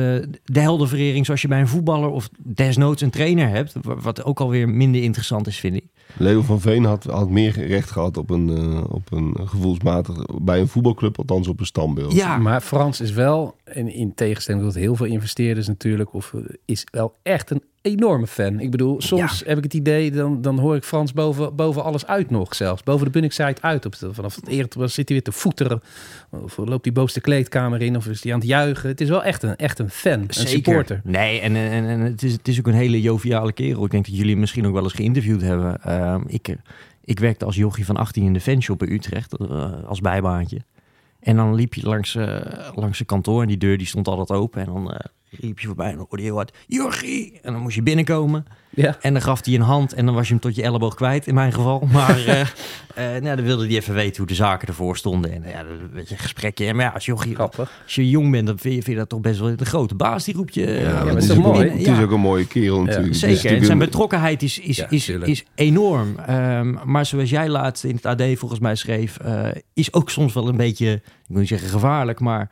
de 0.44 0.60
heldenverering 0.60 1.24
zoals 1.26 1.42
je 1.42 1.48
bij 1.48 1.60
een 1.60 1.68
voetballer... 1.68 2.08
of 2.10 2.28
desnoods 2.38 3.02
een 3.02 3.10
trainer 3.10 3.48
hebt. 3.48 3.72
wa- 3.82 3.96
Wat 3.96 4.24
ook 4.24 4.40
alweer 4.40 4.68
minder 4.68 5.02
interessant 5.02 5.46
is, 5.46 5.58
vind 5.60 5.76
ik. 5.76 5.84
Leo 6.16 6.42
van 6.42 6.60
Veen 6.60 6.84
had, 6.84 7.04
had 7.04 7.30
meer 7.30 7.66
recht 7.66 7.90
gehad 7.90 8.16
op 8.16 8.30
een, 8.30 8.48
eh, 8.56 8.84
op 8.94 9.12
een 9.12 9.36
gevoelsmatig... 9.44 10.16
bij 10.42 10.60
een 10.60 10.68
voetbalclub, 10.68 11.18
althans 11.18 11.48
op 11.48 11.60
een 11.60 11.66
standbeeld. 11.66 12.12
Ja, 12.12 12.36
Maar 12.38 12.60
Frans 12.60 13.00
is 13.00 13.10
wel, 13.12 13.56
en 13.64 13.92
in 13.94 14.14
tegenstelling 14.14 14.64
tot 14.64 14.74
heel 14.74 14.96
veel 14.96 15.06
investeerders 15.06 15.66
natuurlijk, 15.66 16.14
of 16.14 16.34
is 16.64 16.86
wel 16.90 17.14
echt 17.22 17.50
een 17.50 17.62
enorme 17.84 18.26
fan. 18.26 18.60
Ik 18.60 18.70
bedoel, 18.70 19.00
soms 19.00 19.42
heb 19.46 19.56
ik 19.56 19.62
het 19.62 19.74
idee, 19.74 20.10
dan, 20.10 20.42
dan 20.42 20.58
hoor 20.58 20.76
ik 20.76 20.84
Frans 20.84 21.12
boven, 21.12 21.56
boven 21.56 21.84
alles 21.84 22.06
uit 22.06 22.30
nog 22.30 22.54
zelfs. 22.54 22.82
Boven 22.82 23.04
de 23.04 23.10
Bunningside 23.10 23.60
uit. 23.60 23.86
Op 23.86 23.98
de, 23.98 24.14
vanaf 24.14 24.34
het 24.34 24.48
eerder 24.48 24.88
zit 24.88 25.08
hij 25.08 25.16
weer 25.16 25.22
te 25.22 25.32
voeteren. 25.32 25.82
Of 26.30 26.56
loopt 26.56 26.84
hij 26.84 26.94
bovenste 26.94 27.20
kleedkamer 27.20 27.82
in, 27.82 27.96
of 27.96 28.06
is 28.06 28.22
hij 28.22 28.32
aan 28.32 28.38
het 28.38 28.48
juichen. 28.48 28.88
Het 28.88 29.00
is 29.00 29.08
wel 29.08 29.24
echt 29.24 29.42
een, 29.42 29.56
echt 29.56 29.78
een 29.78 29.90
fan, 29.90 30.20
een 30.20 30.26
Zeker. 30.28 30.50
supporter. 30.50 31.00
Nee, 31.04 31.40
en, 31.40 31.56
en, 31.56 31.84
en 31.86 32.00
het, 32.00 32.22
is, 32.22 32.32
het 32.32 32.48
is 32.48 32.58
ook 32.58 32.66
een 32.66 32.74
hele 32.74 33.00
joviale 33.00 33.52
kerel. 33.52 33.84
Ik 33.84 33.90
denk 33.90 34.04
dat 34.06 34.16
jullie 34.16 34.30
hem 34.30 34.40
misschien 34.40 34.66
ook 34.66 34.74
wel 34.74 34.82
eens 34.82 34.92
geïnterviewd 34.92 35.40
hebben. 35.40 35.82
Ehm, 35.82 36.22
ik, 36.26 36.56
ik 37.04 37.18
werkte 37.18 37.44
als 37.44 37.56
jochie 37.56 37.84
van 37.84 37.96
18 37.96 38.24
in 38.24 38.32
de 38.32 38.40
fanshop 38.40 38.82
in 38.82 38.92
Utrecht, 38.92 39.36
eh, 39.38 39.72
als 39.84 40.00
bijbaantje. 40.00 40.60
En 41.20 41.36
dan 41.36 41.54
liep 41.54 41.74
je 41.74 41.86
langs, 41.86 42.14
eh, 42.14 42.40
langs 42.74 42.96
zijn 42.96 43.08
kantoor 43.08 43.42
en 43.42 43.48
die 43.48 43.56
deur 43.56 43.78
die 43.78 43.86
stond 43.86 44.08
altijd 44.08 44.38
open. 44.38 44.60
En 44.60 44.66
dan 44.66 44.92
eh, 44.92 44.98
riep 45.40 45.58
je 45.60 45.66
voorbij 45.66 45.90
en 45.90 45.96
dan 45.96 46.06
hoorde 46.08 46.22
je 46.22 46.28
heel 46.28 46.36
hard, 46.36 46.56
jochie! 46.66 47.38
En 47.42 47.52
dan 47.52 47.62
moest 47.62 47.74
je 47.74 47.82
binnenkomen. 47.82 48.44
Ja. 48.70 48.96
En 49.00 49.12
dan 49.12 49.22
gaf 49.22 49.44
hij 49.44 49.54
een 49.54 49.60
hand 49.60 49.92
en 49.92 50.06
dan 50.06 50.14
was 50.14 50.26
je 50.26 50.32
hem 50.32 50.42
tot 50.42 50.54
je 50.54 50.62
elleboog 50.62 50.94
kwijt, 50.94 51.26
in 51.26 51.34
mijn 51.34 51.52
geval. 51.52 51.88
Maar 51.92 52.18
eh, 52.26 52.40
eh, 53.16 53.22
nou, 53.22 53.36
dan 53.36 53.44
wilde 53.44 53.66
hij 53.66 53.74
even 53.76 53.94
weten 53.94 54.16
hoe 54.16 54.26
de 54.26 54.34
zaken 54.34 54.68
ervoor 54.68 54.96
stonden. 54.96 55.32
En 55.32 55.42
ja, 55.50 55.62
dan 55.62 55.92
werd 55.92 56.08
je 56.08 56.14
een 56.14 56.20
gesprekje. 56.20 56.74
Maar 56.74 56.84
ja, 56.84 56.90
als 56.90 57.04
jochie, 57.04 57.38
als 57.38 57.94
je 57.94 58.10
jong 58.10 58.30
bent, 58.30 58.46
dan 58.46 58.58
vind 58.58 58.74
je, 58.74 58.82
vind 58.82 58.92
je 58.92 59.00
dat 59.00 59.08
toch 59.08 59.20
best 59.20 59.38
wel 59.40 59.56
de 59.56 59.64
grote 59.64 59.94
baas. 59.94 60.24
Die 60.24 60.34
roept 60.34 60.54
je. 60.54 60.66
eh, 60.66 60.82
Ja, 60.82 61.04
maar 61.04 61.14
het 61.14 61.22
is, 61.24 61.30
ook, 61.30 61.36
mooi? 61.36 61.68
het 61.68 61.80
Ja. 61.84 61.96
is 61.98 62.04
ook 62.04 62.10
een 62.10 62.20
mooie 62.20 62.46
kerel 62.46 62.80
natuurlijk. 62.82 63.08
Dus 63.08 63.18
Zeker, 63.20 63.48
die 63.48 63.58
en 63.58 63.64
zijn 63.64 63.78
betrokkenheid 63.78 64.42
is, 64.42 64.58
is, 64.58 64.76
Ja, 64.76 64.90
is, 64.90 65.08
is 65.08 65.44
enorm. 65.54 66.18
Ehm, 66.18 66.74
maar 66.84 67.06
zoals 67.06 67.30
jij 67.30 67.48
laatst 67.48 67.84
in 67.84 67.94
het 68.02 68.06
AD 68.06 68.22
volgens 68.38 68.60
mij 68.60 68.74
schreef, 68.74 69.18
eh, 69.18 69.46
is 69.74 69.92
ook 69.92 70.10
soms 70.10 70.32
wel 70.32 70.48
een 70.48 70.56
beetje, 70.56 70.92
ik 70.92 71.02
wil 71.26 71.38
niet 71.38 71.48
zeggen 71.48 71.68
gevaarlijk, 71.68 72.20
maar 72.20 72.50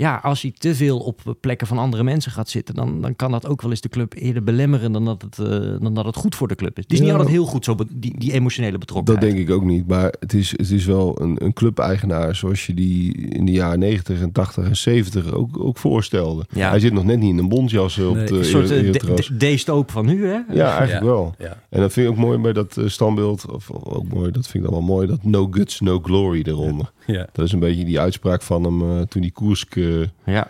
ja, 0.00 0.20
als 0.22 0.42
hij 0.42 0.52
te 0.58 0.74
veel 0.74 0.98
op 0.98 1.36
plekken 1.40 1.66
van 1.66 1.78
andere 1.78 2.02
mensen 2.02 2.32
gaat 2.32 2.48
zitten, 2.48 2.74
dan, 2.74 3.00
dan 3.00 3.16
kan 3.16 3.30
dat 3.30 3.46
ook 3.46 3.62
wel 3.62 3.70
eens 3.70 3.80
de 3.80 3.88
club 3.88 4.14
eerder 4.16 4.42
belemmeren 4.44 4.92
dan 4.92 5.04
dat 5.04 5.22
het, 5.22 5.38
eh, 5.38 5.46
dan 5.80 5.94
dat 5.94 6.04
het 6.04 6.16
goed 6.16 6.34
voor 6.34 6.48
de 6.48 6.54
club 6.54 6.78
is. 6.78 6.82
Het 6.84 6.92
is 6.92 7.00
niet 7.00 7.10
altijd 7.10 7.28
heel 7.28 7.44
goed 7.44 7.64
zo, 7.64 7.76
die, 7.94 8.18
die 8.18 8.32
emotionele 8.32 8.70
Dat 8.78 8.80
betrokkenheid. 8.80 9.26
denk 9.34 9.48
ik 9.48 9.54
ook 9.54 9.64
niet. 9.64 9.86
Maar 9.88 10.14
het 10.20 10.32
is, 10.34 10.50
het 10.50 10.70
is 10.70 10.84
wel 10.84 11.20
een, 11.22 11.44
een 11.44 11.52
clubeigenaar 11.52 12.34
zoals 12.36 12.66
je 12.66 12.74
die 12.74 13.12
in 13.16 13.44
de 13.46 13.52
jaren 13.52 13.78
90 13.78 14.20
en 14.20 14.32
80 14.32 14.64
en 14.64 14.76
70 14.76 15.32
ook, 15.32 15.58
ook 15.64 15.78
voorstelde. 15.78 16.46
Ja. 16.50 16.68
Hij 16.70 16.80
zit 16.80 16.92
nog 16.92 17.04
net 17.04 17.18
niet 17.18 17.30
in 17.30 17.38
een 17.38 17.48
bontjas 17.48 17.98
op 17.98 18.14
Nee, 18.14 18.26
de 18.26 18.38
Een 18.38 18.44
soort 18.44 18.70
eh, 18.70 18.76
Ereterras. 18.78 19.26
D- 19.36 19.40
D-stoop 19.40 19.90
van 19.90 20.06
nu, 20.06 20.26
hè? 20.26 20.38
Ja, 20.52 20.68
eigenlijk 20.78 20.92
Ja. 20.92 21.04
wel. 21.04 21.34
Ja. 21.38 21.62
En 21.70 21.80
dat 21.80 21.92
vind 21.92 22.06
ik 22.06 22.12
ook 22.12 22.18
mooi 22.18 22.38
bij 22.38 22.52
dat 22.52 22.76
eh, 22.76 22.86
standbeeld. 22.86 23.46
Of 23.50 23.70
of 23.70 23.84
ook 23.84 24.08
mooi, 24.12 24.30
dat 24.30 24.46
vind 24.46 24.64
ik 24.64 24.70
dan 24.70 24.78
wel 24.78 24.88
mooi. 24.88 25.06
Dat 25.06 25.24
no 25.24 25.48
guts, 25.50 25.80
no 25.80 26.00
glory 26.02 26.42
eronder. 26.46 26.92
Ja. 27.12 27.26
Dat 27.32 27.46
is 27.46 27.52
een 27.52 27.58
beetje 27.60 27.84
die 27.84 28.00
uitspraak 28.00 28.42
van 28.42 28.64
hem 28.64 28.82
eh, 28.98 29.02
toen 29.06 29.22
die 29.22 29.32
Koersk 29.32 29.76
eh, 29.76 30.02
Ja, 30.24 30.48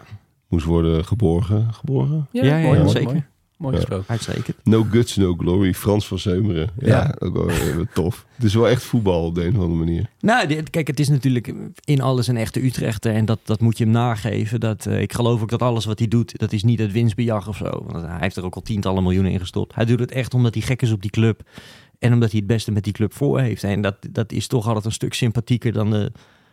moest 0.49 0.65
worden 0.67 1.05
geborgen. 1.05 1.75
Geborgen? 1.75 2.29
Ja, 2.33 2.45
ja, 2.45 2.59
mooi, 2.67 2.79
ja, 2.79 2.87
zeker. 2.89 3.29
Mooi, 3.57 3.77
gesproken. 3.77 4.05
uitstekend. 4.09 4.57
No 4.65 4.87
guts, 4.91 5.17
no 5.17 5.35
glory. 5.35 5.75
Frans 5.75 6.07
van 6.07 6.19
Zeumeren. 6.19 6.71
Ja, 6.79 6.87
Ja. 6.87 7.15
ook 7.19 7.37
wel 7.37 7.49
eh, 7.51 7.79
tof. 7.95 8.27
Het 8.35 8.45
is 8.45 8.55
wel 8.55 8.69
echt 8.69 8.83
voetbal 8.83 9.25
op 9.25 9.35
de 9.35 9.45
een 9.45 9.57
of 9.57 9.63
andere 9.63 9.79
manier. 9.85 10.11
Nou, 10.21 10.47
dit- 10.47 10.71
kijk, 10.71 10.87
het 10.87 11.01
is 11.01 11.09
natuurlijk 11.09 11.55
in 11.85 12.01
alles 12.01 12.27
een 12.27 12.37
echte 12.37 12.65
Utrechter. 12.65 13.15
En 13.15 13.25
dat, 13.25 13.39
dat 13.45 13.61
moet 13.61 13.79
je 13.79 13.85
hem 13.85 13.93
nageven. 13.93 14.61
Dat, 14.61 14.87
eh, 14.87 15.01
ik 15.01 15.13
geloof 15.13 15.43
ook 15.43 15.51
dat 15.51 15.63
alles 15.63 15.85
wat 15.85 15.99
hij 15.99 16.09
doet, 16.09 16.39
dat 16.39 16.53
is 16.53 16.63
niet 16.63 16.79
het 16.79 16.93
winstbejag 16.93 17.49
of 17.49 17.57
zo. 17.57 17.85
Want 17.87 18.07
hij 18.07 18.17
heeft 18.21 18.37
er 18.37 18.45
ook 18.45 18.55
al 18.55 18.63
tientallen 18.63 19.03
miljoenen 19.03 19.33
in 19.33 19.41
gestopt. 19.41 19.75
Hij 19.75 19.85
doet 19.85 20.01
het 20.01 20.13
echt 20.13 20.35
omdat 20.35 20.55
hij 20.55 20.63
gek 20.63 20.83
is 20.83 20.93
op 20.93 21.03
die 21.03 21.11
club. 21.11 21.43
En 21.99 22.13
omdat 22.13 22.31
hij 22.31 22.39
het 22.39 22.49
beste 22.49 22.73
met 22.73 22.85
die 22.85 22.93
club 22.93 23.15
voor 23.15 23.41
heeft. 23.41 23.65
En 23.65 23.81
dat, 23.81 23.97
dat 24.11 24.33
is 24.33 24.47
toch 24.47 24.67
altijd 24.67 24.85
een 24.85 24.93
stuk 24.93 25.15
sympathieker 25.15 25.73
dan 25.73 25.91
de, 25.91 26.13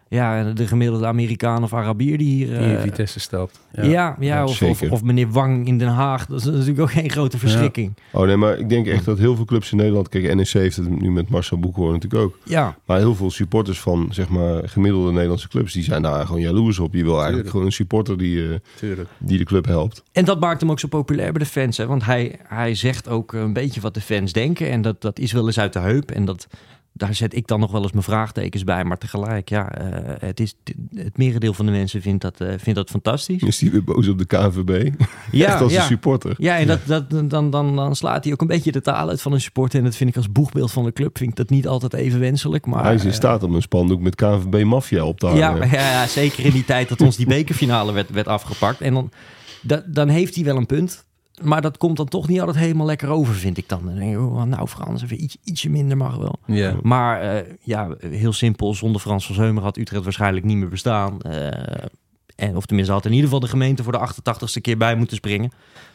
ja, 0.10 0.44
de 0.44 0.68
gemiddelde 0.68 1.06
Amerikaan 1.06 1.64
of 1.64 1.74
Arabier 1.74 2.18
die 2.18 2.28
hier... 2.28 2.48
Die 2.48 2.58
eh, 2.58 2.72
in 2.72 2.80
Vitesse 2.80 3.20
stapt. 3.20 3.60
ja, 3.72 3.84
ja, 3.84 4.16
Ja, 4.20 4.44
of, 4.44 4.82
of, 4.82 5.04
meneer 5.04 5.32
Wang 5.32 5.68
in 5.68 5.78
Den 5.78 5.88
Haag. 5.88 6.26
Dat 6.26 6.40
is 6.40 6.46
natuurlijk 6.46 6.80
ook 6.80 6.92
geen 6.92 7.10
grote 7.10 7.38
verschrikking. 7.38 7.94
Oh 8.12 8.26
nee, 8.26 8.38
maar 8.38 8.58
ik 8.58 8.70
denk 8.70 8.88
echt 8.88 9.06
dat 9.06 9.18
heel 9.18 9.36
veel 9.36 9.46
clubs 9.46 9.72
in 9.72 9.78
Nederland... 9.78 10.10
Kijk, 10.10 10.36
NEC 10.36 10.48
heeft 10.48 10.76
het 10.76 11.02
nu 11.02 11.12
met 11.12 11.30
Marcel 11.30 11.60
Boekhoorn 11.60 11.94
natuurlijk 11.94 12.24
ook. 12.24 12.38
Ja, 12.44 12.78
Maar 12.86 12.98
heel 12.98 13.16
veel 13.16 13.32
supporters 13.32 13.80
van, 13.80 14.08
zeg 14.12 14.30
maar, 14.30 14.70
gemiddelde 14.70 15.12
Nederlandse 15.12 15.48
clubs... 15.48 15.74
die 15.74 15.84
zijn 15.84 16.02
daar 16.02 16.26
gewoon 16.26 16.42
jaloers 16.42 16.80
op. 16.80 16.94
Je 16.94 17.04
wil 17.04 17.22
eigenlijk 17.22 17.34
Tuurlijk. 17.34 17.50
gewoon 17.50 17.66
een 17.66 17.72
supporter 17.72 18.18
die, 18.18 18.54
eh, 18.80 18.90
die 19.18 19.38
de 19.38 19.44
club 19.44 19.66
helpt. 19.66 20.04
En 20.12 20.26
dat 20.26 20.40
maakt 20.40 20.62
hem 20.62 20.72
ook 20.72 20.80
zo 20.80 20.88
populair 20.88 21.32
bij 21.32 21.44
de 21.44 21.50
fans. 21.50 21.78
Hè? 21.78 21.86
Want 21.86 22.06
hij, 22.06 22.40
hij 22.48 22.76
zegt 22.76 23.10
ook 23.10 23.34
een 23.34 23.54
beetje 23.54 23.82
wat 23.82 23.94
de 23.94 24.02
fans 24.02 24.34
denken. 24.34 24.70
En 24.70 24.82
dat, 24.82 25.02
dat 25.02 25.20
is 25.20 25.32
wel 25.32 25.46
eens 25.46 25.60
uit 25.60 25.74
de 25.74 25.80
heup. 25.80 26.12
En 26.12 26.26
dat, 26.26 26.48
daar 26.98 27.16
zet 27.16 27.36
ik 27.36 27.48
dan 27.48 27.60
nog 27.60 27.72
wel 27.72 27.82
eens 27.82 27.92
mijn 27.92 28.04
vraagtekens 28.04 28.64
bij. 28.64 28.84
Maar 28.84 28.98
tegelijk, 28.98 29.50
ja, 29.50 29.72
eh, 29.72 30.16
het, 30.20 30.40
is, 30.40 30.54
het 30.96 31.18
merendeel 31.18 31.54
van 31.54 31.66
de 31.66 31.72
mensen 31.72 32.02
vindt 32.02 32.22
dat, 32.22 32.42
eh, 32.42 32.48
vindt 32.48 32.76
dat 32.76 32.90
fantastisch. 32.90 33.42
Is 33.42 33.58
die 33.58 33.72
weer 33.72 33.84
boos 33.84 34.08
op 34.08 34.18
de 34.18 34.26
KNVB? 34.26 34.92
echt 35.32 35.62
als 35.62 35.72
ja. 35.72 35.82
een 35.82 35.88
supporter. 35.88 36.36
Ja, 36.38 36.58
en 36.58 36.68
dat, 36.68 36.80
dat, 36.86 37.10
dan, 37.30 37.50
dan, 37.50 37.76
dan 37.76 37.96
slaat 37.96 38.24
hij 38.24 38.34
ook 38.34 38.42
een 38.42 38.48
beetje 38.48 38.72
de 38.72 38.82
taal 38.82 39.10
uit 39.10 39.22
van 39.22 39.34
een 39.34 39.42
supporter. 39.42 39.80
En 39.80 39.86
dat 39.86 39.96
vind 39.96 40.10
ik 40.10 40.16
als 40.16 40.32
boegbeeld 40.32 40.72
van 40.72 40.84
de 40.84 40.94
club 40.94 41.18
vind 41.18 41.30
ik 41.30 41.36
dat 41.36 41.50
niet 41.50 41.68
altijd 41.68 41.94
even 41.94 42.20
wenselijk. 42.20 42.66
Maar, 42.66 42.84
Hij 42.84 42.94
is 42.96 43.04
in 43.04 43.10
eh, 43.10 43.16
staat 43.16 43.44
om 43.44 43.56
een 43.56 43.62
spandoek 43.62 44.02
met 44.02 44.16
KNVB 44.16 44.64
Mafia 44.64 45.04
op 45.06 45.20
te 45.20 45.26
hangen. 45.26 45.42
ja, 45.42 45.52
maar 45.58 45.72
ja, 45.72 45.92
ja, 45.92 46.08
zeker 46.08 46.46
in 46.46 46.52
die 46.52 46.66
tijd 46.66 46.90
dat 46.90 47.02
ons 47.02 47.16
die 47.16 47.28
bekerfinale 47.28 47.92
werd, 47.92 48.10
werd 48.10 48.28
afgepakt. 48.28 48.82
En 48.82 48.94
dan, 48.94 49.12
da- 49.62 49.84
dan 49.88 50.08
heeft 50.08 50.36
hij 50.36 50.44
wel 50.44 50.58
een 50.58 50.66
punt. 50.66 51.06
Maar 51.44 51.62
dat 51.62 51.78
komt 51.78 51.98
dan 51.98 52.08
toch 52.08 52.28
niet 52.28 52.40
altijd 52.40 52.58
helemaal 52.58 52.86
lekker 52.86 53.10
over, 53.10 53.34
vind 53.34 53.58
ik 53.58 53.70
dan. 53.70 53.86
Dan 53.86 53.96
denk 53.96 54.12
ik, 54.12 54.20
oh, 54.20 54.44
nou 54.44 54.68
Frans, 54.68 55.04
even 55.04 55.24
iets, 55.24 55.38
ietsje 55.44 55.70
minder 55.70 55.98
mag 55.98 56.18
wel. 56.18 56.40
Maar 56.82 57.22
eh, 57.22 57.52
ja, 57.62 57.96
heel 58.00 58.34
simpel. 58.34 58.74
Zonder 58.74 59.02
Frans 59.02 59.26
van 59.26 59.36
Zeumer 59.36 59.64
had 59.64 59.78
Utrecht 59.78 60.04
waarschijnlijk 60.04 60.46
niet 60.46 60.58
meer 60.58 60.70
bestaan. 60.70 61.22
Eh, 61.22 61.86
en, 62.36 62.56
of 62.56 62.66
tenminste 62.66 62.94
had 62.94 63.06
in 63.06 63.12
ieder 63.12 63.26
geval 63.26 63.40
de 63.40 63.48
gemeente 63.48 63.84
voor 63.84 63.92
de 63.92 64.10
88ste 64.14 64.62
keer 64.62 64.78
bij 64.78 64.96
moeten 64.96 65.18
springen. 65.18 65.52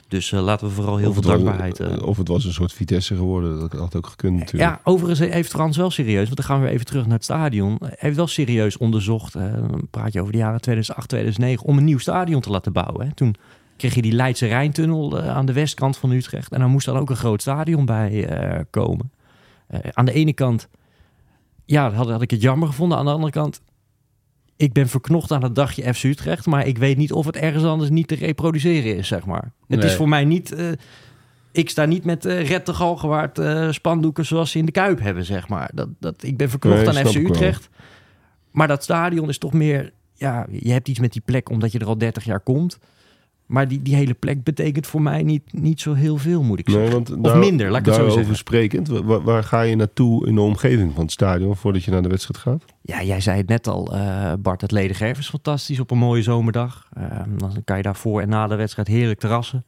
Dus 0.08 0.32
eh, 0.32 0.42
laten 0.42 0.66
we 0.66 0.72
vooral 0.72 0.96
heel 0.96 1.12
veel 1.12 1.22
was- 1.22 1.32
dankbaarheid... 1.32 2.00
Of 2.02 2.16
het 2.16 2.28
was 2.28 2.44
een 2.44 2.52
soort 2.52 2.72
Vitesse 2.72 3.16
geworden. 3.16 3.58
Dat 3.58 3.72
had 3.72 3.96
ook 3.96 4.06
gekund 4.06 4.38
natuurlijk. 4.38 4.70
ja, 4.70 4.80
overigens 4.84 5.32
heeft 5.32 5.50
Frans 5.50 5.76
wel 5.76 5.90
serieus, 5.90 6.24
want 6.24 6.36
dan 6.36 6.44
gaan 6.46 6.58
we 6.58 6.64
weer 6.64 6.72
even 6.72 6.86
terug 6.86 7.04
naar 7.04 7.14
het 7.14 7.24
stadion. 7.24 7.78
Heeft 7.80 8.16
wel 8.16 8.26
serieus 8.26 8.76
onderzocht, 8.76 9.32
dan 9.32 9.86
praat 9.90 10.12
je 10.12 10.20
over 10.20 10.32
de 10.32 10.38
jaren 10.38 10.60
2008, 10.60 11.08
2009, 11.08 11.66
om 11.66 11.78
een 11.78 11.84
nieuw 11.84 11.98
stadion 11.98 12.40
te 12.40 12.50
laten 12.50 12.72
bouwen. 12.72 13.06
Hè. 13.06 13.14
Toen 13.14 13.36
kreeg 13.82 13.94
je 13.94 14.02
die 14.02 14.12
Leidse 14.12 14.46
Rijntunnel 14.46 15.18
eh, 15.18 15.28
aan 15.28 15.46
de 15.46 15.52
westkant 15.52 15.96
van 15.96 16.10
Utrecht. 16.10 16.52
En 16.52 16.58
daar 16.58 16.68
moest 16.68 16.86
dan 16.86 16.96
ook 16.96 17.10
een 17.10 17.16
groot 17.16 17.40
stadion 17.40 17.84
bij 17.84 18.26
eh, 18.26 18.60
komen. 18.70 19.12
Eh, 19.66 19.80
aan 19.92 20.04
de 20.04 20.12
ene 20.12 20.32
kant, 20.32 20.68
ja, 21.64 21.90
had, 21.92 22.10
had 22.10 22.22
ik 22.22 22.30
het 22.30 22.42
jammer 22.42 22.68
gevonden. 22.68 22.98
Aan 22.98 23.04
de 23.04 23.10
andere 23.10 23.32
kant, 23.32 23.60
ik 24.56 24.72
ben 24.72 24.88
verknocht 24.88 25.30
aan 25.30 25.42
het 25.42 25.54
dagje 25.54 25.94
FC 25.94 26.02
Utrecht. 26.02 26.46
Maar 26.46 26.66
ik 26.66 26.78
weet 26.78 26.96
niet 26.96 27.12
of 27.12 27.26
het 27.26 27.36
ergens 27.36 27.64
anders 27.64 27.90
niet 27.90 28.08
te 28.08 28.14
reproduceren 28.14 28.96
is, 28.96 29.08
zeg 29.08 29.26
maar. 29.26 29.52
Het 29.68 29.78
Nee. 29.78 29.88
is 29.88 29.94
voor 29.94 30.08
mij 30.08 30.24
niet... 30.24 30.56
ik 31.52 31.70
sta 31.70 31.84
niet 31.84 32.04
met 32.04 32.24
eh 32.24 32.48
Red 32.48 32.66
de 32.66 32.74
Galgenwaard 32.74 33.40
spandoeken 33.74 34.26
zoals 34.26 34.50
ze 34.50 34.58
in 34.58 34.66
de 34.66 34.72
Kuip 34.72 35.00
hebben, 35.00 35.24
zeg 35.24 35.48
maar. 35.48 35.70
Dat, 35.74 35.88
dat, 36.00 36.22
ik 36.22 36.36
ben 36.36 36.50
verknocht 36.50 36.86
Nee, 36.86 36.98
aan 36.98 37.06
FC. 37.06 37.14
Utrecht. 37.14 37.68
Maar 38.50 38.68
dat 38.68 38.82
stadion 38.82 39.28
is 39.28 39.38
toch 39.38 39.52
meer... 39.52 39.92
Ja, 40.14 40.46
je 40.50 40.72
hebt 40.72 40.88
iets 40.88 40.98
met 40.98 41.12
die 41.12 41.22
plek 41.24 41.48
omdat 41.48 41.72
je 41.72 41.78
er 41.78 41.86
al 41.86 41.98
30 41.98 42.24
jaar 42.24 42.40
komt. 42.40 42.78
Maar 43.46 43.68
die, 43.68 43.82
die 43.82 43.94
hele 43.94 44.14
plek 44.14 44.42
betekent 44.42 44.86
voor 44.86 45.02
mij 45.02 45.22
niet, 45.22 45.52
niet 45.52 45.80
zo 45.80 45.92
heel 45.94 46.16
veel, 46.16 46.42
moet 46.42 46.58
ik 46.58 46.66
Nee, 46.66 46.90
zeggen. 46.90 47.24
of 47.24 47.34
minder, 47.34 47.70
laat 47.70 47.78
ik 47.80 47.84
het 47.86 47.94
zo 47.94 48.00
daarover 48.00 48.18
zeggen. 48.18 48.36
sprekend, 48.36 48.88
wa- 48.88 49.02
waar, 49.02 49.22
waar 49.22 49.44
ga 49.44 49.60
je 49.62 49.76
naartoe 49.76 50.26
in 50.26 50.34
de 50.34 50.40
omgeving 50.40 50.92
van 50.92 51.02
het 51.02 51.12
stadion 51.12 51.56
voordat 51.56 51.84
je 51.84 51.90
naar 51.90 52.02
de 52.02 52.08
wedstrijd 52.08 52.38
gaat? 52.40 52.64
Ja, 52.82 53.02
jij 53.02 53.20
zei 53.20 53.36
het 53.36 53.48
net 53.48 53.66
al, 53.68 53.94
eh, 53.94 54.32
Bart. 54.38 54.60
Het 54.60 54.70
Ledengerf 54.70 55.18
is 55.18 55.28
fantastisch 55.28 55.80
op 55.80 55.90
een 55.90 55.98
mooie 55.98 56.22
zomerdag. 56.22 56.88
Eh, 56.92 57.20
dan 57.36 57.52
kan 57.64 57.76
je 57.76 57.82
daar 57.82 57.96
voor 57.96 58.20
en 58.20 58.28
na 58.28 58.46
de 58.46 58.54
wedstrijd 58.56 58.88
heerlijk 58.88 59.20
terrassen. 59.20 59.64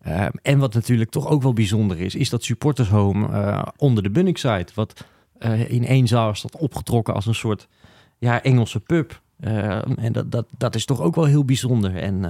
Eh, 0.00 0.26
en 0.42 0.58
wat 0.58 0.74
natuurlijk 0.74 1.10
toch 1.10 1.28
ook 1.28 1.42
wel 1.42 1.52
bijzonder 1.52 2.00
is, 2.00 2.14
is 2.14 2.30
dat 2.30 2.44
supportershome 2.44 3.28
eh, 3.28 3.62
onder 3.76 4.02
de 4.02 4.10
Bunningside. 4.10 4.66
Wat 4.74 5.04
eh, 5.38 5.70
in 5.70 5.86
één 5.86 6.06
zaal 6.06 6.34
staat 6.34 6.56
opgetrokken 6.56 7.14
als 7.14 7.26
een 7.26 7.34
soort 7.34 7.68
ja, 8.18 8.42
Engelse 8.42 8.80
pub. 8.80 9.20
Eh, 9.40 9.78
en 9.98 10.12
dat, 10.12 10.30
dat, 10.32 10.46
dat 10.58 10.74
is 10.74 10.84
toch 10.84 11.00
ook 11.00 11.14
wel 11.14 11.24
heel 11.24 11.44
bijzonder. 11.44 11.96
En 11.96 12.24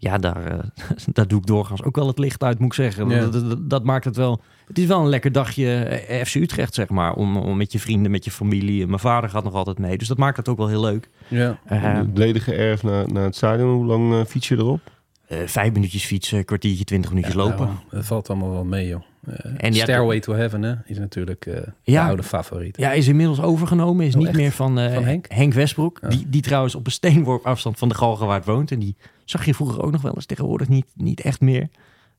ja, 0.00 0.18
daar, 0.18 0.46
eh, 0.46 0.58
daar 1.12 1.28
doe 1.28 1.38
ik 1.40 1.46
doorgaans 1.46 1.82
ook 1.82 1.96
wel 1.96 2.06
het 2.06 2.18
licht 2.18 2.42
uit, 2.42 2.58
moet 2.58 2.66
ik 2.68 2.74
zeggen. 2.74 3.08
Ja. 3.08 3.20
Dat, 3.20 3.32
dat, 3.48 3.70
dat 3.70 3.84
maakt 3.84 4.04
het 4.04 4.16
wel... 4.16 4.40
Het 4.66 4.78
is 4.78 4.86
wel 4.86 5.00
een 5.00 5.08
lekker 5.08 5.32
dagje 5.32 5.72
eh, 5.82 6.24
FC 6.24 6.34
Utrecht, 6.34 6.74
zeg 6.74 6.88
maar. 6.88 7.14
Om, 7.14 7.36
om 7.36 7.56
met 7.56 7.72
je 7.72 7.78
vrienden, 7.78 8.10
met 8.10 8.24
je 8.24 8.30
familie. 8.30 8.86
Mijn 8.86 8.98
vader 8.98 9.30
gaat 9.30 9.44
nog 9.44 9.54
altijd 9.54 9.78
mee. 9.78 9.98
Dus 9.98 10.08
dat 10.08 10.18
maakt 10.18 10.36
het 10.36 10.48
ook 10.48 10.56
wel 10.56 10.68
heel 10.68 10.80
leuk. 10.80 11.08
Ja. 11.28 11.58
Eh, 11.64 11.82
Het 11.94 12.18
ledige 12.18 12.54
erf 12.54 12.82
naar, 12.82 13.12
naar 13.12 13.24
het 13.24 13.36
stadion, 13.36 13.74
hoe 13.74 13.84
lang 13.86 14.12
eh, 14.12 14.24
fiets 14.24 14.48
je 14.48 14.56
erop? 14.56 14.80
eh, 15.26 15.38
vijf 15.46 15.72
minuutjes 15.72 16.04
fietsen, 16.04 16.44
kwartiertje, 16.44 16.84
twintig 16.84 17.10
minuutjes 17.10 17.34
Ja, 17.36 17.42
lopen. 17.42 17.66
nou, 17.66 17.76
het 17.90 18.06
valt 18.06 18.30
allemaal 18.30 18.50
wel 18.50 18.64
mee, 18.64 18.86
joh. 18.88 19.02
Eh, 19.26 19.50
En 19.56 19.74
Stairway 19.74 20.20
to 20.20 20.32
Heaven 20.34 20.62
hè, 20.62 20.74
is 20.84 20.98
natuurlijk 20.98 21.46
eh, 21.46 21.54
Ja. 21.82 22.02
de 22.02 22.08
oude 22.08 22.22
favoriet. 22.22 22.76
Ja, 22.76 22.92
is 22.92 23.08
inmiddels 23.08 23.40
overgenomen. 23.40 24.06
Is 24.06 24.12
Oh, 24.14 24.18
niet 24.18 24.28
echt? 24.28 24.36
meer 24.36 24.52
van, 24.52 24.78
eh, 24.78 24.94
Van 24.94 25.04
Henk? 25.28 25.52
Westbroek. 25.54 26.00
Die, 26.10 26.26
die 26.28 26.42
trouwens 26.42 26.74
op 26.74 26.86
een 26.86 26.92
steenworp 26.92 27.46
afstand 27.46 27.78
van 27.78 27.88
de 27.88 27.94
Galgenwaard 27.94 28.44
woont. 28.44 28.70
En 28.70 28.78
die 28.78 28.96
zag 29.30 29.44
je 29.44 29.54
vroeger 29.54 29.82
ook 29.82 29.92
nog 29.92 30.02
wel 30.02 30.14
eens. 30.14 30.26
Tegenwoordig 30.26 30.68
niet, 30.68 30.86
niet 30.94 31.20
echt 31.20 31.40
meer. 31.40 31.68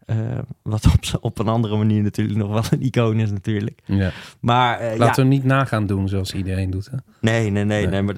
Eh, 0.06 0.18
wat 0.62 0.86
op, 0.86 1.20
op 1.30 1.40
een 1.40 1.48
andere 1.48 1.78
manier 1.78 2.02
natuurlijk 2.04 2.38
nog 2.38 2.50
wel 2.50 2.64
een 2.70 2.82
icoon 2.86 3.20
is 3.20 3.32
natuurlijk. 3.32 3.80
Ja. 3.86 4.12
Maar 4.40 4.80
eh, 4.80 4.92
ja, 4.92 4.98
Laten 4.98 5.24
we 5.24 5.30
niet 5.30 5.44
nagaan 5.44 5.86
doen 5.86 6.08
zoals 6.08 6.34
iedereen 6.34 6.70
doet. 6.70 6.90
Hè. 6.92 6.98
nee, 7.22 7.50
nee, 7.50 7.64
nee, 7.64 7.88
Nee. 7.88 8.02
nee. 8.02 8.02
Maar 8.02 8.16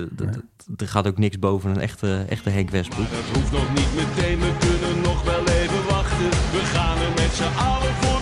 er 0.77 0.87
gaat 0.87 1.07
ook 1.07 1.17
niks 1.17 1.39
boven 1.39 1.69
een 1.69 1.81
echte, 1.81 2.25
echte 2.29 2.49
Henk 2.49 2.69
Westbroek. 2.69 3.07
Het 3.09 3.37
hoeft 3.37 3.51
nog 3.51 3.69
niet 3.69 3.93
meteen, 3.95 4.39
we 4.39 4.51
kunnen 4.59 5.01
nog 5.01 5.23
wel 5.23 5.47
even 5.47 5.83
wachten. 5.89 6.29
We 6.29 6.61
gaan 6.73 6.97
er 6.97 7.09
met 7.15 7.31
z'n 7.33 7.57
allen 7.57 7.93
voor 7.93 8.12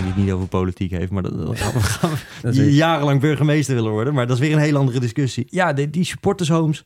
hij 0.00 0.08
het 0.08 0.16
niet 0.16 0.30
over 0.32 0.48
politiek 0.48 0.90
heeft. 0.90 1.10
Maar 1.10 1.22
dat, 1.22 1.38
dat 1.46 1.58
gaan 1.58 2.10
we, 2.10 2.16
Dat 2.42 2.54
is- 2.54 2.76
jarenlang 2.76 3.20
burgemeester 3.20 3.74
willen 3.74 3.90
worden. 3.90 4.14
Maar 4.14 4.26
dat 4.26 4.36
is 4.36 4.42
weer 4.46 4.52
een 4.52 4.62
heel 4.62 4.76
andere 4.76 5.00
discussie. 5.00 5.46
Ja, 5.50 5.72
die, 5.72 5.90
die 5.90 6.04
supportershomes. 6.04 6.84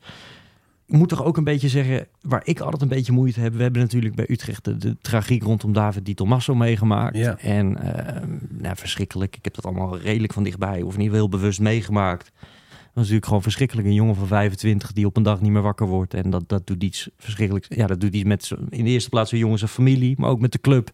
Ik 0.87 0.97
moet 0.97 1.09
toch 1.09 1.23
ook 1.23 1.37
een 1.37 1.43
beetje 1.43 1.69
zeggen, 1.69 2.07
waar 2.21 2.41
ik 2.43 2.59
altijd 2.59 2.81
een 2.81 2.87
beetje 2.87 3.11
moeite 3.11 3.39
heb. 3.39 3.53
We 3.53 3.61
hebben 3.61 3.81
natuurlijk 3.81 4.15
bij 4.15 4.25
Utrecht 4.29 4.65
de, 4.65 4.77
de 4.77 4.97
tragiek 5.01 5.43
rondom 5.43 5.73
David 5.73 6.05
Di 6.05 6.13
Tommaso 6.13 6.55
meegemaakt. 6.55 7.17
Ja. 7.17 7.37
En 7.37 7.77
eh, 7.77 8.21
nou, 8.49 8.75
verschrikkelijk. 8.75 9.35
Ik 9.35 9.43
heb 9.43 9.53
dat 9.55 9.65
allemaal 9.65 9.97
redelijk 9.97 10.33
van 10.33 10.43
dichtbij, 10.43 10.81
of 10.81 10.97
niet 10.97 11.11
heel 11.11 11.29
bewust 11.29 11.59
meegemaakt. 11.59 12.31
Dat 12.33 12.39
is 12.83 12.93
natuurlijk 12.95 13.25
gewoon 13.25 13.41
verschrikkelijk. 13.41 13.87
Een 13.87 13.93
jongen 13.93 14.15
van 14.15 14.27
25 14.27 14.91
die 14.91 15.05
op 15.05 15.17
een 15.17 15.23
dag 15.23 15.41
niet 15.41 15.51
meer 15.51 15.61
wakker 15.61 15.87
wordt. 15.87 16.13
En 16.13 16.29
dat, 16.29 16.43
dat 16.49 16.67
doet 16.67 16.83
iets 16.83 17.09
verschrikkelijks. 17.17 17.67
Ja, 17.69 17.87
dat 17.87 17.99
doet 18.01 18.13
iets 18.13 18.23
met 18.23 18.51
in 18.69 18.83
de 18.83 18.89
eerste 18.89 19.09
plaats 19.09 19.29
zijn 19.29 19.41
jongens 19.41 19.61
en 19.61 19.67
familie, 19.67 20.15
maar 20.17 20.29
ook 20.29 20.39
met 20.41 20.51
de 20.51 20.59
club. 20.61 20.91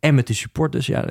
En 0.00 0.14
met 0.14 0.26
de 0.26 0.34
supporters. 0.34 0.86
Ja, 0.86 1.08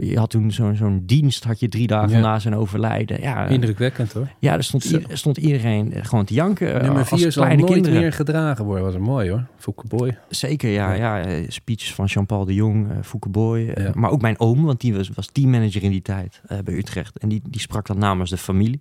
je 0.00 0.18
had 0.18 0.30
toen 0.30 0.52
zo'n 0.52 0.76
zo'n 0.76 1.02
dienst, 1.06 1.44
had 1.44 1.60
je 1.60 1.68
drie 1.68 1.86
dagen 1.86 2.10
Ja. 2.16 2.20
na 2.20 2.38
zijn 2.38 2.54
overlijden. 2.56 3.20
Ja, 3.20 3.46
Indrukwekkend 3.46 4.12
hoor. 4.12 4.28
ja, 4.38 4.52
er 4.52 4.64
stond, 4.64 4.82
Zo. 4.82 4.96
ieder- 4.98 5.18
stond 5.18 5.36
iedereen 5.36 5.92
eh, 5.92 6.04
gewoon 6.04 6.24
te 6.24 6.34
janken. 6.34 6.74
eh, 6.74 6.80
Nummer 6.82 6.98
als 7.10 7.20
4 7.20 7.32
zal 7.32 7.42
kleine 7.42 7.60
nooit 7.62 7.72
kinderen. 7.74 8.00
meer 8.00 8.12
gedragen 8.12 8.64
worden. 8.64 8.84
Was 8.84 8.94
een 8.94 9.00
mooi 9.02 9.30
hoor. 9.30 9.46
Fouke 9.58 9.86
Boy. 9.88 10.18
Zeker, 10.28 10.70
ja. 10.70 10.92
ja. 10.92 11.20
eh, 11.24 11.44
speeches 11.48 11.94
van 11.94 12.04
Jean-Paul 12.06 12.44
de 12.44 12.54
Jong, 12.54 12.90
eh 12.90 12.96
Fouke 13.02 13.28
Boy. 13.28 13.68
eh, 13.68 13.84
Ja. 13.84 13.90
Maar 13.94 14.10
ook 14.10 14.20
mijn 14.20 14.40
oom, 14.40 14.64
want 14.64 14.80
die 14.80 14.94
was, 14.94 15.08
was 15.14 15.26
teammanager 15.32 15.82
in 15.82 15.90
die 15.90 16.02
tijd 16.02 16.40
eh, 16.46 16.58
bij 16.64 16.74
Utrecht. 16.74 17.18
En 17.18 17.28
die, 17.28 17.42
die 17.50 17.60
sprak 17.60 17.86
dan 17.86 17.98
namens 17.98 18.30
de 18.30 18.36
familie. 18.36 18.80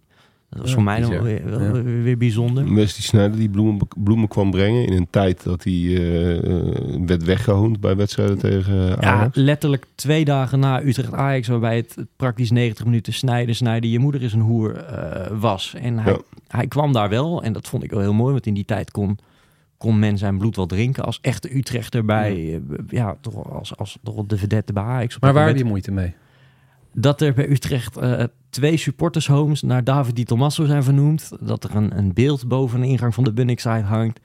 Dat 0.54 0.62
was 0.62 0.68
Ja, 0.70 0.74
voor 0.76 0.84
mij 0.84 1.00
nog 1.00 1.20
weer, 1.22 1.50
wel 1.50 1.62
Ja. 1.62 1.72
weer, 1.72 2.04
weer 2.04 2.18
bijzonder. 2.18 2.64
Wesley 2.74 3.02
Sneijder 3.02 3.38
die 3.40 3.50
bloemen, 3.50 3.88
bloemen 4.04 4.28
kwam 4.28 4.52
brengen 4.52 4.86
in 4.86 4.94
een 4.94 5.08
tijd 5.10 5.44
dat 5.44 5.64
hij 5.64 5.74
eh, 5.74 6.38
eh, 6.38 6.74
werd 7.06 7.24
weggehoond 7.24 7.80
bij 7.80 7.96
wedstrijden 7.96 8.38
tegen 8.38 8.76
Ja, 8.76 8.96
Ajax. 8.98 9.36
letterlijk 9.38 9.86
twee 9.96 10.26
dagen 10.26 10.60
na 10.60 10.82
Utrecht-Ajax, 10.84 11.48
waarbij 11.48 11.76
het 11.76 11.96
praktisch 12.16 12.52
90 12.52 12.86
minuten 12.86 13.14
snijden, 13.14 13.56
snijden, 13.56 13.90
je 13.90 14.00
moeder 14.00 14.22
is 14.24 14.34
een 14.34 14.42
hoer 14.42 14.76
eh, 14.76 15.38
was. 15.40 15.74
En 15.82 15.98
hij, 16.00 16.12
Ja. 16.14 16.20
hij 16.48 16.68
kwam 16.68 16.94
daar 16.94 17.10
wel 17.10 17.44
en 17.44 17.54
dat 17.54 17.68
vond 17.68 17.84
ik 17.84 17.92
wel 17.92 18.00
heel 18.02 18.14
mooi, 18.14 18.32
want 18.32 18.46
in 18.46 18.54
die 18.54 18.66
tijd 18.66 18.92
kon, 18.92 19.18
kon 19.78 20.00
men 20.00 20.18
zijn 20.18 20.38
bloed 20.38 20.56
wel 20.56 20.66
drinken 20.66 21.04
als 21.04 21.20
echte 21.22 21.56
Utrechter 21.58 22.06
bij, 22.06 22.62
ja, 22.88 23.18
toch 23.22 23.52
als, 23.54 23.78
als 23.78 23.98
toch 24.04 24.26
de 24.26 24.38
vedette 24.38 24.74
bij 24.74 24.84
Ajax. 24.84 25.16
op 25.16 25.22
Maar 25.22 25.34
waar 25.34 25.48
heb 25.48 25.58
je 25.58 25.64
moeite 25.66 25.92
mee? 25.92 26.14
Dat 26.94 27.22
er 27.22 27.34
bij 27.34 27.50
Utrecht 27.50 27.98
eh, 27.98 28.24
twee 28.50 28.78
supportershomes 28.78 29.62
naar 29.62 29.84
David 29.84 30.16
Di 30.16 30.24
Tommaso 30.24 30.66
zijn 30.66 30.84
vernoemd. 30.84 31.32
Dat 31.40 31.64
er 31.64 31.76
een, 31.76 31.98
een 31.98 32.14
beeld 32.14 32.48
boven 32.48 32.82
de 32.82 32.88
ingang 32.88 33.14
van 33.14 33.24
de 33.24 33.34
Bunningside 33.34 33.82
hangt. 33.82 34.20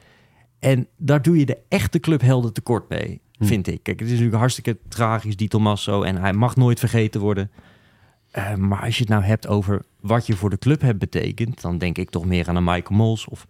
En 0.59 0.87
daar 0.97 1.23
doe 1.23 1.39
je 1.39 1.47
de 1.47 1.59
echte 1.69 2.01
clubhelden 2.01 2.53
tekort 2.53 2.89
mee, 2.89 3.21
Hm. 3.39 3.45
vind 3.45 3.67
ik. 3.67 3.83
Kijk, 3.83 3.99
het 3.99 4.07
is 4.07 4.13
natuurlijk 4.13 4.39
hartstikke 4.39 4.79
tragisch, 4.89 5.37
Di 5.37 5.49
Tommaso. 5.49 6.03
En 6.03 6.17
hij 6.17 6.33
mag 6.33 6.57
nooit 6.57 6.79
vergeten 6.79 7.21
worden. 7.21 7.51
Eh, 8.31 8.55
maar 8.55 8.83
als 8.83 8.95
je 8.95 9.01
het 9.01 9.11
nou 9.13 9.23
hebt 9.23 9.47
over 9.47 9.85
wat 10.01 10.27
je 10.27 10.37
voor 10.37 10.51
de 10.51 10.59
club 10.59 10.81
hebt 10.81 10.99
betekend... 10.99 11.61
dan 11.61 11.79
denk 11.79 11.99
ik 11.99 12.11
toch 12.11 12.25
meer 12.25 12.49
aan 12.49 12.57
een 12.57 12.65
Michael 12.65 12.97
Mols... 12.97 13.29
of 13.29 13.47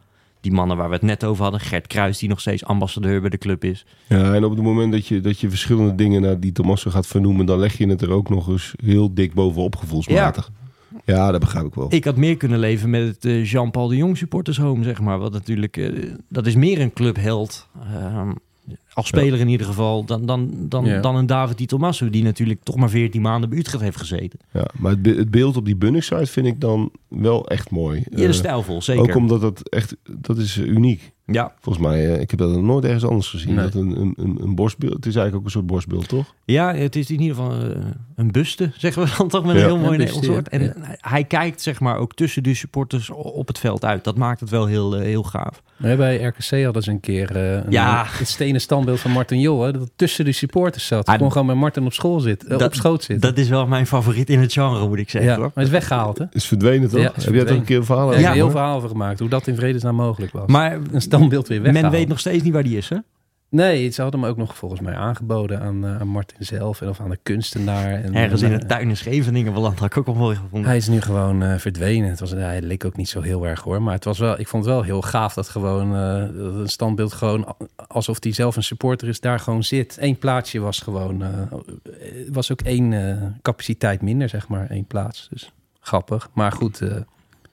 die 0.49 0.57
mannen 0.57 0.77
waar 0.77 0.89
we 0.89 0.95
het 0.95 1.03
net 1.03 1.25
over 1.25 1.43
hadden. 1.43 1.61
Gert 1.61 1.87
Kruis, 1.87 2.19
die 2.19 2.29
nog 2.29 2.41
steeds 2.41 2.65
ambassadeur 2.65 3.21
bij 3.21 3.31
de 3.31 3.39
club 3.39 3.65
is. 3.65 3.87
Ja, 4.07 4.35
en 4.35 4.45
op 4.45 4.51
het 4.51 4.63
moment 4.63 4.93
dat 4.93 5.07
je, 5.07 5.21
dat 5.21 5.41
je 5.41 5.49
verschillende 5.49 5.95
dingen 5.95 6.23
naar 6.23 6.41
die 6.41 6.53
Tommaso 6.53 6.91
gaat 6.91 7.07
vernoemen, 7.07 7.47
dan 7.47 7.59
leg 7.59 7.79
je 7.79 7.89
het 7.89 8.03
er 8.03 8.11
ook 8.11 8.29
nog 8.29 8.49
eens 8.49 8.75
heel 8.85 9.15
dik 9.15 9.35
bovenop 9.35 9.77
gevoelsmatig. 9.77 10.51
Ja, 11.05 11.31
dat 11.31 11.41
begrijp 11.41 11.67
ik 11.67 11.75
wel. 11.75 11.87
Ik 11.91 12.05
had 12.05 12.17
meer 12.17 12.37
kunnen 12.37 12.59
leven 12.59 12.91
met 12.91 13.07
het 13.07 13.25
eh, 13.25 13.45
Jean-Paul 13.45 13.89
de 13.89 13.97
Jong 13.97 14.17
supporters 14.17 14.59
home, 14.59 14.85
zeg 14.85 15.01
maar. 15.01 15.19
Wat 15.19 15.33
natuurlijk, 15.33 15.77
eh, 15.77 16.13
dat 16.29 16.47
is 16.47 16.55
meer 16.55 16.81
een 16.81 16.93
clubheld. 16.93 17.69
ehm, 17.95 18.31
als 18.93 19.07
speler 19.07 19.39
in 19.41 19.49
ieder 19.49 19.67
geval, 19.67 20.05
dan, 20.05 20.27
dan, 20.27 20.51
dan, 20.69 20.85
Ja. 20.85 21.01
dan 21.01 21.17
een 21.17 21.27
David 21.27 21.59
Di 21.59 21.67
Tommaso, 21.67 22.11
die 22.11 22.23
natuurlijk 22.23 22.63
toch 22.63 22.77
maar 22.77 22.91
14 22.91 23.21
maanden 23.23 23.51
bij 23.51 23.59
Utrecht 23.59 23.83
heeft 23.83 23.97
gezeten. 23.97 24.39
Ja, 24.53 24.67
maar 24.79 24.91
het, 24.93 25.03
be- 25.03 25.15
het 25.15 25.31
beeld 25.31 25.57
op 25.57 25.65
die 25.65 25.77
Bunningside 25.77 26.27
vind 26.27 26.47
ik 26.47 26.61
dan 26.61 26.91
wel 27.09 27.47
echt 27.49 27.71
mooi. 27.71 28.03
Ja, 28.11 28.17
de 28.17 28.27
Eh, 28.27 28.33
stijlvol, 28.33 28.83
zeker. 28.83 29.03
ook 29.03 29.15
omdat 29.17 29.41
dat 29.41 29.69
echt, 29.69 29.97
dat 30.19 30.39
is 30.39 30.57
uniek. 30.57 31.13
Ja, 31.33 31.53
Volgens 31.61 31.85
mij, 31.87 32.15
eh, 32.15 32.21
ik 32.21 32.31
heb 32.31 32.39
dat 32.39 32.61
nooit 32.61 32.85
ergens 32.85 33.05
anders 33.05 33.29
gezien. 33.29 33.55
Nee. 33.55 33.65
Dat 33.65 33.75
een, 33.75 34.01
een, 34.01 34.15
een, 34.17 34.39
een 34.43 34.55
borstbeeld, 34.55 34.93
het 34.93 35.07
is 35.07 35.15
eigenlijk 35.17 35.37
ook 35.37 35.45
een 35.45 35.51
soort 35.51 35.67
borstbeeld, 35.67 36.09
toch? 36.09 36.35
ja, 36.45 36.75
het 36.75 36.97
is 36.97 37.11
in 37.11 37.21
ieder 37.21 37.37
geval 37.37 37.53
eh, 37.53 37.77
een 38.17 38.33
buste, 38.33 38.71
zeggen 38.77 39.03
we 39.05 39.15
dan 39.19 39.29
toch 39.29 39.45
met 39.45 39.57
Ja. 39.57 39.61
een 39.63 39.67
heel 39.69 39.79
mooi 39.79 39.97
Nederlands 39.99 40.29
woord. 40.29 40.49
ja. 40.51 40.59
En 40.59 40.75
hij 41.01 41.25
kijkt 41.25 41.61
zeg 41.63 41.81
maar 41.81 41.97
ook 41.97 42.15
tussen 42.15 42.43
de 42.43 42.55
supporters 42.55 43.11
op 43.11 43.47
het 43.49 43.59
veld 43.59 43.85
uit. 43.85 44.05
Dat 44.05 44.17
maakt 44.17 44.41
het 44.41 44.51
wel 44.51 44.67
heel, 44.67 44.97
eh, 44.97 45.03
heel 45.03 45.23
gaaf. 45.23 45.63
Nee, 45.77 45.97
bij 45.97 46.23
RKC 46.23 46.65
hadden 46.65 46.83
ze 46.83 46.91
een 46.91 47.01
keer 47.01 47.37
eh, 47.37 47.53
een, 47.53 47.65
Ja. 47.71 48.05
het 48.09 48.29
stenen 48.29 48.61
standbeeld 48.61 49.01
van 49.01 49.11
Martin 49.11 49.41
Jol. 49.41 49.63
Hè, 49.63 49.73
dat 49.73 49.91
tussen 49.97 50.25
de 50.25 50.33
supporters 50.33 50.87
zat. 50.87 51.07
Ah, 51.07 51.15
Gewoon 51.15 51.33
gewoon 51.33 51.47
met 51.47 51.57
Martin 51.57 51.85
op 51.85 51.93
school 51.93 52.21
zitten. 52.21 52.49
eh, 52.51 52.59
dat- 52.59 52.69
op 52.69 52.75
schoot 52.75 53.05
zitten. 53.05 53.29
Dat 53.29 53.39
is 53.39 53.49
wel 53.49 53.67
mijn 53.67 53.87
favoriet 53.87 54.31
in 54.31 54.41
het 54.41 54.53
genre, 54.53 54.89
moet 54.89 54.99
ik 54.99 55.11
zeggen. 55.11 55.31
ja, 55.31 55.37
hoor. 55.37 55.45
maar 55.55 55.65
het 55.65 55.65
is 55.65 55.71
weggehaald 55.79 56.19
hè. 56.19 56.25
Is 56.33 56.47
verdwenen, 56.47 56.89
toch? 56.89 57.01
Ja, 57.01 57.13
is 57.17 57.25
heb 57.25 57.35
jij 57.35 57.45
daar 57.45 57.55
een 57.55 57.65
keer 57.65 57.77
een 57.77 57.85
verhaal 57.85 58.07
over? 58.07 58.17
je 58.19 58.25
Ja. 58.25 58.33
heel 58.33 58.51
verhaal 58.51 58.77
over 58.77 58.89
gemaakt. 58.89 59.19
Hoe 59.19 59.29
dat 59.29 59.47
in 59.47 59.57
vredesnaam 59.57 59.95
mogelijk 59.95 60.33
was. 60.33 60.47
Maar 60.47 60.79
een 60.93 61.01
standbeeld 61.19 61.49
weer 61.49 61.63
weggehaald. 61.63 61.93
men 61.93 62.01
weet 62.01 62.09
nog 62.09 62.19
steeds 62.19 62.43
niet 62.43 62.53
waar 62.53 62.63
die 62.63 62.77
is, 62.77 62.89
hè? 62.89 62.97
Nee, 63.51 63.91
ze 63.91 64.03
hadden 64.03 64.21
hem 64.21 64.29
ook 64.31 64.37
nog 64.37 64.57
volgens 64.57 64.81
mij 64.81 64.95
aangeboden 64.95 65.61
aan, 65.61 65.85
eh, 65.85 66.01
aan 66.01 66.09
Martin 66.09 66.45
zelf. 66.45 66.81
En 66.81 66.89
of 66.89 67.01
aan 67.01 67.11
de 67.11 67.19
kunstenaar. 67.23 67.93
En, 67.93 68.15
Ergens 68.15 68.43
en, 68.43 68.53
in 68.53 68.59
de 68.59 68.67
tuin 68.67 68.89
in 68.89 68.97
Scheveningen 68.97 69.53
beland, 69.53 69.79
had 69.79 69.91
ik 69.91 69.97
ook 69.97 70.07
al 70.07 70.15
mooi 70.15 70.37
gevonden. 70.37 70.69
Hij 70.69 70.77
is 70.77 70.89
nu 70.89 71.01
gewoon 71.01 71.43
eh, 71.43 71.59
verdwenen. 71.59 72.09
Het 72.11 72.21
was, 72.21 72.31
hij 72.31 72.63
leek 72.63 72.85
ook 72.85 72.97
niet 72.97 73.09
zo 73.09 73.21
heel 73.21 73.47
erg 73.47 73.61
hoor. 73.61 73.83
Maar 73.83 73.95
het 73.95 74.05
was 74.05 74.19
wel, 74.19 74.41
ik 74.41 74.49
vond 74.49 74.65
het 74.65 74.75
wel 74.75 74.83
heel 74.83 75.03
gaaf 75.03 75.35
dat 75.35 75.49
gewoon 75.49 75.95
eh, 75.95 76.21
dat 76.21 76.55
een 76.55 76.69
standbeeld 76.69 77.13
gewoon 77.13 77.57
alsof 77.87 78.17
hij 78.21 78.33
zelf 78.33 78.57
een 78.57 78.63
supporter 78.63 79.09
is, 79.09 79.21
daar 79.21 79.41
gewoon 79.41 79.65
zit. 79.65 79.97
Eén 80.01 80.19
plaatsje 80.19 80.59
was 80.59 80.79
gewoon, 80.79 81.25
was 82.33 82.53
ook 82.53 82.61
één 82.61 83.39
capaciteit 83.43 84.03
minder, 84.03 84.29
zeg 84.29 84.49
maar, 84.49 84.71
één 84.71 84.85
plaats. 84.85 85.29
Dus 85.31 85.53
grappig. 85.81 86.31
Maar 86.33 86.53
goed, 86.53 86.83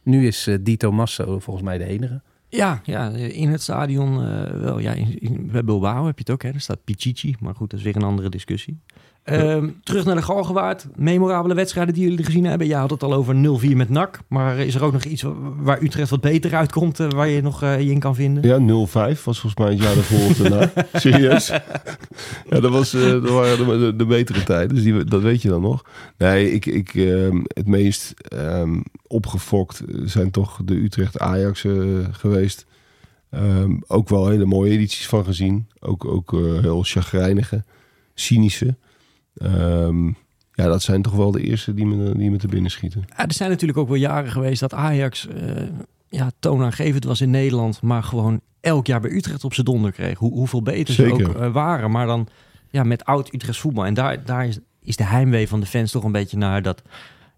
nu 0.03 0.27
is 0.27 0.49
Dito 0.61 0.91
Masso 0.91 1.39
volgens 1.39 1.65
mij 1.65 1.77
de 1.77 1.85
enige. 1.85 2.21
Ja, 2.55 2.81
ja, 2.83 3.09
in 3.09 3.49
het 3.49 3.61
stadion 3.61 4.25
eh, 4.27 4.51
wel. 4.51 4.79
Ja, 4.79 4.91
in, 4.91 5.19
in- 5.19 5.49
bij 5.51 5.63
Bilbao 5.63 6.05
heb 6.05 6.15
je 6.17 6.23
het 6.23 6.29
ook, 6.31 6.43
hè. 6.43 6.49
Er 6.49 6.59
staat 6.61 6.83
Pichichi, 6.83 7.35
maar 7.39 7.55
goed, 7.55 7.69
dat 7.69 7.79
is 7.79 7.85
weer 7.85 7.95
een 7.95 8.03
andere 8.03 8.29
discussie. 8.29 8.79
Ehm, 9.25 9.69
terug 9.83 10.05
naar 10.05 10.15
de 10.15 10.21
Galgenwaard. 10.21 10.87
Memorabele 10.95 11.53
wedstrijden 11.53 11.93
die 11.93 12.03
jullie 12.09 12.25
gezien 12.25 12.45
hebben. 12.45 12.67
Je 12.67 12.75
had 12.75 12.89
het 12.89 13.03
al 13.03 13.13
over 13.13 13.35
0-4 13.35 13.75
met 13.75 13.89
NAC. 13.89 14.19
Maar 14.27 14.57
is 14.57 14.75
er 14.75 14.83
ook 14.83 14.93
nog 14.93 15.03
iets 15.03 15.21
wa- 15.21 15.33
waar 15.57 15.81
Utrecht 15.81 16.09
wat 16.09 16.21
beter 16.21 16.55
uitkomt... 16.55 16.99
eh, 16.99 17.09
waar 17.09 17.27
je 17.27 17.41
nog 17.41 17.63
eh, 17.63 17.79
je 17.81 17.91
in 17.91 17.99
kan 17.99 18.15
vinden? 18.15 18.43
Ja, 18.43 18.59
0-5 18.59 19.23
was 19.23 19.39
volgens 19.39 19.55
mij 19.55 19.69
het 19.69 19.81
jaar 19.81 19.93
daarvoor 19.95 20.49
daarna. 20.49 20.71
Serieus? 20.93 21.47
Ja, 22.49 22.59
dat, 22.59 22.71
was, 22.71 22.93
eh, 22.93 23.01
dat 23.01 23.29
waren 23.29 23.57
de, 23.67 23.77
de, 23.79 23.95
de 23.95 24.05
betere 24.05 24.43
tijden. 24.43 24.75
Dus 24.75 24.83
die, 24.83 25.03
dat 25.03 25.21
weet 25.21 25.41
je 25.41 25.49
dan 25.49 25.61
nog. 25.61 25.85
Nee, 26.17 26.51
ik, 26.51 26.65
ik, 26.65 26.95
ehm, 26.95 27.41
het 27.47 27.67
meest 27.67 28.13
ehm, 28.15 28.79
opgefokt 29.07 29.81
zijn 30.03 30.31
toch 30.31 30.59
de 30.65 30.75
Utrecht-Ajax 30.75 31.65
geweest. 32.11 32.65
Ook 33.87 34.09
wel 34.09 34.27
hele 34.27 34.45
mooie 34.45 34.71
edities 34.71 35.07
van 35.07 35.25
gezien. 35.25 35.67
Ook, 35.79 36.05
ook 36.05 36.31
heel 36.61 36.83
chagrijnige, 36.83 37.63
cynische. 38.13 38.75
Ehm, 39.35 40.07
ja, 40.51 40.67
dat 40.67 40.81
zijn 40.81 41.01
toch 41.01 41.13
wel 41.13 41.31
de 41.31 41.43
eerste 41.43 41.73
die 41.73 41.85
me, 41.85 42.17
die 42.17 42.31
me 42.31 42.37
te 42.37 42.47
binnen 42.47 42.71
schieten. 42.71 43.03
Ja, 43.07 43.25
er 43.25 43.33
zijn 43.33 43.49
natuurlijk 43.49 43.79
ook 43.79 43.87
wel 43.87 43.97
jaren 43.97 44.31
geweest 44.31 44.59
dat 44.59 44.73
Ajax 44.73 45.27
eh, 45.27 45.63
ja, 46.07 46.31
toonaangevend 46.39 47.03
was 47.03 47.21
in 47.21 47.29
Nederland, 47.29 47.81
maar 47.81 48.03
gewoon 48.03 48.41
elk 48.59 48.87
jaar 48.87 49.01
bij 49.01 49.11
Utrecht 49.11 49.43
op 49.43 49.53
zijn 49.53 49.65
donder 49.65 49.91
kreeg. 49.91 50.17
Hoe, 50.17 50.31
hoeveel 50.31 50.61
beter 50.61 50.93
ze 50.93 51.11
ook 51.11 51.19
eh, 51.19 51.51
waren, 51.51 51.91
maar 51.91 52.05
dan 52.05 52.27
ja, 52.69 52.83
met 52.83 53.05
oud 53.05 53.33
Utrechts 53.33 53.59
voetbal. 53.59 53.85
En 53.85 53.93
daar, 53.93 54.25
daar 54.25 54.47
is, 54.47 54.59
is 54.81 54.95
de 54.95 55.03
heimwee 55.03 55.47
van 55.47 55.59
de 55.59 55.65
fans 55.65 55.91
toch 55.91 56.03
een 56.03 56.11
beetje 56.11 56.37
naar 56.37 56.61
dat 56.61 56.81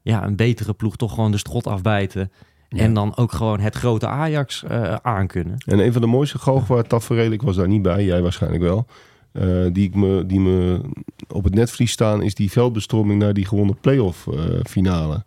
ja, 0.01 0.25
een 0.25 0.35
betere 0.35 0.73
ploeg 0.73 0.95
toch 0.95 1.13
gewoon 1.13 1.31
de 1.31 1.37
strot 1.37 1.67
afbijten. 1.67 2.31
Ja. 2.69 2.83
En 2.83 2.93
dan 2.93 3.15
ook 3.15 3.31
gewoon 3.31 3.59
het 3.59 3.75
grote 3.75 4.07
Ajax 4.07 4.63
eh 4.63 4.95
aankunnen. 5.01 5.57
En 5.65 5.79
een 5.79 5.91
van 5.91 6.01
de 6.01 6.07
mooiste 6.07 6.37
galgenwaard 6.39 6.89
tafereelen, 6.89 7.31
ik 7.31 7.41
was 7.41 7.55
daar 7.55 7.67
niet 7.67 7.81
bij, 7.81 8.05
jij 8.05 8.21
waarschijnlijk 8.21 8.63
wel. 8.63 8.87
Eh, 9.31 9.43
die, 9.71 9.87
ik 9.87 9.95
me, 9.95 10.25
die 10.25 10.39
me 10.39 10.81
op 11.27 11.43
het 11.43 11.53
netvlies 11.55 11.91
staan, 11.91 12.21
is 12.21 12.35
die 12.35 12.51
veldbestroming 12.51 13.21
naar 13.21 13.33
die 13.33 13.45
gewonnen 13.47 13.77
playoff 13.79 14.27
eh 14.27 14.35
finale. 14.69 15.23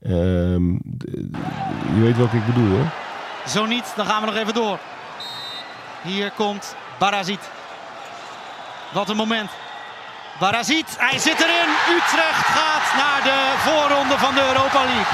D- 0.00 0.08
je 1.94 2.00
weet 2.02 2.16
welke 2.16 2.36
ik 2.36 2.46
bedoel, 2.46 2.78
hè? 2.78 2.84
Zo 3.50 3.66
niet, 3.66 3.92
dan 3.96 4.06
gaan 4.06 4.20
we 4.20 4.26
nog 4.26 4.36
even 4.36 4.54
door. 4.54 4.78
Hier 6.02 6.30
komt 6.30 6.76
Barazit. 6.98 7.50
Wat 8.92 9.08
een 9.08 9.16
moment. 9.16 9.50
Barazit, 10.40 10.96
hij 10.98 11.18
zit 11.18 11.40
erin. 11.40 11.70
Utrecht 11.96 12.46
gaat 12.56 12.86
naar 13.02 13.20
de 13.22 13.54
voorronde 13.58 14.18
van 14.18 14.34
de 14.34 14.40
Europa 14.40 14.84
League. 14.84 15.12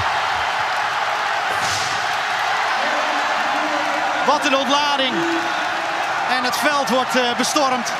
Wat 4.25 4.45
een 4.45 4.55
ontlading. 4.57 5.13
En 6.37 6.43
het 6.43 6.55
veld 6.55 6.89
wordt 6.89 7.15
eh, 7.15 7.37
bestormd. 7.37 7.93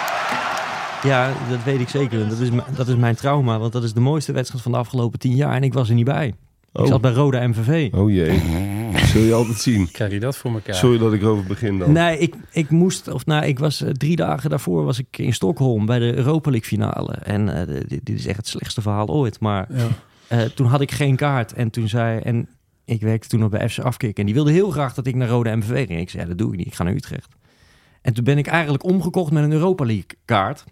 Ja, 1.04 1.32
dat 1.50 1.64
weet 1.64 1.80
ik 1.80 1.90
zeker. 1.90 2.30
Dat 2.30 2.40
is, 2.40 2.50
dat 2.76 2.88
is 2.88 2.96
mijn 2.96 3.16
trauma, 3.16 3.60
want 3.60 3.74
dat 3.74 3.84
is 3.84 3.94
de 3.94 4.00
mooiste 4.00 4.32
wedstrijd 4.32 4.64
van 4.64 4.72
de 4.72 4.78
afgelopen 4.78 5.20
tien 5.20 5.36
jaar. 5.36 5.54
En 5.56 5.64
ik 5.64 5.74
was 5.74 5.90
er 5.90 5.96
niet 5.96 6.06
bij. 6.06 6.28
Ik 6.28 6.80
Oh. 6.82 6.88
zat 6.88 7.02
bij 7.02 7.12
Roda 7.12 7.48
MVV. 7.48 7.94
Oh 7.94 8.10
jee, 8.12 8.42
zul 9.06 9.22
je 9.22 9.34
altijd 9.34 9.58
zien. 9.58 9.92
Krijg 9.92 10.12
je 10.12 10.20
dat 10.20 10.38
voor 10.38 10.52
elkaar? 10.54 10.76
Sorry 10.76 10.98
dat 10.98 11.14
ik 11.14 11.22
erover 11.22 11.46
begin 11.46 11.80
dan. 11.80 11.92
Nee, 11.92 12.18
ik, 12.18 12.36
ik 12.52 12.70
moest, 12.70 13.08
of 13.08 13.26
nou, 13.26 13.46
ik 13.46 13.60
was 13.60 13.82
eh, 13.82 13.90
drie 13.90 14.16
dagen 14.16 14.50
daarvoor 14.50 14.84
was 14.86 15.00
ik 15.00 15.18
in 15.18 15.34
Stockholm 15.34 15.86
bij 15.86 16.00
de 16.00 16.16
Europa 16.16 16.50
League 16.50 16.68
finale. 16.70 17.14
En 17.14 17.60
eh, 17.60 17.68
dit, 17.88 18.06
dit 18.06 18.20
is 18.20 18.26
echt 18.26 18.38
het 18.38 18.48
slechtste 18.48 18.82
verhaal 18.82 19.08
ooit. 19.08 19.40
Maar 19.40 19.68
Ja. 19.70 19.88
eh, 20.28 20.42
toen 20.42 20.68
had 20.68 20.82
ik 20.82 20.92
geen 20.92 21.16
kaart 21.16 21.54
en 21.54 21.70
toen 21.70 21.88
zei, 21.88 22.20
en 22.20 22.48
ik 22.86 23.02
werkte 23.02 23.28
toen 23.28 23.40
nog 23.40 23.50
bij 23.50 23.70
FC 23.70 23.80
Afkik 23.80 24.20
en 24.20 24.26
die 24.26 24.34
wilde 24.34 24.52
heel 24.52 24.70
graag 24.72 24.94
dat 24.94 25.08
ik 25.08 25.16
naar 25.16 25.28
Rode 25.28 25.56
MVV 25.56 25.88
ging. 25.88 26.00
Ik 26.00 26.10
zei, 26.10 26.22
ja, 26.24 26.28
dat 26.30 26.38
doe 26.38 26.52
ik 26.52 26.58
niet, 26.58 26.68
ik 26.68 26.76
ga 26.76 26.84
naar 26.84 26.94
Utrecht. 26.94 27.36
En 28.02 28.14
toen 28.14 28.24
ben 28.24 28.38
ik 28.38 28.48
eigenlijk 28.48 28.84
omgekocht 28.84 29.32
met 29.32 29.44
een 29.44 29.52
Europa 29.52 29.86
League 29.86 30.18
kaart. 30.26 30.64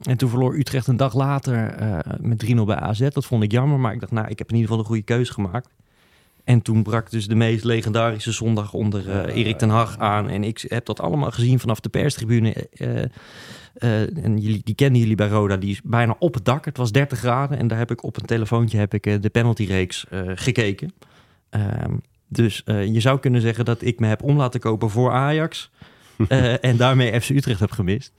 En 0.00 0.16
toen 0.16 0.28
verloor 0.28 0.54
Utrecht 0.54 0.86
een 0.86 0.96
dag 0.96 1.14
later 1.14 1.68
eh, 1.68 1.98
met 2.20 2.44
3-0 2.46 2.54
bij 2.54 2.76
AZ. 2.76 3.08
Dat 3.08 3.26
vond 3.26 3.42
ik 3.42 3.52
jammer, 3.52 3.78
maar 3.80 3.92
ik 3.92 4.00
dacht, 4.00 4.12
nou, 4.12 4.28
ik 4.28 4.38
heb 4.38 4.48
in 4.48 4.54
ieder 4.54 4.68
geval 4.68 4.78
een 4.78 4.90
goede 4.90 5.02
keuze 5.02 5.32
gemaakt. 5.32 5.68
En 6.44 6.62
toen 6.62 6.82
brak 6.82 7.10
dus 7.10 7.26
de 7.26 7.34
meest 7.34 7.64
legendarische 7.64 8.32
zondag 8.32 8.72
onder 8.72 9.10
eh, 9.10 9.36
Erik 9.36 9.58
ten 9.58 9.68
Hag 9.68 9.98
aan. 9.98 10.28
En 10.28 10.44
ik 10.44 10.64
heb 10.68 10.84
dat 10.84 11.00
allemaal 11.00 11.30
gezien 11.30 11.58
vanaf 11.60 11.80
de 11.80 11.88
perstribune. 11.88 12.52
eh, 13.72 14.24
en 14.24 14.38
jullie, 14.38 14.60
die 14.64 14.74
kennen 14.74 15.00
jullie 15.00 15.16
bij 15.16 15.28
Roda, 15.28 15.56
die 15.56 15.70
is 15.70 15.82
bijna 15.82 16.16
op 16.18 16.34
het 16.34 16.44
dak. 16.44 16.64
Het 16.64 16.76
was 16.76 16.92
30 16.92 17.18
graden 17.18 17.58
en 17.58 17.68
daar 17.68 17.78
heb 17.78 17.90
ik 17.90 18.02
op 18.02 18.16
een 18.16 18.26
telefoontje 18.26 18.78
heb 18.78 18.94
ik, 18.94 19.22
de 19.22 19.30
penaltyreeks 19.30 20.06
gekeken. 20.34 20.92
Ehm, 21.50 21.96
dus 22.28 22.62
je 22.64 23.00
zou 23.00 23.20
kunnen 23.20 23.40
zeggen 23.40 23.64
dat 23.64 23.82
ik 23.82 24.00
me 24.00 24.06
heb 24.06 24.22
om 24.22 24.36
laten 24.36 24.60
kopen 24.60 24.90
voor 24.90 25.12
Ajax. 25.12 25.70
eh, 26.28 26.64
en 26.64 26.76
daarmee 26.76 27.20
FC 27.20 27.28
Utrecht 27.28 27.60
heb 27.60 27.70
gemist. 27.70 28.12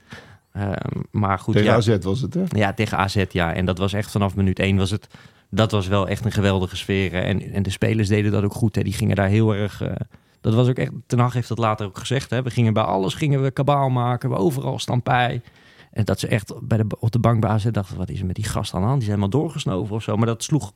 Ehm, 0.53 0.99
maar 1.11 1.39
goed, 1.39 1.53
Tegen 1.53 1.69
ja, 1.69 1.75
AZ 1.75 1.97
was 2.01 2.21
het, 2.21 2.33
hè? 2.33 2.43
ja, 2.47 2.73
tegen 2.73 2.97
AZ, 2.97 3.23
ja. 3.29 3.53
En 3.53 3.65
dat 3.65 3.77
was 3.77 3.93
echt 3.93 4.11
vanaf 4.11 4.35
minuut 4.35 4.59
één 4.59 4.77
was 4.77 4.91
het... 4.91 5.07
Dat 5.49 5.71
was 5.71 5.87
wel 5.87 6.07
echt 6.07 6.25
een 6.25 6.31
geweldige 6.31 6.75
sfeer. 6.75 7.11
hè. 7.11 7.19
En, 7.19 7.53
en 7.53 7.63
de 7.63 7.69
spelers 7.69 8.07
deden 8.07 8.31
dat 8.31 8.43
ook 8.43 8.53
goed. 8.53 8.75
Hè. 8.75 8.83
Die 8.83 8.93
gingen 8.93 9.15
daar 9.15 9.27
heel 9.27 9.55
erg... 9.55 9.81
eh, 9.81 9.91
dat 10.41 10.53
was 10.53 10.67
ook 10.67 10.77
echt... 10.77 10.91
Ten 11.07 11.19
Hag 11.19 11.33
heeft 11.33 11.47
dat 11.47 11.57
later 11.57 11.85
ook 11.85 11.97
gezegd. 11.97 12.29
Hè. 12.29 12.41
We 12.41 12.49
gingen 12.49 12.73
bij 12.73 12.83
alles 12.83 13.13
gingen 13.13 13.43
we 13.43 13.51
kabaal 13.51 13.89
maken. 13.89 14.29
We 14.29 14.35
overal 14.35 14.79
stampij. 14.79 15.41
En 15.91 16.05
dat 16.05 16.19
ze 16.19 16.27
echt 16.27 16.53
bij 16.61 16.77
de, 16.77 16.85
op 16.99 17.11
de 17.11 17.19
bank 17.19 17.41
bij 17.41 17.49
AZ 17.49 17.65
dachten... 17.71 17.97
Wat 17.97 18.09
is 18.09 18.19
er 18.19 18.25
met 18.25 18.35
die 18.35 18.45
gast 18.45 18.73
aan 18.73 18.81
de 18.81 18.87
hand? 18.87 18.99
Die 18.99 19.09
zijn 19.09 19.19
helemaal 19.19 19.41
doorgesnoven 19.41 19.95
of 19.95 20.03
zo. 20.03 20.17
Maar 20.17 20.25
dat 20.25 20.43
sloeg 20.43 20.71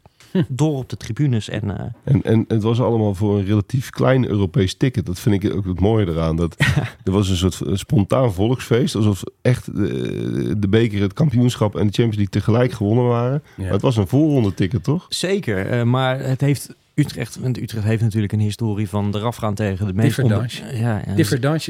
door 0.47 0.77
op 0.77 0.89
de 0.89 0.97
tribunes. 0.97 1.49
En 1.49 1.77
eh, 1.77 1.85
En, 2.03 2.23
en 2.23 2.45
het 2.47 2.63
was 2.63 2.81
allemaal 2.81 3.15
voor 3.15 3.37
een 3.37 3.45
relatief 3.45 3.89
klein 3.89 4.27
Europees 4.27 4.75
ticket. 4.75 5.05
Dat 5.05 5.19
vind 5.19 5.43
ik 5.43 5.53
ook 5.53 5.65
het 5.65 5.79
mooie 5.79 6.07
eraan. 6.07 6.35
Dat, 6.35 6.55
er 7.03 7.11
was 7.11 7.29
een 7.29 7.51
soort 7.51 7.79
spontaan 7.79 8.33
volksfeest. 8.33 8.95
Alsof 8.95 9.23
echt 9.41 9.75
de, 9.75 10.55
de 10.57 10.67
beker, 10.67 11.01
het 11.01 11.13
kampioenschap 11.13 11.75
en 11.75 11.87
de 11.87 11.93
Champions 11.93 12.15
League 12.15 12.41
tegelijk 12.41 12.71
gewonnen 12.71 13.05
waren. 13.05 13.43
Ja. 13.55 13.63
Maar 13.63 13.71
het 13.71 13.81
was 13.81 13.97
een 13.97 14.07
voorronde 14.07 14.53
ticket, 14.53 14.83
toch? 14.83 15.05
zeker. 15.09 15.69
eh, 15.69 15.83
maar 15.83 16.19
het 16.19 16.41
heeft... 16.41 16.75
Utrecht, 16.95 17.39
want 17.39 17.61
Utrecht 17.61 17.85
heeft 17.85 18.01
natuurlijk 18.01 18.33
een 18.33 18.39
historie 18.39 18.89
van 18.89 19.15
eraf 19.15 19.35
gaan 19.35 19.53
tegen 19.53 19.85
de 19.85 19.93
meest... 19.93 20.15
Differdange. 20.15 20.49
ja, 20.77 21.01
ja, 21.05 21.23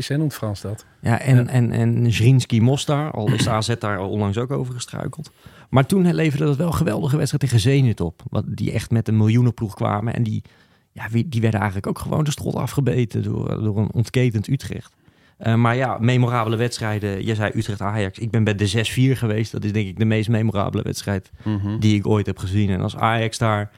hè, 0.08 0.18
noemt 0.18 0.34
Frans 0.34 0.62
dat. 0.62 0.86
Ja, 1.02 1.20
en, 1.20 1.36
Ja. 1.36 1.46
en, 1.46 1.72
en 1.72 2.14
Zrinski 2.14 2.62
Mostar, 2.62 3.12
al 3.12 3.34
is 3.34 3.44
de 3.44 3.50
AZ 3.50 3.76
daar 3.80 4.00
onlangs 4.00 4.38
ook 4.38 4.52
over 4.52 4.74
gestruikeld. 4.74 5.32
Maar 5.70 5.86
toen 5.86 6.14
leverde 6.14 6.46
dat 6.46 6.56
wel 6.56 6.72
geweldige 6.72 7.18
wedstrijd 7.18 7.44
tegen 7.44 7.60
Zenit 7.60 8.00
op. 8.02 8.22
Wat, 8.30 8.44
die 8.48 8.72
echt 8.72 8.92
met 8.92 9.08
een 9.08 9.18
miljoenenploeg 9.18 9.74
kwamen. 9.74 10.14
En 10.14 10.24
die, 10.24 10.44
ja, 10.92 11.08
die 11.26 11.42
werden 11.42 11.60
eigenlijk 11.60 11.88
ook 11.88 12.00
gewoon 12.00 12.24
de 12.24 12.32
strot 12.32 12.56
afgebeten 12.56 13.24
door, 13.24 13.64
door 13.64 13.78
een 13.78 13.92
ontketend 13.92 14.48
Utrecht. 14.48 14.94
Eh, 15.38 15.56
maar 15.56 15.76
ja, 15.76 15.98
memorabele 16.00 16.56
wedstrijden. 16.56 17.26
Je 17.26 17.36
zei 17.36 17.52
Utrecht-Ajax. 17.56 18.20
Ik 18.20 18.32
ben 18.32 18.44
bij 18.44 18.56
de 18.56 18.86
6-4 19.16 19.18
geweest. 19.18 19.52
Dat 19.52 19.64
is 19.64 19.72
denk 19.72 19.88
ik 19.88 19.98
de 19.98 20.06
meest 20.06 20.30
memorabele 20.30 20.84
wedstrijd 20.84 21.32
die 21.80 21.96
ik 21.96 22.08
ooit 22.08 22.26
heb 22.26 22.38
gezien. 22.38 22.70
En 22.70 22.82
als 22.82 22.96
Ajax 22.96 23.38
daar 23.38 23.72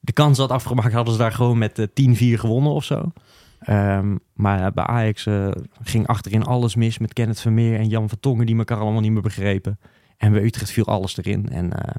de 0.00 0.12
kans 0.12 0.38
had 0.38 0.50
afgemaakt, 0.50 0.92
hadden 0.92 1.12
ze 1.12 1.20
daar 1.20 1.32
gewoon 1.32 1.58
met 1.58 1.78
eh, 1.78 2.36
10-4 2.36 2.40
gewonnen 2.40 2.72
of 2.72 2.84
zo. 2.84 3.12
Ehm, 3.58 4.16
maar 4.32 4.72
bij 4.72 4.84
Ajax 4.84 5.26
eh, 5.26 5.50
ging 5.82 6.06
achterin 6.06 6.44
alles 6.44 6.74
mis 6.74 6.98
met 6.98 7.12
Kenneth 7.12 7.40
Vermeer 7.40 7.78
en 7.78 7.88
Jan 7.88 8.08
Vertongen 8.08 8.46
die 8.46 8.56
elkaar 8.56 8.78
allemaal 8.78 9.00
niet 9.00 9.12
meer 9.12 9.22
begrepen. 9.22 9.78
En 10.16 10.32
bij 10.32 10.42
Utrecht 10.42 10.70
viel 10.70 10.86
alles 10.86 11.16
erin. 11.16 11.48
En 11.48 11.72
eh, 11.72 11.94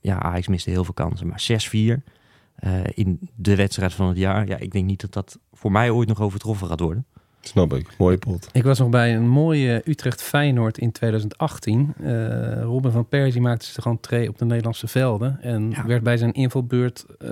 ja, 0.00 0.18
Ajax 0.22 0.48
miste 0.48 0.70
heel 0.70 0.84
veel 0.84 0.94
kansen. 0.94 1.26
Maar 1.26 1.42
6-4 1.42 2.02
eh, 2.54 2.80
in 2.94 3.30
de 3.34 3.56
wedstrijd 3.56 3.94
van 3.94 4.08
het 4.08 4.16
jaar. 4.16 4.46
Ja, 4.46 4.56
ik 4.56 4.70
denk 4.72 4.84
niet 4.84 5.00
dat 5.00 5.12
dat 5.12 5.38
voor 5.52 5.72
mij 5.72 5.90
ooit 5.90 6.08
nog 6.08 6.20
overtroffen 6.20 6.66
gaat 6.66 6.80
worden. 6.80 7.06
Snap 7.40 7.72
ik. 7.74 7.88
Mooie 7.98 8.18
pot. 8.18 8.48
Ik 8.52 8.62
was 8.62 8.78
nog 8.78 8.88
bij 8.88 9.14
een 9.16 9.28
mooie 9.28 9.82
Utrecht-Feyenoord 9.84 10.78
in 10.78 10.92
2018. 10.92 11.94
Eh, 12.02 12.62
Robin 12.62 12.90
van 12.90 13.08
Persie 13.08 13.40
maakte 13.40 13.66
zich 13.66 13.82
gewoon 13.82 14.00
tree 14.00 14.28
op 14.28 14.38
de 14.38 14.44
Nederlandse 14.44 14.86
velden. 14.88 15.38
En 15.42 15.70
Ja. 15.70 15.86
werd 15.86 16.02
bij 16.02 16.16
zijn 16.16 16.32
invalbeurt 16.32 17.04
eh, 17.18 17.28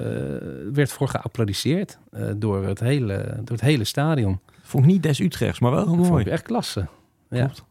werd 0.73 0.93
voor 0.93 1.09
geapplaudisseerd 1.09 1.99
eh, 2.11 2.31
door, 2.37 2.65
het 2.67 2.81
hele, 2.81 3.25
door 3.37 3.57
het 3.57 3.61
hele 3.61 3.85
stadion. 3.85 4.39
Vond 4.63 4.85
ik 4.85 4.91
niet 4.91 5.03
des 5.03 5.21
Utrechts, 5.21 5.61
maar 5.61 5.71
wel 5.71 5.79
heel 5.81 5.89
Dat 5.89 5.99
vond 5.99 6.11
mooi. 6.11 6.25
ik 6.25 6.31
echt 6.31 6.43
klasse. 6.43 6.87
Ja, 7.31 7.45
Klopt. 7.45 7.65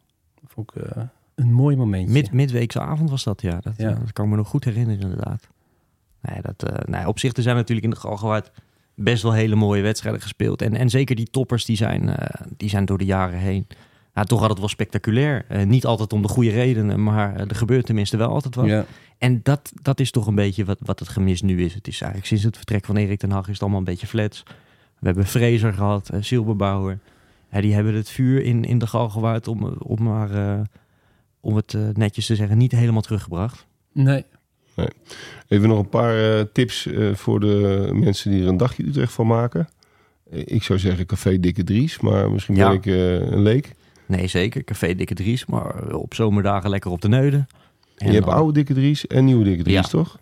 vond 0.46 0.72
ik 0.76 0.82
eh, 0.84 1.04
een 1.36 1.54
mooi 1.54 1.76
momentje. 1.76 2.14
Mid, 2.14 2.32
midweekse 2.32 2.80
avond 2.80 3.10
was 3.10 3.24
dat, 3.24 3.42
ja. 3.42 3.60
Dat, 3.62 3.74
Ja. 3.78 3.90
dat 3.94 4.14
kan 4.14 4.26
ik 4.26 4.32
me 4.32 4.38
nog 4.38 4.48
goed 4.48 4.64
herinneren, 4.64 5.02
inderdaad. 5.02 5.48
Nee, 6.22 6.42
dat, 6.42 6.64
eh, 6.72 6.80
nee, 6.86 7.08
op 7.08 7.20
zich 7.20 7.34
er 7.34 7.44
zijn 7.44 7.56
natuurlijk 7.56 7.86
in 7.86 7.92
de 7.92 8.00
Galgenwaard 8.00 8.52
best 8.98 9.24
wel 9.24 9.34
hele 9.34 9.56
mooie 9.56 9.82
wedstrijden 9.82 10.22
gespeeld. 10.22 10.62
En, 10.62 10.76
en 10.76 10.90
zeker 10.90 11.16
die 11.16 11.30
toppers, 11.30 11.66
die 11.66 11.78
zijn, 11.78 12.10
eh, 12.10 12.42
die 12.58 12.70
zijn 12.70 12.86
door 12.86 12.98
de 12.98 13.06
jaren 13.06 13.40
heen. 13.40 13.68
Ja, 14.18 14.24
toch 14.24 14.40
had 14.40 14.50
het 14.50 14.60
wel 14.60 14.68
spectaculair. 14.68 15.46
Eh, 15.48 15.66
niet 15.66 15.86
altijd 15.86 16.14
om 16.14 16.22
de 16.22 16.28
goede 16.28 16.50
redenen, 16.50 17.04
maar 17.04 17.36
eh, 17.36 17.50
er 17.50 17.56
gebeurt 17.56 17.86
tenminste 17.86 18.18
wel 18.18 18.30
altijd 18.30 18.56
wat. 18.56 18.66
ja. 18.66 18.86
En 19.18 19.40
dat, 19.44 19.72
dat 19.82 20.00
is 20.00 20.12
toch 20.12 20.28
een 20.28 20.36
beetje 20.36 20.66
wat, 20.66 20.78
wat 20.82 21.00
het 21.00 21.10
gemis 21.10 21.42
nu 21.42 21.64
is. 21.64 21.74
Het 21.74 21.88
is 21.88 22.02
eigenlijk 22.02 22.26
sinds 22.26 22.44
het 22.44 22.58
vertrek 22.58 22.86
van 22.86 22.98
Erik 22.98 23.20
ten 23.20 23.32
Hag 23.32 23.46
is 23.46 23.54
het 23.54 23.62
allemaal 23.62 23.80
een 23.80 23.86
beetje 23.86 24.08
flats. 24.08 24.44
We 25.00 25.06
hebben 25.06 25.26
Fraser 25.26 25.74
gehad, 25.74 26.10
uh, 26.14 26.22
Silberbouwer. 26.22 27.00
Ja, 27.52 27.62
die 27.62 27.74
hebben 27.74 27.94
het 27.94 28.10
vuur 28.10 28.44
in, 28.44 28.64
in 28.64 28.78
de 28.78 28.88
Galgenwaard 28.88 29.48
om, 29.48 29.64
om 29.66 30.04
maar, 30.04 30.32
eh, 30.32 30.62
om 31.40 31.56
het 31.56 31.78
netjes 31.94 32.26
te 32.26 32.36
zeggen, 32.36 32.58
niet 32.58 32.72
helemaal 32.72 33.02
teruggebracht. 33.02 33.66
Nee, 33.92 34.26
Even 35.48 35.68
nog 35.70 35.80
een 35.80 35.90
paar 35.90 36.38
eh, 36.38 36.46
tips 36.54 36.86
eh, 36.86 37.14
voor 37.14 37.40
de 37.40 37.90
mensen 37.94 38.32
die 38.32 38.42
er 38.42 38.48
een 38.48 38.58
dagje 38.58 38.84
Utrecht 38.88 39.14
van 39.14 39.28
maken. 39.28 39.70
Eh, 40.32 40.42
ik 40.46 40.64
zou 40.64 40.80
zeggen 40.80 41.06
Café 41.06 41.40
Dikke 41.40 41.64
Dries, 41.64 42.00
maar 42.00 42.32
misschien 42.32 42.56
Ja. 42.56 42.68
ben 42.68 42.78
ik 42.78 42.86
een 43.32 43.42
leek. 43.42 43.72
Nee, 44.06 44.28
zeker. 44.28 44.64
Café 44.64 44.96
Dikke 44.96 45.14
Dries, 45.14 45.46
maar 45.46 45.94
op 45.96 46.14
zomerdagen 46.14 46.70
lekker 46.70 46.92
op 46.92 47.02
de 47.02 47.08
neuden. 47.08 47.48
je 47.96 48.12
hebt 48.12 48.26
oude 48.28 48.54
Dikke 48.54 48.74
Dries 48.74 49.08
en 49.08 49.26
nieuwe 49.26 49.44
Dikke 49.44 49.64
Dries, 49.64 49.76
Ja. 49.76 49.82
toch? 49.82 50.20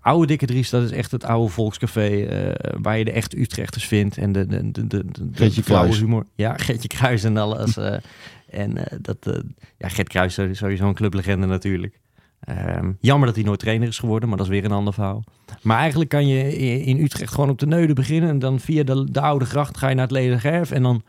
Oude 0.00 0.26
Dikke 0.26 0.46
Dries, 0.46 0.70
dat 0.70 0.82
is 0.82 0.90
echt 0.90 1.10
het 1.10 1.24
oude 1.24 1.52
volkscafé 1.52 2.26
waar 2.80 2.98
je 2.98 3.04
de 3.04 3.12
echte 3.12 3.40
Utrechters 3.40 3.84
vindt. 3.86 4.16
En 4.18 4.32
de, 4.32 4.46
de, 4.46 4.70
de, 4.70 4.86
de, 4.86 5.04
de, 5.32 5.50
flauwe 5.50 5.62
Kruis. 5.62 5.98
humor. 5.98 6.26
Ja, 6.34 6.56
Gertje 6.56 6.88
Kruis 6.88 7.24
en 7.24 7.36
alles. 7.36 7.76
en 8.50 8.74
dat, 9.00 9.42
ja, 9.78 9.88
Gert 9.88 10.08
Kruis 10.08 10.38
is 10.38 10.58
sowieso 10.58 10.88
een 10.88 10.94
clublegende 10.94 11.46
natuurlijk. 11.46 11.98
Ehm, 12.48 12.92
jammer 13.00 13.26
dat 13.26 13.36
hij 13.36 13.44
nooit 13.44 13.58
trainer 13.58 13.88
is 13.88 13.98
geworden, 13.98 14.28
maar 14.28 14.38
dat 14.38 14.46
is 14.46 14.52
weer 14.52 14.64
een 14.64 14.72
ander 14.72 14.92
verhaal. 14.92 15.24
Maar 15.62 15.78
eigenlijk 15.78 16.10
kan 16.10 16.26
je 16.26 16.56
in 16.84 17.00
Utrecht 17.00 17.32
gewoon 17.32 17.50
op 17.50 17.58
de 17.58 17.66
Neude 17.66 17.92
beginnen. 17.92 18.30
En 18.30 18.38
dan 18.38 18.60
via 18.60 18.82
de, 18.82 19.10
de 19.10 19.20
Oude 19.20 19.44
Gracht 19.44 19.76
ga 19.76 19.88
je 19.88 19.94
naar 19.94 20.04
het 20.04 20.12
Ledergerf. 20.12 20.70
En 20.70 20.82
dan, 20.82 21.02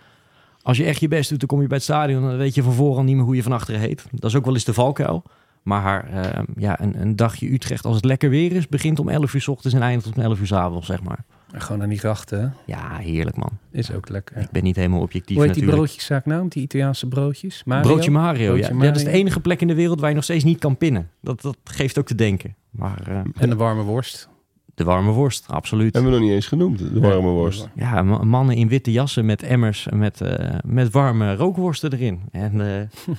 als 0.62 0.78
je 0.78 0.86
echt 0.86 1.00
je 1.00 1.08
best 1.08 1.30
doet, 1.30 1.40
dan 1.40 1.48
kom 1.48 1.62
je 1.62 1.68
bij 1.68 1.78
het 1.78 1.86
stadion. 1.86 2.22
Dan 2.22 2.38
weet 2.38 2.56
je 2.56 2.64
van 2.64 2.74
voren 2.74 3.06
niet 3.06 3.16
meer 3.16 3.26
hoe 3.26 3.36
je 3.36 3.44
van 3.44 3.52
achteren 3.52 3.80
heet. 3.80 4.06
Dat 4.12 4.30
is 4.30 4.36
ook 4.36 4.46
wel 4.46 4.54
eens 4.54 4.64
de 4.64 4.74
valkuil. 4.74 5.24
Maar 5.64 6.10
ehm, 6.10 6.46
ja, 6.56 6.82
een, 6.82 7.02
een 7.02 7.16
dagje 7.16 7.54
Utrecht, 7.54 7.86
als 7.86 7.96
het 7.96 8.06
lekker 8.06 8.30
weer 8.30 8.52
is, 8.52 8.68
begint 8.68 9.00
om 9.00 9.10
11 9.10 9.34
uur 9.34 9.42
's 9.42 9.48
ochtends 9.48 9.76
en 9.76 9.82
eindigt 9.82 10.16
om 10.16 10.24
11 10.24 10.40
uur 10.40 10.48
's 10.48 10.52
avonds, 10.52 10.88
zeg 10.88 11.04
maar. 11.04 11.26
Gewoon 11.54 11.82
aan 11.82 11.90
die 11.90 11.98
grachten? 12.00 12.54
Ja, 12.66 12.98
heerlijk 12.98 13.36
man. 13.36 13.50
is 13.72 13.92
ook 13.92 14.10
lekker. 14.10 14.38
Ik 14.38 14.52
ben 14.52 14.64
niet 14.64 14.76
helemaal 14.76 15.00
objectief 15.02 15.36
Hoe 15.38 15.46
heet 15.46 15.54
die 15.54 15.64
natuurlijk. 15.64 15.90
broodjeszaak 15.92 16.26
nou? 16.26 16.48
Die 16.48 16.64
Italiaanse 16.64 17.08
broodjes? 17.08 17.64
Mario? 17.66 17.84
Broodje 17.92 18.12
Mario, 18.12 18.46
Broodje 18.54 18.74
ja. 18.74 18.80
ja. 18.80 18.88
Dat 18.88 18.96
is 18.96 19.04
de 19.04 19.10
enige 19.12 19.40
plek 19.40 19.62
in 19.62 19.68
de 19.68 19.76
wereld 19.76 20.00
waar 20.00 20.10
je 20.10 20.16
nog 20.16 20.24
steeds 20.24 20.44
niet 20.44 20.60
kan 20.60 20.78
pinnen. 20.78 21.10
Dat, 21.22 21.42
dat 21.42 21.58
geeft 21.64 22.00
ook 22.00 22.06
te 22.06 22.16
denken. 22.16 22.56
Maar 22.70 23.08
eh, 23.08 23.20
En 23.38 23.50
de 23.50 23.56
warme 23.56 23.82
worst. 23.84 24.30
de 24.76 24.84
warme 24.84 25.12
worst, 25.12 25.46
absoluut. 25.48 25.94
Hebben 25.94 26.12
we 26.12 26.18
nog 26.18 26.28
niet 26.28 26.36
eens 26.36 26.48
genoemd, 26.48 26.80
de 26.94 27.00
warme 27.00 27.30
worst. 27.30 27.68
Ja, 27.76 28.04
ma- 28.04 28.24
mannen 28.24 28.56
in 28.56 28.68
witte 28.68 28.92
jassen 28.92 29.26
met 29.26 29.44
emmers 29.44 29.88
met, 29.94 30.22
eh, 30.22 30.56
met 30.66 30.92
warme 30.92 31.36
rookworsten 31.36 31.94
erin. 31.94 32.22
En 32.32 32.62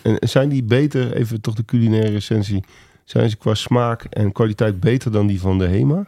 eh, 0.03 0.13
En 0.21 0.29
zijn 0.29 0.49
die 0.49 0.63
beter, 0.63 1.13
even 1.15 1.41
toch 1.41 1.55
de 1.55 1.65
culinaire 1.65 2.11
recensie, 2.11 2.65
zijn 3.05 3.31
ze 3.31 3.37
qua 3.37 3.55
smaak 3.55 4.05
en 4.05 4.33
kwaliteit 4.33 4.81
beter 4.81 5.13
dan 5.13 5.27
die 5.27 5.41
van 5.41 5.59
de 5.59 5.67
Hema? 5.67 6.07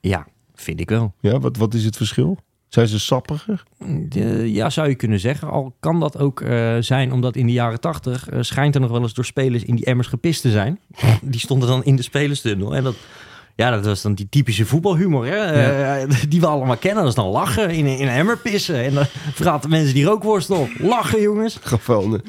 ja, 0.00 0.26
vind 0.54 0.80
ik 0.80 0.88
wel. 0.88 1.14
Ja, 1.20 1.38
wat, 1.38 1.56
wat 1.56 1.74
is 1.74 1.84
het 1.84 1.96
verschil? 1.96 2.38
Zijn 2.68 2.88
ze 2.88 3.00
sappiger? 3.00 3.62
Ja, 4.44 4.70
zou 4.70 4.88
je 4.88 4.94
kunnen 4.94 5.20
zeggen. 5.20 5.50
Al 5.50 5.76
kan 5.80 6.00
dat 6.00 6.18
ook 6.18 6.40
eh, 6.40 6.76
zijn 6.80 7.12
omdat 7.12 7.36
in 7.36 7.46
de 7.46 7.52
jaren 7.52 7.80
tachtig 7.80 8.28
eh, 8.28 8.38
schijnt 8.42 8.74
er 8.74 8.80
nog 8.80 8.90
wel 8.90 9.02
eens 9.02 9.14
door 9.14 9.24
spelers 9.24 9.64
in 9.64 9.74
die 9.74 9.84
emmers 9.84 10.08
gepist 10.08 10.42
te 10.42 10.50
zijn. 10.50 10.80
Die 11.22 11.40
stonden 11.40 11.68
dan 11.68 11.84
in 11.84 11.96
de 11.96 12.02
spelerstunnel. 12.02 12.76
En 12.76 12.84
dat, 12.84 12.96
ja, 13.56 13.70
dat 13.70 13.84
was 13.84 14.02
dan 14.02 14.14
die 14.14 14.26
typische 14.30 14.66
voetbalhumor, 14.66 15.26
hè? 15.26 15.36
Eh, 15.36 16.10
die 16.28 16.40
we 16.40 16.46
allemaal 16.46 16.76
kennen. 16.76 17.00
Dat 17.02 17.08
is 17.10 17.16
dan 17.18 17.26
lachen, 17.28 17.70
in, 17.70 17.86
in 17.86 18.02
een 18.08 18.14
emmer 18.14 18.38
pissen. 18.38 18.84
En 18.84 18.94
dan 18.94 19.04
vragen 19.34 19.70
mensen 19.70 19.94
die 19.94 20.04
rookworst 20.04 20.50
op. 20.50 20.68
Lachen, 20.78 21.20
jongens. 21.20 21.58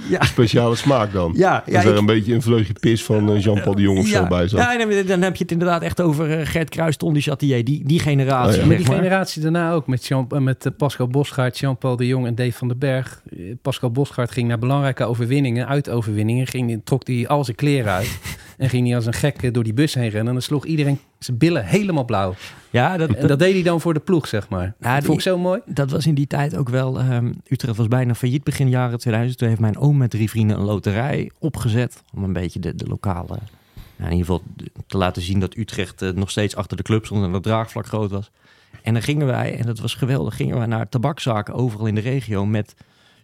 Ja. 0.09 0.23
speciale 0.23 0.75
smaak 0.75 1.13
dan. 1.13 1.33
Ja, 1.35 1.63
ja, 1.65 1.75
Als 1.75 1.85
er 1.85 1.91
ik- 1.91 1.97
een 1.99 2.05
beetje 2.05 2.33
een 2.33 2.41
vleugje 2.41 2.73
pis 2.79 3.03
van 3.03 3.29
eh, 3.31 3.41
Jean-Paul 3.43 3.75
de 3.75 3.81
Jong 3.81 3.99
of 3.99 4.07
zo 4.07 4.27
bij 4.27 4.47
zat. 4.47 4.59
ja, 4.59 4.77
dan- 4.77 5.05
dan 5.05 5.21
heb 5.21 5.35
je 5.35 5.43
het 5.43 5.51
inderdaad 5.51 5.81
echt 5.81 6.01
over 6.01 6.39
eh, 6.39 6.45
Gert 6.47 6.69
Kruis, 6.69 6.97
Ton 6.97 7.13
de 7.13 7.21
Chatier, 7.21 7.63
die, 7.63 7.81
die 7.85 7.99
generatie. 7.99 8.53
Oh 8.55 8.61
ja. 8.61 8.65
Maar 8.67 8.77
die 8.77 8.87
maar. 8.87 8.95
generatie 8.95 9.41
daarna 9.41 9.71
ook 9.71 9.87
met, 9.87 10.05
Jean, 10.05 10.27
met 10.39 10.71
Pascal 10.77 11.07
Bosgaard, 11.07 11.57
Jean-Paul 11.57 11.95
de 11.95 12.07
Jong 12.07 12.25
en 12.27 12.35
Dave 12.35 12.51
van 12.51 12.67
den 12.67 12.77
Berg. 12.79 13.21
Pascal 13.61 13.91
Bosgaard 13.91 14.31
ging 14.31 14.47
naar 14.47 14.59
belangrijke 14.59 15.05
overwinningen, 15.05 15.67
uitoverwinningen. 15.67 16.47
Ging, 16.47 16.81
trok 16.83 17.07
hij 17.07 17.27
al 17.27 17.43
zijn 17.43 17.55
kleren 17.55 17.91
uit 17.91 18.19
en 18.57 18.69
ging 18.69 18.87
hij 18.87 18.95
als 18.95 19.05
een 19.05 19.13
gek 19.13 19.43
eh, 19.43 19.53
door 19.53 19.63
die 19.63 19.73
bus 19.73 19.93
heen 19.93 20.03
rennen. 20.09 20.27
En 20.27 20.33
dan 20.33 20.41
sloeg 20.41 20.65
iedereen 20.65 20.99
zijn 21.19 21.37
billen 21.37 21.65
helemaal 21.65 22.05
blauw. 22.05 22.35
Ja, 22.69 22.97
dat, 22.97 23.09
En 23.09 23.27
dat 23.27 23.39
deed 23.39 23.53
hij 23.53 23.63
dan 23.63 23.81
voor 23.81 23.93
de 23.93 23.99
ploeg, 23.99 24.27
zeg 24.27 24.49
maar. 24.49 24.73
Ja, 24.79 24.95
dat 24.95 25.03
vond 25.05 25.17
ik 25.17 25.23
zo 25.23 25.37
mooi. 25.37 25.61
Dat 25.65 25.91
was 25.91 26.05
in 26.05 26.13
die 26.15 26.27
tijd 26.27 26.55
ook 26.57 26.69
wel. 26.69 26.99
ehm, 26.99 27.33
Utrecht 27.47 27.77
was 27.77 27.87
bijna 27.87 28.15
failliet 28.15 28.43
begin 28.43 28.69
jaren 28.69 28.99
2000. 28.99 29.37
Toen 29.39 29.47
heeft 29.47 29.59
mijn 29.59 29.77
oom 29.77 29.97
met 29.97 30.09
drie 30.09 30.29
vrienden 30.29 30.57
een 30.57 30.63
loterij 30.63 31.31
opgezet. 31.39 32.03
Om 32.13 32.23
een 32.23 32.33
beetje 32.33 32.59
de, 32.59 32.75
de 32.75 32.87
lokale. 32.87 33.37
nou, 33.97 34.11
in 34.11 34.17
ieder 34.17 34.25
geval 34.25 34.41
te 34.87 34.97
laten 34.97 35.21
zien 35.21 35.39
dat 35.39 35.55
Utrecht 35.55 36.01
eh, 36.01 36.09
nog 36.09 36.29
steeds 36.29 36.55
achter 36.55 36.77
de 36.77 36.83
club 36.83 37.05
stond 37.05 37.23
en 37.23 37.31
dat 37.31 37.43
draagvlak 37.43 37.85
groot 37.85 38.11
was. 38.11 38.31
En 38.83 38.93
dan 38.93 39.01
gingen 39.01 39.27
wij, 39.27 39.57
en 39.57 39.65
dat 39.65 39.79
was 39.79 39.93
geweldig, 39.93 40.35
gingen 40.35 40.57
wij 40.57 40.65
naar 40.67 40.89
tabakzaken 40.89 41.53
overal 41.53 41.85
in 41.85 41.95
de 41.95 42.01
regio 42.01 42.45
met 42.45 42.75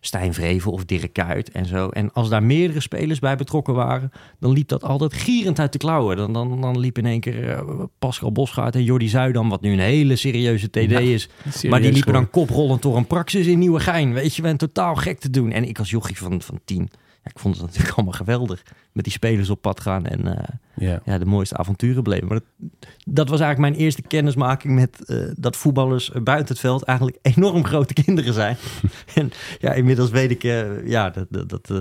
Stijn 0.04 0.34
Vrevel 0.34 0.72
of 0.72 0.86
Dirk 0.86 1.14
Kuyt 1.14 1.52
en 1.52 1.66
zo. 1.66 1.90
En 1.90 2.14
als 2.14 2.30
daar 2.30 2.44
meerdere 2.44 2.80
spelers 2.80 3.20
bij 3.20 3.36
betrokken 3.36 3.74
waren, 3.74 4.12
dan 4.40 4.52
liep 4.52 4.68
dat 4.68 4.84
altijd 4.84 5.14
gierend 5.14 5.60
uit 5.60 5.72
de 5.72 5.78
klauwen. 5.78 6.18
Dan, 6.18 6.34
dan, 6.34 6.62
dan 6.62 6.80
liep 6.80 6.98
in 6.98 7.06
één 7.06 7.20
keer 7.20 7.50
eh, 7.50 7.62
Pascal 8.00 8.32
Bosgaard 8.32 8.76
en 8.76 8.84
Jordi 8.84 9.08
Zuidam, 9.08 9.50
wat 9.50 9.62
nu 9.62 9.72
een 9.72 9.80
hele 9.80 10.16
serieuze 10.16 10.70
TD 10.70 10.92
is. 10.92 11.30
Maar 11.70 11.82
die 11.82 11.92
liepen 11.92 12.14
dan 12.14 12.30
koprollend 12.30 12.82
door 12.82 12.98
een 12.98 13.08
praxis 13.08 13.48
in 13.48 13.60
Nieuwegein. 13.60 14.14
Weet 14.14 14.36
je, 14.36 14.44
en 14.44 14.58
totaal 14.58 14.96
gek 14.96 15.20
te 15.20 15.30
doen. 15.30 15.52
En 15.52 15.68
ik 15.68 15.80
als 15.80 15.90
jochie 15.90 16.18
van, 16.18 16.42
van 16.42 16.60
tien, 16.66 16.90
ik 17.24 17.40
vond 17.40 17.56
het 17.58 17.66
natuurlijk 17.66 17.94
allemaal 17.98 18.14
geweldig. 18.14 18.64
Met 18.92 19.04
die 19.04 19.14
spelers 19.14 19.50
op 19.50 19.62
pad 19.62 19.80
gaan 19.80 20.06
en 20.06 20.38
eh, 20.38 20.44
Ja. 20.76 21.02
ja, 21.06 21.18
de 21.18 21.26
mooiste 21.26 21.58
avonturen 21.58 22.04
beleven. 22.04 22.28
Maar 22.28 22.40
dat, 22.40 22.70
dat 23.06 23.30
was 23.30 23.40
eigenlijk 23.40 23.72
mijn 23.74 23.84
eerste 23.86 24.02
kennismaking 24.02 24.74
met 24.76 25.06
eh, 25.06 25.18
dat 25.38 25.58
voetballers 25.58 26.12
buiten 26.24 26.48
het 26.48 26.60
veld 26.60 26.84
eigenlijk 26.84 27.18
enorm 27.36 27.66
grote 27.66 27.94
kinderen 27.94 28.34
zijn. 28.34 28.58
en 29.16 29.32
ja, 29.60 29.74
inmiddels 29.74 30.10
weet 30.10 30.32
ik, 30.32 30.44
eh, 30.44 30.88
ja, 30.88 31.10
dat, 31.10 31.28
dat, 31.30 31.50
dat, 31.50 31.72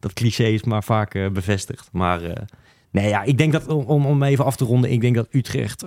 dat 0.00 0.12
cliché 0.12 0.44
is 0.44 0.62
maar 0.64 0.84
vaak 0.84 1.12
bevestigd. 1.32 1.88
Maar 1.92 2.20
nee, 2.90 3.08
ja, 3.08 3.22
ik 3.22 3.38
denk 3.38 3.52
dat, 3.52 3.66
om- 3.66 4.06
om, 4.06 4.22
even 4.22 4.44
af 4.44 4.56
te 4.56 4.64
ronden, 4.64 4.90
ik 4.90 5.00
denk 5.00 5.14
dat 5.14 5.28
Utrecht 5.30 5.84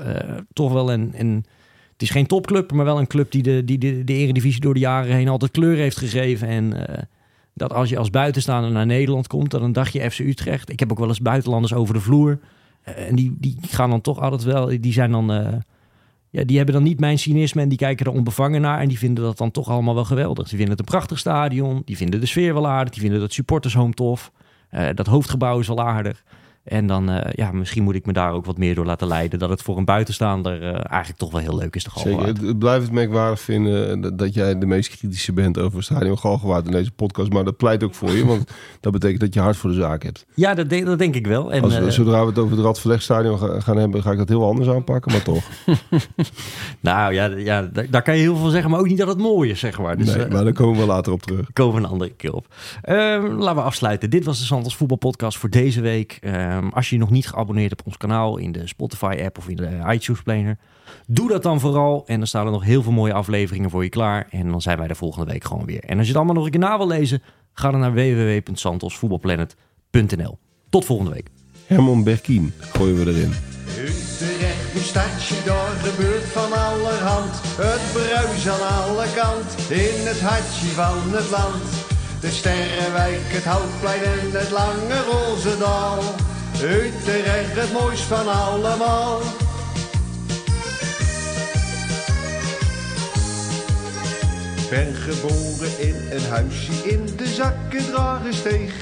toch 0.53 0.71
wel 0.73 0.91
een, 0.91 1.13
een 1.15 1.45
het 1.91 2.01
is 2.01 2.09
geen 2.09 2.27
topclub, 2.27 2.71
maar 2.71 2.85
wel 2.85 2.99
een 2.99 3.07
club 3.07 3.31
die 3.31 3.43
de, 3.43 3.63
die 3.65 3.77
de, 3.77 4.03
de 4.03 4.13
eredivisie 4.13 4.61
door 4.61 4.73
de 4.73 4.79
jaren 4.79 5.15
heen 5.15 5.27
altijd 5.27 5.51
kleur 5.51 5.75
heeft 5.77 5.97
gegeven. 5.97 6.47
En 6.47 6.73
dat 7.57 7.73
als 7.73 7.89
je 7.89 7.97
als 7.97 8.09
buitenstaander 8.09 8.71
naar 8.71 8.85
Nederland 8.85 9.27
komt, 9.27 9.51
dan 9.51 9.63
een 9.63 9.73
dagje 9.73 10.11
FC 10.11 10.19
Utrecht. 10.19 10.71
Ik 10.71 10.79
heb 10.79 10.91
ook 10.91 10.99
wel 10.99 11.07
eens 11.07 11.21
buitenlanders 11.21 11.73
over 11.73 11.93
de 11.93 11.99
vloer. 11.99 12.39
Eh, 12.81 13.07
en 13.07 13.15
die, 13.15 13.35
die 13.39 13.57
gaan 13.61 13.89
dan 13.89 14.01
toch 14.01 14.19
altijd 14.19 14.43
wel, 14.43 14.81
die 14.81 14.93
zijn 14.93 15.11
dan, 15.11 15.31
eh, 15.31 15.53
ja, 16.29 16.43
die 16.43 16.57
hebben 16.57 16.75
dan 16.75 16.83
niet 16.83 16.99
mijn 16.99 17.19
cynisme 17.19 17.61
en 17.61 17.69
die 17.69 17.77
kijken 17.77 18.05
er 18.05 18.11
onbevangen 18.11 18.61
naar. 18.61 18.79
En 18.79 18.87
die 18.87 18.97
vinden 18.97 19.23
dat 19.23 19.37
dan 19.37 19.51
toch 19.51 19.69
allemaal 19.69 19.95
wel 19.95 20.05
geweldig. 20.05 20.47
Ze 20.47 20.55
vinden 20.55 20.69
het 20.69 20.79
een 20.79 20.91
prachtig 20.91 21.19
stadion, 21.19 21.81
die 21.85 21.97
vinden 21.97 22.19
de 22.19 22.25
sfeer 22.25 22.53
wel 22.53 22.67
aardig, 22.67 22.93
die 22.93 23.01
vinden 23.01 23.19
dat 23.19 23.33
supportershome 23.33 23.93
tof. 23.93 24.31
Eh, 24.69 24.87
dat 24.95 25.07
hoofdgebouw 25.07 25.59
is 25.59 25.67
wel 25.67 25.83
aardig. 25.83 26.23
En 26.67 26.87
dan, 26.87 27.09
eh, 27.09 27.31
ja, 27.33 27.51
misschien 27.51 27.83
moet 27.83 27.95
ik 27.95 28.05
me 28.05 28.13
daar 28.13 28.31
ook 28.31 28.45
wat 28.45 28.57
meer 28.57 28.75
door 28.75 28.85
laten 28.85 29.07
leiden. 29.07 29.39
Dat 29.39 29.49
het 29.49 29.61
voor 29.61 29.77
een 29.77 29.85
buitenstaander 29.85 30.61
eh, 30.61 30.73
eigenlijk 30.73 31.17
toch 31.19 31.31
wel 31.31 31.41
heel 31.41 31.57
leuk 31.57 31.75
is. 31.75 31.83
De 31.83 31.89
Zeker. 31.95 32.25
Het, 32.25 32.41
het 32.41 32.59
blijft 32.59 32.83
het 32.83 32.93
merkwaardig 32.93 33.39
vinden 33.39 34.01
dat- 34.01 34.17
dat 34.17 34.33
jij 34.33 34.57
de 34.57 34.65
meest 34.65 34.89
kritische 34.97 35.33
bent 35.33 35.57
over 35.59 35.83
Stadion 35.83 36.17
Galgenwaard 36.17 36.65
in 36.65 36.71
deze 36.71 36.91
podcast. 36.91 37.31
Maar 37.33 37.43
dat 37.43 37.57
pleit 37.57 37.83
ook 37.83 37.93
voor 37.95 38.11
je, 38.11 38.25
want 38.25 38.51
dat 38.79 38.91
betekent 38.91 39.19
dat 39.19 39.33
je 39.33 39.39
hart 39.39 39.57
voor 39.57 39.69
de 39.69 39.75
zaak 39.75 40.03
hebt. 40.03 40.25
Ja, 40.33 40.53
dat, 40.53 40.69
de- 40.69 40.83
dat 40.83 40.99
denk 40.99 41.15
ik 41.15 41.27
wel. 41.27 41.51
En, 41.53 41.61
Als 41.61 41.75
eh, 41.75 41.87
zodra 41.87 42.21
we 42.21 42.27
het 42.27 42.37
over 42.37 42.55
het 42.57 42.65
Radverlegstadion 42.65 43.37
ga- 43.39 43.59
gaan 43.59 43.77
hebben, 43.77 44.01
ga 44.01 44.11
ik 44.11 44.17
dat 44.17 44.29
heel 44.29 44.45
anders 44.45 44.69
aanpakken, 44.69 45.11
maar 45.11 45.23
toch. 45.23 45.43
nou 46.79 47.13
ja, 47.13 47.25
ja 47.25 47.61
daar, 47.61 47.85
daar 47.89 48.01
kan 48.01 48.15
je 48.15 48.21
heel 48.21 48.35
veel 48.35 48.49
zeggen, 48.49 48.69
maar 48.71 48.79
ook 48.79 48.87
niet 48.87 48.97
dat 48.97 49.07
het 49.07 49.17
mooi 49.17 49.49
is, 49.49 49.59
zeg 49.59 49.79
maar. 49.79 49.97
Dus, 49.97 50.15
nee, 50.15 50.25
eh, 50.25 50.31
maar 50.31 50.43
daar 50.43 50.53
komen 50.53 50.79
we 50.79 50.85
later 50.85 51.13
op 51.13 51.21
terug. 51.21 51.53
komen 51.53 51.75
we 51.75 51.81
een 51.81 51.91
andere 51.91 52.11
keer 52.11 52.33
op. 52.33 52.47
Ehm, 52.81 53.25
laten 53.25 53.55
we 53.55 53.61
afsluiten. 53.61 54.09
Dit 54.09 54.25
was 54.25 54.39
de 54.39 54.45
Santos 54.45 54.75
Voetbalpodcast 54.75 55.37
voor 55.37 55.49
deze 55.49 55.81
week. 55.81 56.19
Ehm, 56.57 56.67
als 56.67 56.89
je 56.89 56.95
je 56.95 57.01
nog 57.01 57.09
niet 57.09 57.27
geabonneerd 57.27 57.69
hebt 57.69 57.81
op 57.81 57.87
ons 57.87 57.97
kanaal 57.97 58.37
in 58.37 58.51
de 58.51 58.67
Spotify-app 58.67 59.37
of 59.37 59.47
in 59.47 59.55
de 59.55 59.79
iTunes-player, 59.87 60.57
doe 61.07 61.29
dat 61.29 61.43
dan 61.43 61.59
vooral. 61.59 62.03
En 62.05 62.17
dan 62.17 62.27
staan 62.27 62.45
er 62.45 62.51
nog 62.51 62.63
heel 62.63 62.83
veel 62.83 62.91
mooie 62.91 63.13
afleveringen 63.13 63.69
voor 63.69 63.83
je 63.83 63.89
klaar. 63.89 64.27
En 64.29 64.49
dan 64.49 64.61
zijn 64.61 64.77
wij 64.77 64.87
de 64.87 64.95
volgende 64.95 65.31
week 65.31 65.43
gewoon 65.43 65.65
weer. 65.65 65.83
En 65.83 65.97
als 65.97 66.01
je 66.01 66.07
het 66.07 66.15
allemaal 66.15 66.35
nog 66.35 66.45
een 66.45 66.51
keer 66.51 66.59
na 66.59 66.77
wil 66.77 66.87
lezen, 66.87 67.21
ga 67.53 67.71
dan 67.71 67.79
naar 67.79 67.93
www.santosvoetbalplanet.nl. 67.93 70.37
Tot 70.69 70.85
volgende 70.85 71.11
week. 71.11 71.27
Herman 71.65 72.03
Berkien 72.03 72.53
gooien 72.59 72.95
we 72.95 73.11
erin. 73.11 73.33
Utrecht, 73.67 74.73
uw 74.73 74.81
stadje, 74.81 75.35
daar 75.45 75.69
gebeurt 75.69 76.23
van 76.23 76.53
allerhand. 76.53 77.41
Het 77.43 77.81
bruis 77.93 78.49
aan 78.49 78.67
alle 78.67 79.05
kant, 79.15 79.55
in 79.69 80.07
het 80.07 80.21
hartje 80.21 80.67
van 80.67 81.13
het 81.17 81.29
land. 81.29 81.63
De 82.21 82.29
Sterrenwijk, 82.29 83.21
het 83.23 83.43
Houtplein 83.43 84.03
en 84.03 84.31
het 84.31 84.51
lange 84.51 85.03
Roosendaal. 85.11 86.03
Utrecht, 86.63 87.55
het 87.55 87.73
mooist 87.73 88.01
van 88.01 88.27
allemaal. 88.27 89.21
Ben 94.69 94.95
geboren 94.95 95.79
in 95.79 95.95
een 96.11 96.29
huisje 96.29 96.71
in 96.83 97.05
de 97.15 97.27
Zakkendragensteeg. 97.27 98.73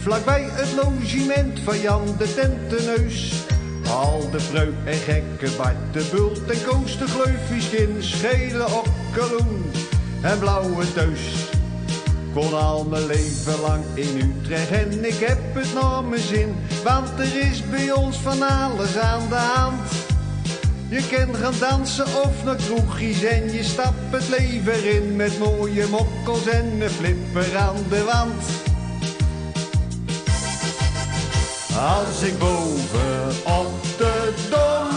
Vlakbij 0.00 0.48
het 0.50 0.72
logement 0.84 1.60
van 1.60 1.80
Jan 1.80 2.14
de 2.18 2.34
Tenteneus. 2.34 3.32
Al 3.90 4.30
de 4.30 4.40
preu 4.50 4.74
en 4.84 4.98
gekke 4.98 5.56
Bart 5.56 5.92
de 5.92 6.08
Bult 6.12 6.50
en 6.50 6.64
Koos 6.64 6.98
de 6.98 7.06
Gleufjeskin. 7.06 7.96
Schele 7.98 8.64
okkeloen 8.64 9.70
en 10.22 10.38
blauwe 10.38 10.92
teus. 10.92 11.56
Kon 12.38 12.54
al 12.54 12.84
mijn 12.84 13.06
leven 13.06 13.60
lang 13.60 13.84
in 13.94 14.16
Utrecht 14.16 14.70
en 14.70 15.04
ik 15.04 15.18
heb 15.18 15.38
het 15.54 15.74
naar 15.74 16.04
mijn 16.04 16.20
zin. 16.20 16.56
Want 16.84 17.08
er 17.18 17.36
is 17.50 17.68
bij 17.70 17.92
ons 17.92 18.16
van 18.16 18.42
alles 18.42 18.98
aan 18.98 19.28
de 19.28 19.34
hand. 19.34 19.90
Je 20.88 21.06
kunt 21.08 21.36
gaan 21.36 21.54
dansen 21.60 22.04
of 22.04 22.44
naar 22.44 22.56
kroegjes 22.56 23.22
en 23.22 23.52
je 23.52 23.64
stapt 23.64 24.10
het 24.10 24.28
leven 24.28 24.94
in 24.94 25.16
met 25.16 25.38
mooie 25.38 25.86
mokkels 25.86 26.46
en 26.46 26.80
een 26.80 26.90
flipper 26.90 27.56
aan 27.56 27.76
de 27.88 28.04
wand. 28.04 28.44
Als 31.78 32.22
ik 32.22 32.38
boven 32.38 33.28
op 33.44 33.82
de 33.96 34.34
dom 34.50 34.88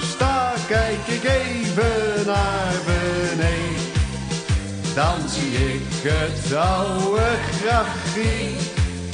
sta, 0.00 0.54
kijk 0.68 1.06
ik 1.06 1.24
even 1.24 2.26
naar 2.26 2.72
beneden. 2.84 2.95
Dan 4.96 5.28
zie 5.28 5.74
ik 5.74 5.82
het 6.02 6.54
oude 6.54 7.36
grachtje, 7.60 8.32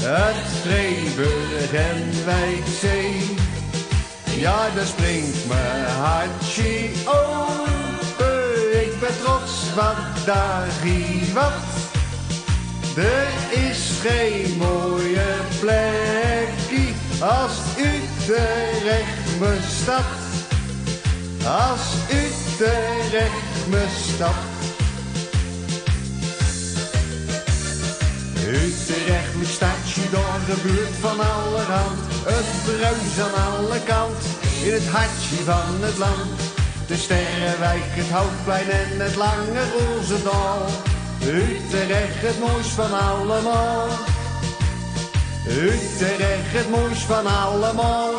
het 0.00 0.46
Vreeburg 0.62 1.72
en 1.72 2.24
Wijkzee. 2.24 3.36
Ja, 4.36 4.70
daar 4.74 4.86
springt 4.86 5.48
mijn 5.48 5.84
hartje 5.84 6.90
open. 7.04 8.82
Ik 8.82 9.00
ben 9.00 9.18
trots, 9.22 9.74
want 9.74 10.26
daar 10.26 10.66
wat. 11.34 11.52
Er 12.96 13.60
is 13.68 13.90
geen 14.02 14.56
mooie 14.56 15.34
plekje 15.60 16.92
als 17.20 17.58
Utrecht 17.76 19.38
mijn 19.40 19.62
stad. 19.82 20.12
Als 21.44 21.94
Utrecht 22.10 23.68
mijn 23.68 23.90
stad. 24.14 24.51
Utrecht, 28.52 29.34
mijn 29.34 29.46
stadje 29.46 30.10
door 30.10 30.56
buurt 30.62 30.96
van 31.00 31.20
alle 31.20 31.64
rand. 31.64 31.98
Het 32.24 32.50
bruis 32.64 33.14
aan 33.24 33.36
alle 33.52 33.80
kant, 33.84 34.22
in 34.64 34.72
het 34.72 34.88
hartje 34.88 35.36
van 35.44 35.74
het 35.80 35.98
land. 35.98 36.40
De 36.86 36.96
Sterrenwijk, 36.96 37.88
het 38.00 38.10
Houtplein 38.10 38.70
en 38.70 39.00
het 39.00 39.16
lange 39.16 39.62
Roosendaal. 39.76 40.66
Utrecht, 41.22 42.20
het 42.28 42.38
mooist 42.38 42.74
van 42.80 42.92
allemaal. 43.10 43.88
Utrecht, 45.48 46.52
het 46.58 46.70
mooist 46.70 47.02
van 47.02 47.26
allemaal. 47.26 48.10